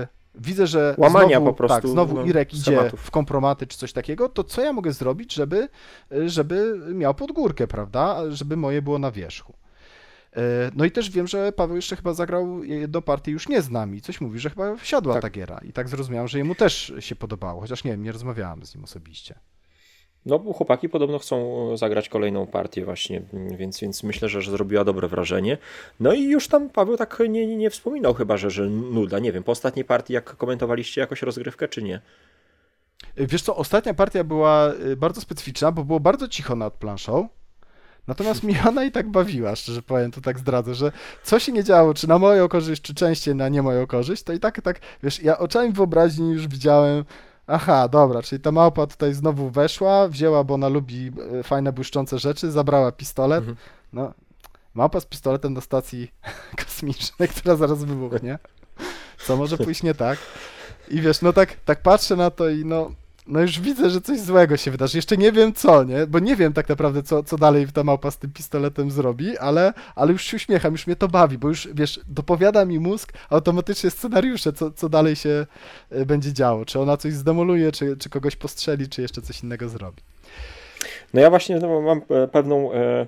yy, 0.00 0.06
widzę, 0.34 0.66
że 0.66 0.94
Łamania 0.98 1.28
znowu, 1.36 1.46
po 1.46 1.52
prostu, 1.52 1.74
tak, 1.82 1.86
znowu 1.90 2.14
no, 2.16 2.24
Irek 2.24 2.54
idzie 2.54 2.62
schematów. 2.62 3.00
w 3.00 3.10
kompromaty 3.10 3.66
czy 3.66 3.78
coś 3.78 3.92
takiego, 3.92 4.28
to 4.28 4.44
co 4.44 4.62
ja 4.62 4.72
mogę 4.72 4.92
zrobić, 4.92 5.34
żeby, 5.34 5.68
żeby 6.26 6.80
miał 6.94 7.14
podgórkę, 7.14 7.66
prawda, 7.66 8.30
żeby 8.30 8.56
moje 8.56 8.82
było 8.82 8.98
na 8.98 9.10
wierzchu. 9.10 9.54
E, 10.36 10.40
No 10.76 10.84
i 10.84 10.90
też 10.90 11.10
wiem, 11.10 11.26
że 11.26 11.52
Paweł 11.52 11.76
jeszcze 11.76 11.96
chyba 11.96 12.14
zagrał 12.14 12.60
do 12.88 13.02
partii 13.02 13.30
już 13.30 13.48
nie 13.48 13.62
z 13.62 13.70
nami. 13.70 14.00
Coś 14.00 14.20
mówi, 14.20 14.38
że 14.38 14.50
chyba 14.50 14.76
wsiadła 14.76 15.14
Tak. 15.14 15.22
ta 15.22 15.30
giera. 15.30 15.60
I 15.62 15.72
tak 15.72 15.88
zrozumiałem, 15.88 16.28
że 16.28 16.38
jemu 16.38 16.54
też 16.54 16.92
się 17.00 17.16
podobało, 17.16 17.60
chociaż 17.60 17.84
nie 17.84 17.90
wiem, 17.90 18.02
nie 18.02 18.12
rozmawiałem 18.12 18.66
z 18.66 18.74
nim 18.74 18.84
osobiście. 18.84 19.34
No, 20.26 20.38
chłopaki 20.38 20.88
podobno 20.88 21.18
chcą 21.18 21.76
zagrać 21.76 22.08
kolejną 22.08 22.46
partię 22.46 22.84
właśnie, 22.84 23.22
więc, 23.56 23.80
więc 23.80 24.02
myślę, 24.02 24.28
że, 24.28 24.42
że 24.42 24.50
zrobiła 24.50 24.84
dobre 24.84 25.08
wrażenie. 25.08 25.58
No 26.00 26.12
i 26.12 26.24
już 26.24 26.48
tam 26.48 26.70
Paweł 26.70 26.96
tak 26.96 27.18
nie, 27.28 27.56
nie 27.56 27.70
wspominał 27.70 28.14
chyba, 28.14 28.36
że, 28.36 28.50
że 28.50 28.66
nuda. 28.66 29.18
Nie 29.18 29.32
wiem, 29.32 29.42
po 29.42 29.52
ostatniej 29.52 29.84
partii 29.84 30.12
jak 30.12 30.36
komentowaliście 30.36 31.00
jakoś 31.00 31.22
rozgrywkę, 31.22 31.68
czy 31.68 31.82
nie? 31.82 32.00
Wiesz 33.16 33.42
co, 33.42 33.56
ostatnia 33.56 33.94
partia 33.94 34.24
była 34.24 34.72
y, 34.72 34.96
bardzo 34.96 35.20
specyficzna, 35.20 35.72
bo 35.72 35.84
było 35.84 36.00
bardzo 36.00 36.28
cicho 36.28 36.56
nad 36.56 36.74
planszą. 36.74 37.28
Natomiast 38.06 38.42
mnie 38.44 38.62
ona 38.68 38.84
i 38.84 38.90
tak 38.90 39.10
bawiła, 39.10 39.56
szczerze 39.56 39.82
powiem, 39.82 40.10
to 40.10 40.20
tak 40.20 40.38
zdradzę, 40.38 40.74
że 40.74 40.92
co 41.22 41.38
się 41.38 41.52
nie 41.52 41.64
działo, 41.64 41.94
czy 41.94 42.08
na 42.08 42.18
moją 42.18 42.48
korzyść, 42.48 42.82
czy 42.82 42.94
częściej 42.94 43.34
na 43.34 43.48
nie 43.48 43.62
moją 43.62 43.86
korzyść, 43.86 44.22
to 44.22 44.32
i 44.32 44.40
tak, 44.40 44.60
tak, 44.60 44.80
wiesz, 45.02 45.22
ja 45.22 45.38
oczami 45.38 45.72
wyobraźni 45.72 46.30
już 46.30 46.48
widziałem, 46.48 47.04
aha, 47.50 47.88
dobra, 47.88 48.22
czyli 48.22 48.42
ta 48.42 48.52
małpa 48.52 48.86
tutaj 48.86 49.14
znowu 49.14 49.50
weszła, 49.50 50.08
wzięła, 50.08 50.44
bo 50.44 50.54
ona 50.54 50.68
lubi 50.68 51.12
e, 51.40 51.42
fajne, 51.42 51.72
błyszczące 51.72 52.18
rzeczy, 52.18 52.50
zabrała 52.50 52.92
pistolet, 52.92 53.38
mhm. 53.38 53.56
no, 53.92 54.14
małpa 54.74 55.00
z 55.00 55.06
pistoletem 55.06 55.54
do 55.54 55.60
stacji 55.60 56.12
kosmicznej, 56.64 57.28
która 57.28 57.56
zaraz 57.56 57.84
wybuchnie, 57.84 58.38
co 59.26 59.36
może 59.36 59.58
pójść 59.58 59.82
nie 59.82 59.94
tak. 59.94 60.18
I 60.88 61.00
wiesz, 61.00 61.22
no 61.22 61.32
tak, 61.32 61.56
tak 61.64 61.82
patrzę 61.82 62.16
na 62.16 62.30
to 62.30 62.48
i 62.48 62.64
no, 62.64 62.90
no 63.26 63.40
już 63.40 63.60
widzę, 63.60 63.90
że 63.90 64.00
coś 64.00 64.20
złego 64.20 64.56
się 64.56 64.70
wydarzy. 64.70 64.98
Jeszcze 64.98 65.16
nie 65.16 65.32
wiem 65.32 65.52
co, 65.52 65.84
nie? 65.84 66.06
Bo 66.06 66.18
nie 66.18 66.36
wiem 66.36 66.52
tak 66.52 66.68
naprawdę, 66.68 67.02
co, 67.02 67.22
co 67.22 67.38
dalej 67.38 67.66
ta 67.74 67.84
małpa 67.84 68.10
z 68.10 68.18
tym 68.18 68.32
pistoletem 68.32 68.90
zrobi, 68.90 69.38
ale, 69.38 69.72
ale 69.94 70.12
już 70.12 70.22
się 70.22 70.36
uśmiecham, 70.36 70.72
już 70.72 70.86
mnie 70.86 70.96
to 70.96 71.08
bawi, 71.08 71.38
bo 71.38 71.48
już, 71.48 71.68
wiesz, 71.74 72.00
dopowiada 72.08 72.64
mi 72.64 72.78
mózg 72.78 73.12
automatycznie 73.30 73.90
scenariusze, 73.90 74.52
co, 74.52 74.70
co 74.70 74.88
dalej 74.88 75.16
się 75.16 75.46
e, 75.90 76.06
będzie 76.06 76.32
działo. 76.32 76.64
Czy 76.64 76.80
ona 76.80 76.96
coś 76.96 77.12
zdemoluje, 77.12 77.72
czy, 77.72 77.96
czy 77.96 78.10
kogoś 78.10 78.36
postrzeli, 78.36 78.88
czy 78.88 79.02
jeszcze 79.02 79.22
coś 79.22 79.42
innego 79.42 79.68
zrobi. 79.68 80.02
No 81.14 81.20
ja 81.20 81.30
właśnie 81.30 81.60
mam 81.60 82.02
e, 82.10 82.28
pewną... 82.28 82.72
E 82.72 83.06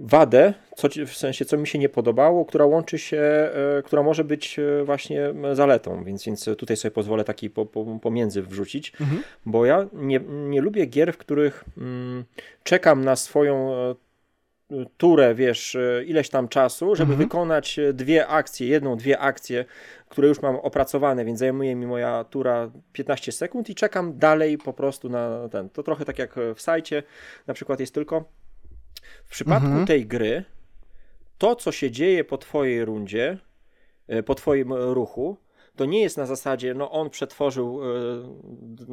wadę, 0.00 0.54
co, 0.76 0.88
w 1.06 1.16
sensie 1.16 1.44
co 1.44 1.58
mi 1.58 1.66
się 1.66 1.78
nie 1.78 1.88
podobało, 1.88 2.44
która 2.44 2.64
łączy 2.66 2.98
się, 2.98 3.18
e, 3.18 3.82
która 3.84 4.02
może 4.02 4.24
być 4.24 4.58
e, 4.58 4.84
właśnie 4.84 5.34
zaletą, 5.52 6.04
więc, 6.04 6.24
więc 6.24 6.44
tutaj 6.58 6.76
sobie 6.76 6.92
pozwolę 6.92 7.24
taki 7.24 7.50
po, 7.50 7.66
po, 7.66 7.98
pomiędzy 8.02 8.42
wrzucić, 8.42 8.92
mhm. 9.00 9.22
bo 9.46 9.66
ja 9.66 9.86
nie, 9.92 10.20
nie 10.28 10.60
lubię 10.60 10.86
gier, 10.86 11.12
w 11.12 11.18
których 11.18 11.64
mm, 11.78 12.24
czekam 12.62 13.04
na 13.04 13.16
swoją 13.16 13.74
e, 13.74 13.94
turę, 14.96 15.34
wiesz, 15.34 15.76
ileś 16.06 16.28
tam 16.28 16.48
czasu, 16.48 16.96
żeby 16.96 17.12
mhm. 17.12 17.28
wykonać 17.28 17.80
dwie 17.92 18.26
akcje, 18.26 18.68
jedną, 18.68 18.96
dwie 18.96 19.18
akcje, 19.18 19.64
które 20.08 20.28
już 20.28 20.42
mam 20.42 20.56
opracowane, 20.56 21.24
więc 21.24 21.38
zajmuje 21.38 21.76
mi 21.76 21.86
moja 21.86 22.24
tura 22.24 22.70
15 22.92 23.32
sekund 23.32 23.70
i 23.70 23.74
czekam 23.74 24.18
dalej 24.18 24.58
po 24.58 24.72
prostu 24.72 25.08
na 25.08 25.48
ten. 25.48 25.70
To 25.70 25.82
trochę 25.82 26.04
tak 26.04 26.18
jak 26.18 26.34
w 26.54 26.60
sajcie, 26.60 27.02
na 27.46 27.54
przykład 27.54 27.80
jest 27.80 27.94
tylko 27.94 28.24
w 29.26 29.30
przypadku 29.30 29.66
mhm. 29.66 29.86
tej 29.86 30.06
gry, 30.06 30.44
to 31.38 31.56
co 31.56 31.72
się 31.72 31.90
dzieje 31.90 32.24
po 32.24 32.38
twojej 32.38 32.84
rundzie, 32.84 33.38
e, 34.08 34.22
po 34.22 34.34
twoim 34.34 34.72
ruchu, 34.72 35.36
to 35.76 35.84
nie 35.84 36.00
jest 36.00 36.16
na 36.16 36.26
zasadzie, 36.26 36.74
no 36.74 36.90
on 36.90 37.10
przetworzył 37.10 37.80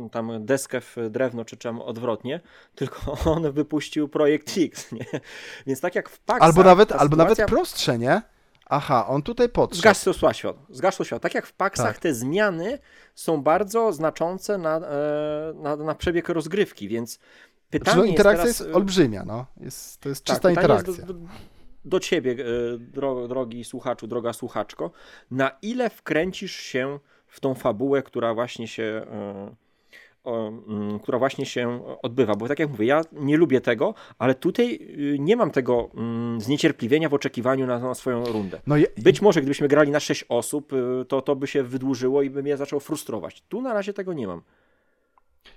y, 0.06 0.10
tam 0.12 0.46
deskę 0.46 0.82
w 0.82 0.96
drewno, 1.10 1.46
czy 1.46 1.58
czym 1.58 1.82
odwrotnie, 1.82 2.40
tylko 2.76 3.18
on 3.26 3.52
wypuścił 3.52 4.08
projekt 4.08 4.58
X, 4.58 4.92
nie? 4.92 5.06
Więc 5.68 5.82
tak 5.82 5.96
jak 5.96 6.10
w 6.10 6.20
Paxach... 6.20 6.50
Albo 6.50 6.64
nawet, 6.64 6.92
albo 6.92 7.16
sytuacja... 7.16 7.44
nawet 7.44 7.56
prostsze, 7.56 7.98
nie? 7.98 8.22
Aha, 8.66 9.08
on 9.08 9.22
tutaj 9.22 9.50
podszedł. 9.50 9.82
Zgasł 9.82 10.14
światło. 10.14 10.66
Zgasło 10.70 11.06
światło. 11.06 11.20
Tak 11.20 11.36
jak 11.36 11.46
w 11.46 11.54
Paxach 11.54 11.94
tak. 11.94 12.00
te 12.00 12.14
zmiany 12.14 12.80
są 13.16 13.42
bardzo 13.42 13.94
znaczące 13.94 14.58
na, 14.58 14.78
e, 14.78 15.54
na, 15.56 15.76
na 15.76 15.96
przebieg 15.96 16.30
rozgrywki, 16.30 16.88
więc 16.88 17.20
Pytanie 17.80 17.94
znaczy, 17.94 18.08
no, 18.08 18.12
interakcja 18.12 18.46
jest, 18.46 18.58
teraz... 18.58 18.68
jest, 18.68 18.78
olbrzymia, 18.78 19.24
no. 19.26 19.46
Jest, 19.58 20.02
to 20.02 20.10
jest 20.10 20.26
tak, 20.26 20.36
czysta 20.36 20.50
interakcja. 20.50 21.06
Do, 21.86 22.00
ciebie, 22.00 22.32
e, 22.32 22.78
dro, 22.78 23.28
drogi 23.28 23.64
słuchaczu, 23.64 24.08
droga 24.08 24.34
słuchaczko, 24.34 24.92
na 25.32 25.52
ile 25.62 25.90
wkręcisz 25.90 26.56
się 26.56 27.00
w 27.28 27.40
tą 27.40 27.54
fabułę, 27.54 28.04
która 28.04 28.34
właśnie 28.34 28.68
się 28.68 28.84
e, 29.12 29.56
mm, 30.26 31.00
która 31.00 31.20
właśnie 31.20 31.46
się 31.46 31.80
odbywa, 32.02 32.36
bo 32.36 32.48
tak 32.48 32.60
jak 32.60 32.70
mówię, 32.70 32.86
ja 32.86 33.02
nie 33.12 33.38
lubię 33.38 33.62
tego, 33.62 33.94
ale 34.18 34.36
tutaj 34.36 34.76
y, 34.76 35.18
nie 35.20 35.36
mam 35.36 35.52
tego 35.52 35.90
mm, 35.96 36.42
zniecierpliwienia 36.42 37.10
w 37.10 37.14
oczekiwaniu 37.14 37.68
na, 37.68 37.80
na 37.80 37.94
swoją 37.94 38.26
rundę. 38.26 38.62
No 38.68 38.78
je... 38.78 38.88
Być 38.98 39.22
może 39.22 39.42
gdybyśmy 39.42 39.68
grali 39.68 39.92
na 39.92 40.00
6 40.00 40.26
osób, 40.30 40.74
y, 40.74 41.06
to 41.08 41.22
to 41.22 41.36
by 41.36 41.48
się 41.48 41.64
wydłużyło 41.64 42.22
i 42.22 42.30
by 42.30 42.44
mnie 42.44 42.58
zaczął 42.58 42.80
frustrować. 42.80 43.44
Tu 43.50 43.62
na 43.62 43.74
razie 43.74 43.94
tego 43.94 44.14
nie 44.14 44.28
mam. 44.28 44.42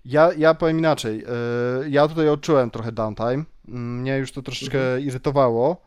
Ja, 0.04 0.30
ja 0.38 0.54
powiem 0.54 0.78
inaczej. 0.78 1.24
E, 1.24 1.88
ja 1.88 2.08
tutaj 2.08 2.28
odczułem 2.28 2.70
trochę 2.70 2.92
downtime. 2.92 3.44
Mm, 3.68 4.00
mnie 4.00 4.18
już 4.18 4.32
to 4.32 4.42
troszeczkę 4.42 4.78
mhm. 4.78 5.00
irytowało. 5.00 5.86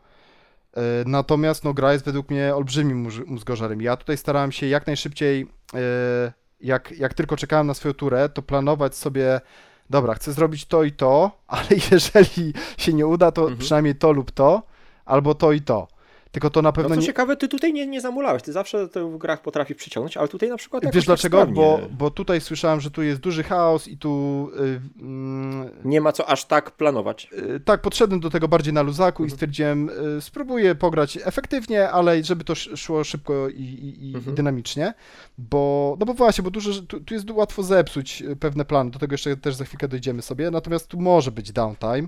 E, 0.78 0.82
natomiast 1.06 1.64
no, 1.64 1.74
gra 1.74 1.93
jest 1.93 2.06
według 2.06 2.30
mnie 2.30 2.56
olbrzymim 2.56 3.10
mózgożerem. 3.28 3.82
Ja 3.82 3.97
tutaj 3.97 4.18
starałem 4.18 4.52
się 4.52 4.68
jak 4.68 4.88
najszybciej, 4.88 5.47
e, 5.74 6.34
jak, 6.62 6.91
jak 6.91 7.14
tylko 7.14 7.38
czekałem 7.38 7.68
na 7.68 7.74
swoją 7.74 7.93
turę, 7.93 8.30
to 8.30 8.41
planować 8.41 8.95
sobie, 8.95 9.41
dobra, 9.89 10.14
chcę 10.14 10.34
zrobić 10.34 10.66
to 10.66 10.84
i 10.84 10.91
to, 10.91 11.32
ale 11.47 11.68
jeżeli 11.91 12.54
się 12.78 12.93
nie 12.93 13.08
uda, 13.08 13.32
to 13.32 13.41
mhm. 13.41 13.60
przynajmniej 13.60 13.95
to 13.95 14.12
lub 14.12 14.32
to, 14.32 14.64
albo 15.06 15.36
to 15.36 15.52
i 15.52 15.62
to. 15.62 15.88
Tylko 16.32 16.50
to 16.50 16.62
na 16.62 16.72
pewno. 16.72 16.90
No 16.90 16.96
co 16.96 17.02
nie... 17.02 17.08
ciekawe, 17.08 17.38
ty 17.38 17.48
tutaj 17.48 17.74
nie, 17.74 17.88
nie 17.88 18.02
zamulałeś. 18.02 18.44
Ty 18.44 18.52
zawsze 18.52 18.88
to 18.88 19.10
w 19.10 19.18
grach 19.18 19.42
potrafisz 19.42 19.78
przyciągnąć, 19.78 20.18
ale 20.18 20.28
tutaj 20.28 20.50
na 20.50 20.58
przykład. 20.58 20.84
Wiesz 20.94 21.06
dlaczego? 21.06 21.48
Bo, 21.48 21.80
bo 21.92 22.12
tutaj 22.12 22.42
słyszałem, 22.42 22.82
że 22.82 22.92
tu 22.92 23.04
jest 23.04 23.22
duży 23.22 23.44
chaos 23.44 23.88
i 23.88 23.98
tu. 23.98 24.46
Yy, 24.56 24.66
yy, 24.66 25.72
nie 25.84 26.02
ma 26.02 26.12
co 26.12 26.30
aż 26.30 26.46
tak 26.46 26.72
planować. 26.72 27.30
Yy, 27.32 27.60
tak, 27.60 27.82
podszedłem 27.82 28.20
do 28.20 28.30
tego 28.30 28.48
bardziej 28.48 28.74
na 28.74 28.82
luzaku 28.82 29.24
mhm. 29.24 29.28
i 29.28 29.32
stwierdziłem, 29.32 29.90
y, 30.18 30.22
spróbuję 30.22 30.76
pograć 30.76 31.18
efektywnie, 31.24 31.90
ale 31.90 32.24
żeby 32.24 32.44
to 32.44 32.56
szło 32.56 33.04
szybko 33.04 33.50
i, 33.50 33.64
i, 34.02 34.16
mhm. 34.16 34.34
i 34.34 34.36
dynamicznie. 34.36 34.94
Bo, 35.38 35.96
no 36.00 36.06
bo 36.06 36.14
właśnie, 36.14 36.44
bo 36.44 36.52
dużo, 36.52 36.82
tu, 36.82 37.00
tu 37.00 37.14
jest 37.14 37.32
łatwo 37.32 37.64
zepsuć 37.64 38.22
y, 38.22 38.36
pewne 38.36 38.66
plany. 38.66 38.92
Do 38.92 39.00
tego 39.00 39.14
jeszcze 39.14 39.38
też 39.38 39.56
za 39.56 39.66
chwilkę 39.66 39.88
dojdziemy 39.88 40.22
sobie. 40.22 40.52
Natomiast 40.52 40.88
tu 40.88 41.00
może 41.00 41.32
być 41.32 41.52
downtime. 41.52 42.08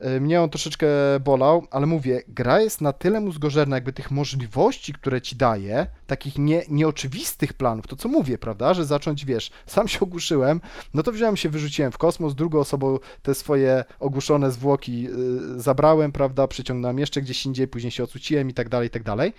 E, 0.00 0.20
mnie 0.20 0.42
on 0.42 0.50
troszeczkę 0.50 0.86
bolał, 1.20 1.66
ale 1.70 1.86
mówię, 1.86 2.22
gra 2.28 2.60
jest 2.60 2.80
na 2.80 2.92
tyle 2.92 3.20
mózgożerna, 3.20 3.76
jakby 3.76 3.92
tych 3.92 4.10
możliwości, 4.10 4.92
które 4.92 5.20
ci 5.20 5.36
daje, 5.36 5.86
takich 6.06 6.38
nie, 6.38 6.62
nieoczywistych 6.68 7.52
planów, 7.52 7.86
to 7.86 7.96
co 7.96 8.08
mówię, 8.08 8.38
prawda, 8.38 8.74
że 8.74 8.84
zacząć, 8.84 9.24
wiesz, 9.24 9.50
sam 9.66 9.88
się 9.88 10.00
ogłuszyłem, 10.00 10.60
no 10.94 11.02
to 11.02 11.12
wziąłem 11.12 11.36
się, 11.36 11.48
wyrzuciłem 11.48 11.92
w 11.92 11.98
kosmos, 11.98 12.34
drugą 12.34 12.58
osobą 12.58 12.98
te 13.22 13.34
swoje 13.34 13.84
ogłuszone 14.00 14.50
zwłoki 14.50 15.02
yy, 15.02 15.10
zabrałem, 15.56 16.12
prawda, 16.12 16.48
przyciągnąłem 16.48 16.98
jeszcze 16.98 17.22
gdzieś 17.22 17.46
indziej, 17.46 17.68
później 17.68 17.90
się 17.90 18.04
ocuciłem 18.04 18.50
i 18.50 18.54
tak 18.54 18.68
dalej, 18.68 18.88
i 18.88 18.90
tak 18.90 19.02
dalej 19.02 19.32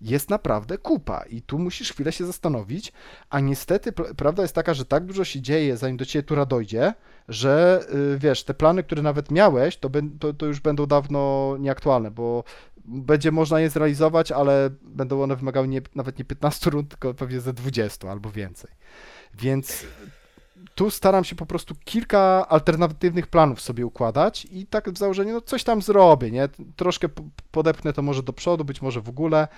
jest 0.00 0.30
naprawdę 0.30 0.78
kupa 0.78 1.22
i 1.30 1.42
tu 1.42 1.58
musisz 1.58 1.92
chwilę 1.92 2.12
się 2.12 2.26
zastanowić, 2.26 2.92
a 3.30 3.40
niestety 3.40 3.92
prawda 3.92 4.42
jest 4.42 4.54
taka, 4.54 4.74
że 4.74 4.84
tak 4.84 5.04
dużo 5.04 5.24
się 5.24 5.40
dzieje, 5.40 5.76
zanim 5.76 5.96
do 5.96 6.04
ciebie 6.04 6.22
tura 6.22 6.46
dojdzie, 6.46 6.94
że 7.28 7.80
y, 8.14 8.18
wiesz, 8.18 8.44
te 8.44 8.54
plany, 8.54 8.82
które 8.82 9.02
nawet 9.02 9.30
miałeś, 9.30 9.76
to, 9.76 9.90
to, 10.20 10.32
to 10.32 10.46
już 10.46 10.60
będą 10.60 10.86
dawno 10.86 11.56
nieaktualne, 11.60 12.10
bo 12.10 12.44
będzie 12.84 13.32
można 13.32 13.60
je 13.60 13.70
zrealizować, 13.70 14.32
ale 14.32 14.70
będą 14.82 15.22
one 15.22 15.36
wymagały 15.36 15.68
nie, 15.68 15.82
nawet 15.94 16.18
nie 16.18 16.24
15 16.24 16.70
rund, 16.70 16.88
tylko 16.88 17.14
pewnie 17.14 17.40
ze 17.40 17.52
20 17.52 18.10
albo 18.10 18.30
więcej. 18.30 18.70
Więc 19.34 19.86
tu 20.74 20.90
staram 20.90 21.24
się 21.24 21.36
po 21.36 21.46
prostu 21.46 21.74
kilka 21.84 22.48
alternatywnych 22.48 23.26
planów 23.26 23.60
sobie 23.60 23.86
układać 23.86 24.46
i 24.50 24.66
tak 24.66 24.90
w 24.90 24.98
założeniu, 24.98 25.34
no 25.34 25.40
coś 25.40 25.64
tam 25.64 25.82
zrobię, 25.82 26.30
nie? 26.30 26.48
Troszkę 26.76 27.08
podepnę 27.50 27.92
to 27.92 28.02
może 28.02 28.22
do 28.22 28.32
przodu, 28.32 28.64
być 28.64 28.82
może 28.82 29.00
w 29.00 29.08
ogóle, 29.08 29.48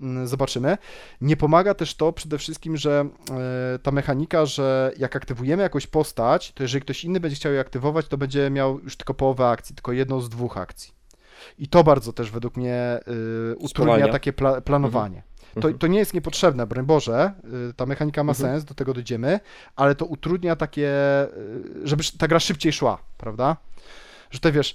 mm, 0.00 0.26
zobaczymy. 0.26 0.78
Nie 1.20 1.36
pomaga 1.36 1.74
też 1.74 1.94
to 1.94 2.12
przede 2.12 2.38
wszystkim, 2.38 2.76
że 2.76 3.08
e, 3.74 3.78
ta 3.78 3.90
mechanika, 3.90 4.46
że 4.46 4.92
jak 4.98 5.16
aktywujemy 5.16 5.62
jakąś 5.62 5.86
postać, 5.86 6.52
to 6.52 6.62
jeżeli 6.62 6.82
ktoś 6.82 7.04
inny 7.04 7.20
będzie 7.20 7.36
chciał 7.36 7.52
jej 7.52 7.60
aktywować, 7.60 8.06
to 8.06 8.18
będzie 8.18 8.50
miał 8.50 8.80
już 8.80 8.96
tylko 8.96 9.14
połowę 9.14 9.48
akcji, 9.48 9.74
tylko 9.74 9.92
jedną 9.92 10.20
z 10.20 10.28
dwóch 10.28 10.56
akcji. 10.56 10.92
I 11.58 11.68
to 11.68 11.84
bardzo 11.84 12.12
też 12.12 12.30
według 12.30 12.56
mnie 12.56 13.00
y, 13.52 13.56
utrudnia 13.56 14.08
takie 14.08 14.32
pla 14.32 14.60
planowanie. 14.60 15.16
Mhm. 15.16 15.37
To, 15.60 15.68
mhm. 15.68 15.78
to 15.78 15.86
nie 15.86 15.98
jest 15.98 16.14
niepotrzebne, 16.14 16.66
broń 16.66 16.86
Boże, 16.86 17.32
y, 17.70 17.74
ta 17.74 17.86
mechanika 17.86 18.24
ma 18.24 18.32
mhm. 18.32 18.50
sens, 18.50 18.64
do 18.64 18.74
tego 18.74 18.94
dojdziemy, 18.94 19.40
ale 19.76 19.94
to 19.94 20.06
utrudnia 20.06 20.56
takie, 20.56 20.90
y, 21.24 21.88
żeby 21.88 22.02
ta 22.18 22.28
gra 22.28 22.40
szybciej 22.40 22.72
szła, 22.72 22.98
prawda? 23.18 23.56
Że 24.30 24.40
ty 24.40 24.52
wiesz, 24.52 24.74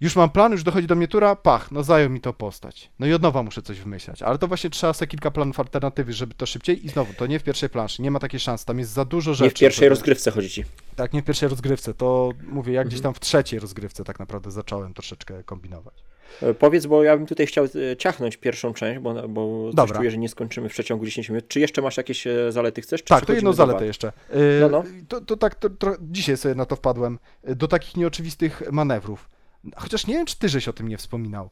już 0.00 0.16
mam 0.16 0.30
plan, 0.30 0.52
już 0.52 0.62
dochodzi 0.62 0.86
do 0.86 0.94
mnie 0.94 1.08
tura, 1.08 1.36
pach, 1.36 1.72
no 1.72 1.82
zajął 1.82 2.10
mi 2.10 2.20
to 2.20 2.32
postać. 2.32 2.90
No 2.98 3.06
i 3.06 3.12
od 3.12 3.22
nowa 3.22 3.42
muszę 3.42 3.62
coś 3.62 3.80
wymyślać, 3.80 4.22
ale 4.22 4.38
to 4.38 4.48
właśnie 4.48 4.70
trzeba 4.70 4.92
sobie 4.92 5.06
kilka 5.06 5.30
planów 5.30 5.60
alternatywy, 5.60 6.12
żeby 6.12 6.34
to 6.34 6.46
szybciej 6.46 6.86
i 6.86 6.88
znowu, 6.88 7.12
to 7.14 7.26
nie 7.26 7.38
w 7.38 7.42
pierwszej 7.42 7.68
planszy, 7.68 8.02
nie 8.02 8.10
ma 8.10 8.18
takiej 8.18 8.40
szansy, 8.40 8.66
tam 8.66 8.78
jest 8.78 8.90
za 8.90 9.04
dużo 9.04 9.34
rzeczy. 9.34 9.44
Nie 9.44 9.50
w 9.50 9.54
pierwszej 9.54 9.88
rozgrywce 9.88 10.30
chodzi 10.30 10.50
ci. 10.50 10.64
Tak, 10.96 11.12
nie 11.12 11.22
w 11.22 11.24
pierwszej 11.24 11.48
rozgrywce, 11.48 11.94
to 11.94 12.32
mówię, 12.42 12.72
jak 12.72 12.80
mhm. 12.80 12.88
gdzieś 12.88 13.00
tam 13.00 13.14
w 13.14 13.20
trzeciej 13.20 13.60
rozgrywce 13.60 14.04
tak 14.04 14.18
naprawdę 14.18 14.50
zacząłem 14.50 14.94
troszeczkę 14.94 15.44
kombinować. 15.44 15.94
E, 16.42 16.54
Powiedz, 16.54 16.86
bo 16.86 17.02
ja 17.02 17.16
bym 17.16 17.26
tutaj 17.26 17.46
chciał 17.46 17.64
e, 17.64 17.96
ciachnąć 17.96 18.36
pierwszą 18.36 18.74
część, 18.74 19.00
bo, 19.00 19.28
bo 19.28 19.70
Dobra. 19.74 19.98
czuję, 19.98 20.10
że 20.10 20.18
nie 20.18 20.28
skończymy 20.28 20.68
w 20.68 20.72
przeciągu 20.72 21.04
10 21.04 21.28
minut. 21.28 21.48
Czy 21.48 21.60
jeszcze 21.60 21.82
masz 21.82 21.96
jakieś 21.96 22.26
e, 22.26 22.52
zalety 22.52 22.82
chcesz? 22.82 23.00
Czy 23.02 23.08
Tak, 23.08 23.26
to 23.26 23.32
jedną 23.32 23.52
zaletę 23.52 23.78
wad? 23.78 23.86
jeszcze. 23.86 24.12
No, 24.60 24.68
no. 24.68 24.84
To, 25.08 25.20
to 25.20 25.36
tak, 25.36 25.54
to, 25.54 25.70
to, 25.70 25.96
dzisiaj 26.00 26.36
sobie 26.36 26.54
na 26.54 26.66
to 26.66 26.76
wpadłem. 26.76 27.18
Do 27.44 27.68
takich 27.68 27.96
nieoczywistych 27.96 28.62
manewrów. 28.72 29.28
Chociaż 29.76 30.06
nie 30.06 30.14
wiem, 30.14 30.26
czy 30.26 30.38
ty 30.38 30.48
żeś 30.48 30.68
o 30.68 30.72
tym 30.72 30.88
nie 30.88 30.96
wspominał. 30.96 31.50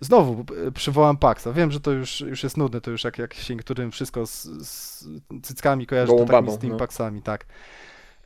Znowu 0.00 0.44
przywołam 0.74 1.16
Paxa. 1.16 1.46
Wiem, 1.54 1.70
że 1.72 1.80
to 1.80 1.90
już, 1.90 2.20
już 2.20 2.42
jest 2.42 2.56
nudne, 2.56 2.80
to 2.80 2.90
już 2.90 3.04
jak, 3.04 3.18
jak 3.18 3.34
się 3.34 3.54
niektórym 3.54 3.90
wszystko 3.90 4.26
z, 4.26 4.42
z 4.42 5.04
cyckami 5.42 5.86
kojarzy, 5.86 6.06
to 6.08 6.14
Gołą 6.14 6.26
tak 6.26 6.36
mi 6.36 6.46
babą, 6.46 6.56
z 6.56 6.58
tymi 6.58 6.72
no. 6.72 6.78
Paxami, 6.78 7.22
tak. 7.22 7.44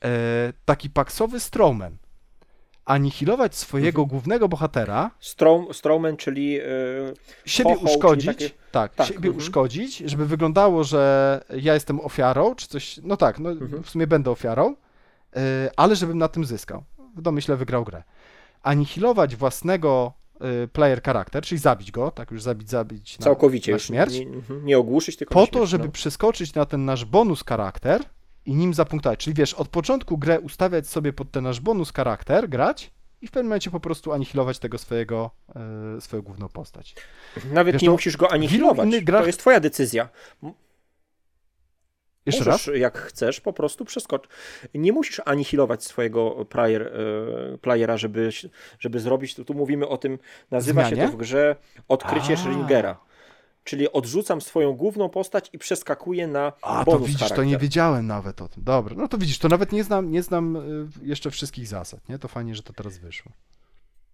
Y, 0.05 0.09
Taki 0.65 0.91
Paxowy 0.91 1.41
Strowman. 1.41 1.97
Anihilować 2.87 3.55
swojego 3.57 4.03
Mhm. 4.03 4.09
głównego 4.09 4.49
bohatera, 4.49 5.11
Strom, 5.21 5.75
Strowman, 5.75 6.17
czyli 6.17 6.59
e, 6.61 6.63
siebie 7.47 7.75
czyli 7.75 7.85
uszkodzić, 7.87 8.27
takie- 8.27 8.51
tak, 8.73 8.95
tak, 8.95 9.07
siebie 9.07 9.29
mhm. 9.29 9.37
uszkodzić, 9.37 9.97
żeby 9.99 10.27
wyglądało, 10.27 10.85
że 10.85 11.45
ja 11.57 11.75
jestem 11.75 12.01
ofiarą, 12.01 12.55
czy 12.55 12.69
coś, 12.69 13.01
no 13.03 13.17
tak, 13.17 13.39
no 13.39 13.51
Mhm. 13.51 13.83
w 13.83 13.91
sumie 13.91 14.07
będę 14.07 14.31
ofiarą, 14.31 14.69
yy, 15.37 15.43
ale 15.77 15.97
żebym 15.97 16.19
na 16.19 16.29
tym 16.29 16.45
zyskał. 16.45 16.83
W 17.17 17.23
domyśle 17.23 17.57
wygrał 17.57 17.85
grę. 17.85 18.03
Anihilować 18.63 19.37
własnego 19.37 20.13
yy, 20.41 20.69
player 20.69 21.03
charakter, 21.03 21.43
czyli 21.43 21.59
zabić 21.59 21.91
go, 21.91 22.11
tak 22.11 22.31
już 22.31 22.43
zabić, 22.43 22.71
zabić 22.71 23.19
na, 23.19 23.25
całkowicie 23.25 23.73
na 23.73 23.77
już 23.77 23.83
śmierć, 23.83 24.19
Nie, 24.19 24.27
nie 24.63 24.79
ogłuszyć, 24.79 25.17
tylko 25.17 25.35
po 25.35 25.47
to, 25.47 25.67
żeby 25.67 25.85
no. 25.85 25.91
przeskoczyć 25.93 26.55
na 26.55 26.65
ten 26.67 26.85
nasz 26.85 27.05
bonus 27.05 27.45
charakter 27.49 28.03
i 28.47 28.55
nim 28.55 28.75
zapunktować. 28.75 29.19
Czyli 29.19 29.35
wiesz, 29.35 29.55
od 29.55 29.69
początku 29.69 30.19
grę 30.19 30.41
ustawiać 30.41 30.89
sobie 30.89 31.13
pod 31.13 31.31
ten 31.31 31.45
nasz 31.45 31.61
bonus 31.61 31.93
charakter, 31.93 32.49
grać 32.49 32.91
i 33.23 33.27
w 33.27 33.31
pewnym 33.31 33.47
momencie 33.47 33.71
po 33.71 33.81
prostu 33.81 34.13
anihilować 34.13 34.59
tego 34.59 34.79
swojego, 34.79 35.31
yy, 35.95 36.01
swoją 36.01 36.23
główną 36.23 36.49
postać. 36.49 36.95
Nawet 37.53 37.73
wiesz, 37.73 37.83
nie 37.83 37.87
no, 37.89 37.93
musisz 37.93 38.17
go 38.17 38.33
anihilować. 38.33 38.89
grach- 38.89 39.21
To 39.21 39.27
jest 39.27 39.39
twoja 39.41 39.61
decyzja. 39.61 40.09
Jeszcze 42.27 42.45
Możesz, 42.45 42.67
raz? 42.67 42.77
jak 42.77 42.99
chcesz, 42.99 43.41
po 43.41 43.53
prostu 43.53 43.85
przeskocz. 43.85 44.29
Nie 44.75 44.93
musisz 44.93 45.21
anihilować 45.25 45.85
swojego 45.85 46.45
player, 46.45 46.83
e, 46.83 47.59
playera, 47.59 47.97
żeby, 47.97 48.31
żeby 48.79 49.01
zrobić, 49.01 49.35
tu, 49.35 49.45
tu 49.45 49.55
mówimy 49.55 49.89
o 49.89 49.97
tym, 49.99 50.19
nazywa 50.51 50.81
Zmianie? 50.89 51.03
się 51.03 51.11
to 51.11 51.17
w 51.17 51.21
grze 51.21 51.57
odkrycie 51.89 52.33
A. 52.33 52.37
Schringera. 52.37 53.06
Czyli 53.67 53.93
odrzucam 53.93 54.41
swoją 54.41 54.73
główną 54.73 55.09
postać 55.09 55.51
i 55.53 55.59
przeskakuję 55.59 56.27
na 56.27 56.53
A, 56.63 56.85
to 56.85 56.91
bonus 56.91 57.07
widzisz, 57.07 57.21
charakter. 57.21 57.37
to 57.37 57.45
nie 57.45 57.59
wiedziałem 57.59 58.07
nawet 58.07 58.43
o 58.43 58.49
tym. 58.49 58.65
Dobra, 58.65 58.95
no 58.99 59.09
to 59.09 59.19
widzisz, 59.19 59.39
to 59.39 59.49
nawet 59.49 59.73
nie 59.73 59.85
znam, 59.85 60.11
nie 60.11 60.23
znam 60.23 60.57
y, 60.57 60.89
jeszcze 61.03 61.31
wszystkich 61.31 61.67
zasad, 61.67 62.09
nie? 62.09 62.19
To 62.19 62.29
fajnie, 62.29 62.55
że 62.55 62.63
to 62.63 62.73
teraz 62.73 62.99
wyszło. 62.99 63.33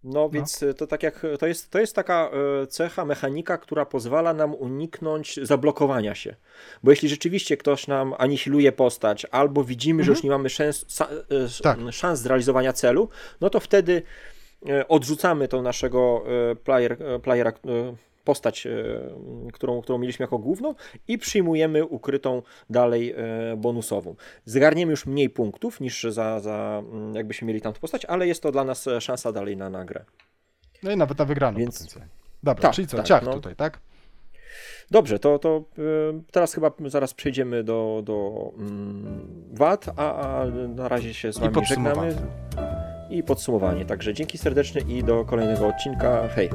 No 0.04 0.28
więc 0.30 0.62
y, 0.62 0.74
to 0.74 0.86
tak 0.86 1.02
jak 1.02 1.26
to 1.38 1.46
jest, 1.46 1.70
to 1.70 1.78
jest 1.78 1.94
taka 1.94 2.30
e, 2.62 2.66
cecha, 2.66 3.04
mechanika, 3.04 3.58
która 3.58 3.86
pozwala 3.86 4.34
nam 4.34 4.54
uniknąć 4.54 5.40
zablokowania 5.42 6.14
się. 6.14 6.36
Bo 6.82 6.90
jeśli 6.90 7.08
rzeczywiście 7.08 7.56
ktoś 7.56 7.86
nam 7.86 8.14
anihiluje 8.18 8.72
postać, 8.72 9.26
albo 9.30 9.64
widzimy, 9.64 10.04
że 10.04 10.10
już 10.10 10.22
nie 10.22 10.30
mamy 10.30 10.50
szans, 10.50 10.86
Tak. 11.62 11.78
szans 11.90 12.20
zrealizowania 12.20 12.72
celu, 12.72 13.08
no 13.40 13.50
to 13.50 13.60
wtedy 13.60 14.02
odrzucamy 14.88 15.48
tą 15.48 15.62
naszego 15.62 16.24
player, 16.64 16.98
playera, 17.22 17.52
postać, 18.24 18.66
e, 18.66 18.70
którą, 19.52 19.82
którą 19.82 19.98
mieliśmy 19.98 20.22
jako 20.22 20.38
główną 20.38 20.74
i 21.08 21.18
przyjmujemy 21.18 21.84
ukrytą 21.84 22.42
dalej 22.70 23.14
e, 23.16 23.56
bonusową. 23.56 24.14
Zgarniemy 24.44 24.90
już 24.90 25.06
mniej 25.06 25.30
punktów 25.30 25.80
niż 25.80 26.02
za, 26.02 26.40
za 26.40 26.82
mm, 26.92 27.14
jakbyśmy 27.14 27.48
mieli 27.48 27.60
tamtą 27.60 27.80
postać, 27.80 28.04
ale 28.04 28.26
jest 28.26 28.42
to 28.42 28.52
dla 28.52 28.64
nas 28.64 28.86
e, 28.86 29.00
szansa 29.00 29.32
dalej 29.32 29.56
na 29.56 29.70
nagrę. 29.70 30.04
No 30.82 30.90
i 30.90 30.96
nawet 30.96 31.18
na 31.18 31.24
wygraną 31.24 31.58
Więc- 31.58 31.74
potencjalnie. 31.78 32.10
Dobra, 32.42 32.62
Tak, 32.62 32.72
czyli 32.72 32.88
co, 32.88 32.96
tak, 32.96 33.06
ciach 33.06 33.22
no. 33.24 33.32
tutaj, 33.32 33.56
tak? 33.56 33.80
Dobrze, 34.90 35.18
to, 35.18 35.38
to 35.38 35.64
y, 35.78 35.82
teraz 36.32 36.54
chyba 36.54 36.70
zaraz 36.86 37.14
przejdziemy 37.14 37.64
do, 37.64 38.02
do 38.04 38.48
mm, 38.58 39.26
wad, 39.52 39.86
a, 39.96 40.14
a 40.14 40.46
na 40.68 40.88
razie 40.88 41.14
się 41.14 41.32
z 41.32 41.36
I 41.36 41.40
Wami 41.40 41.54
podsumowanie. 41.54 42.10
żegnamy 42.10 42.32
i 43.10 43.22
podsumowanie. 43.22 43.84
Także 43.84 44.14
dzięki 44.14 44.38
serdeczne 44.38 44.80
i 44.80 45.04
do 45.04 45.24
kolejnego 45.24 45.68
odcinka. 45.68 46.28
Hej! 46.28 46.50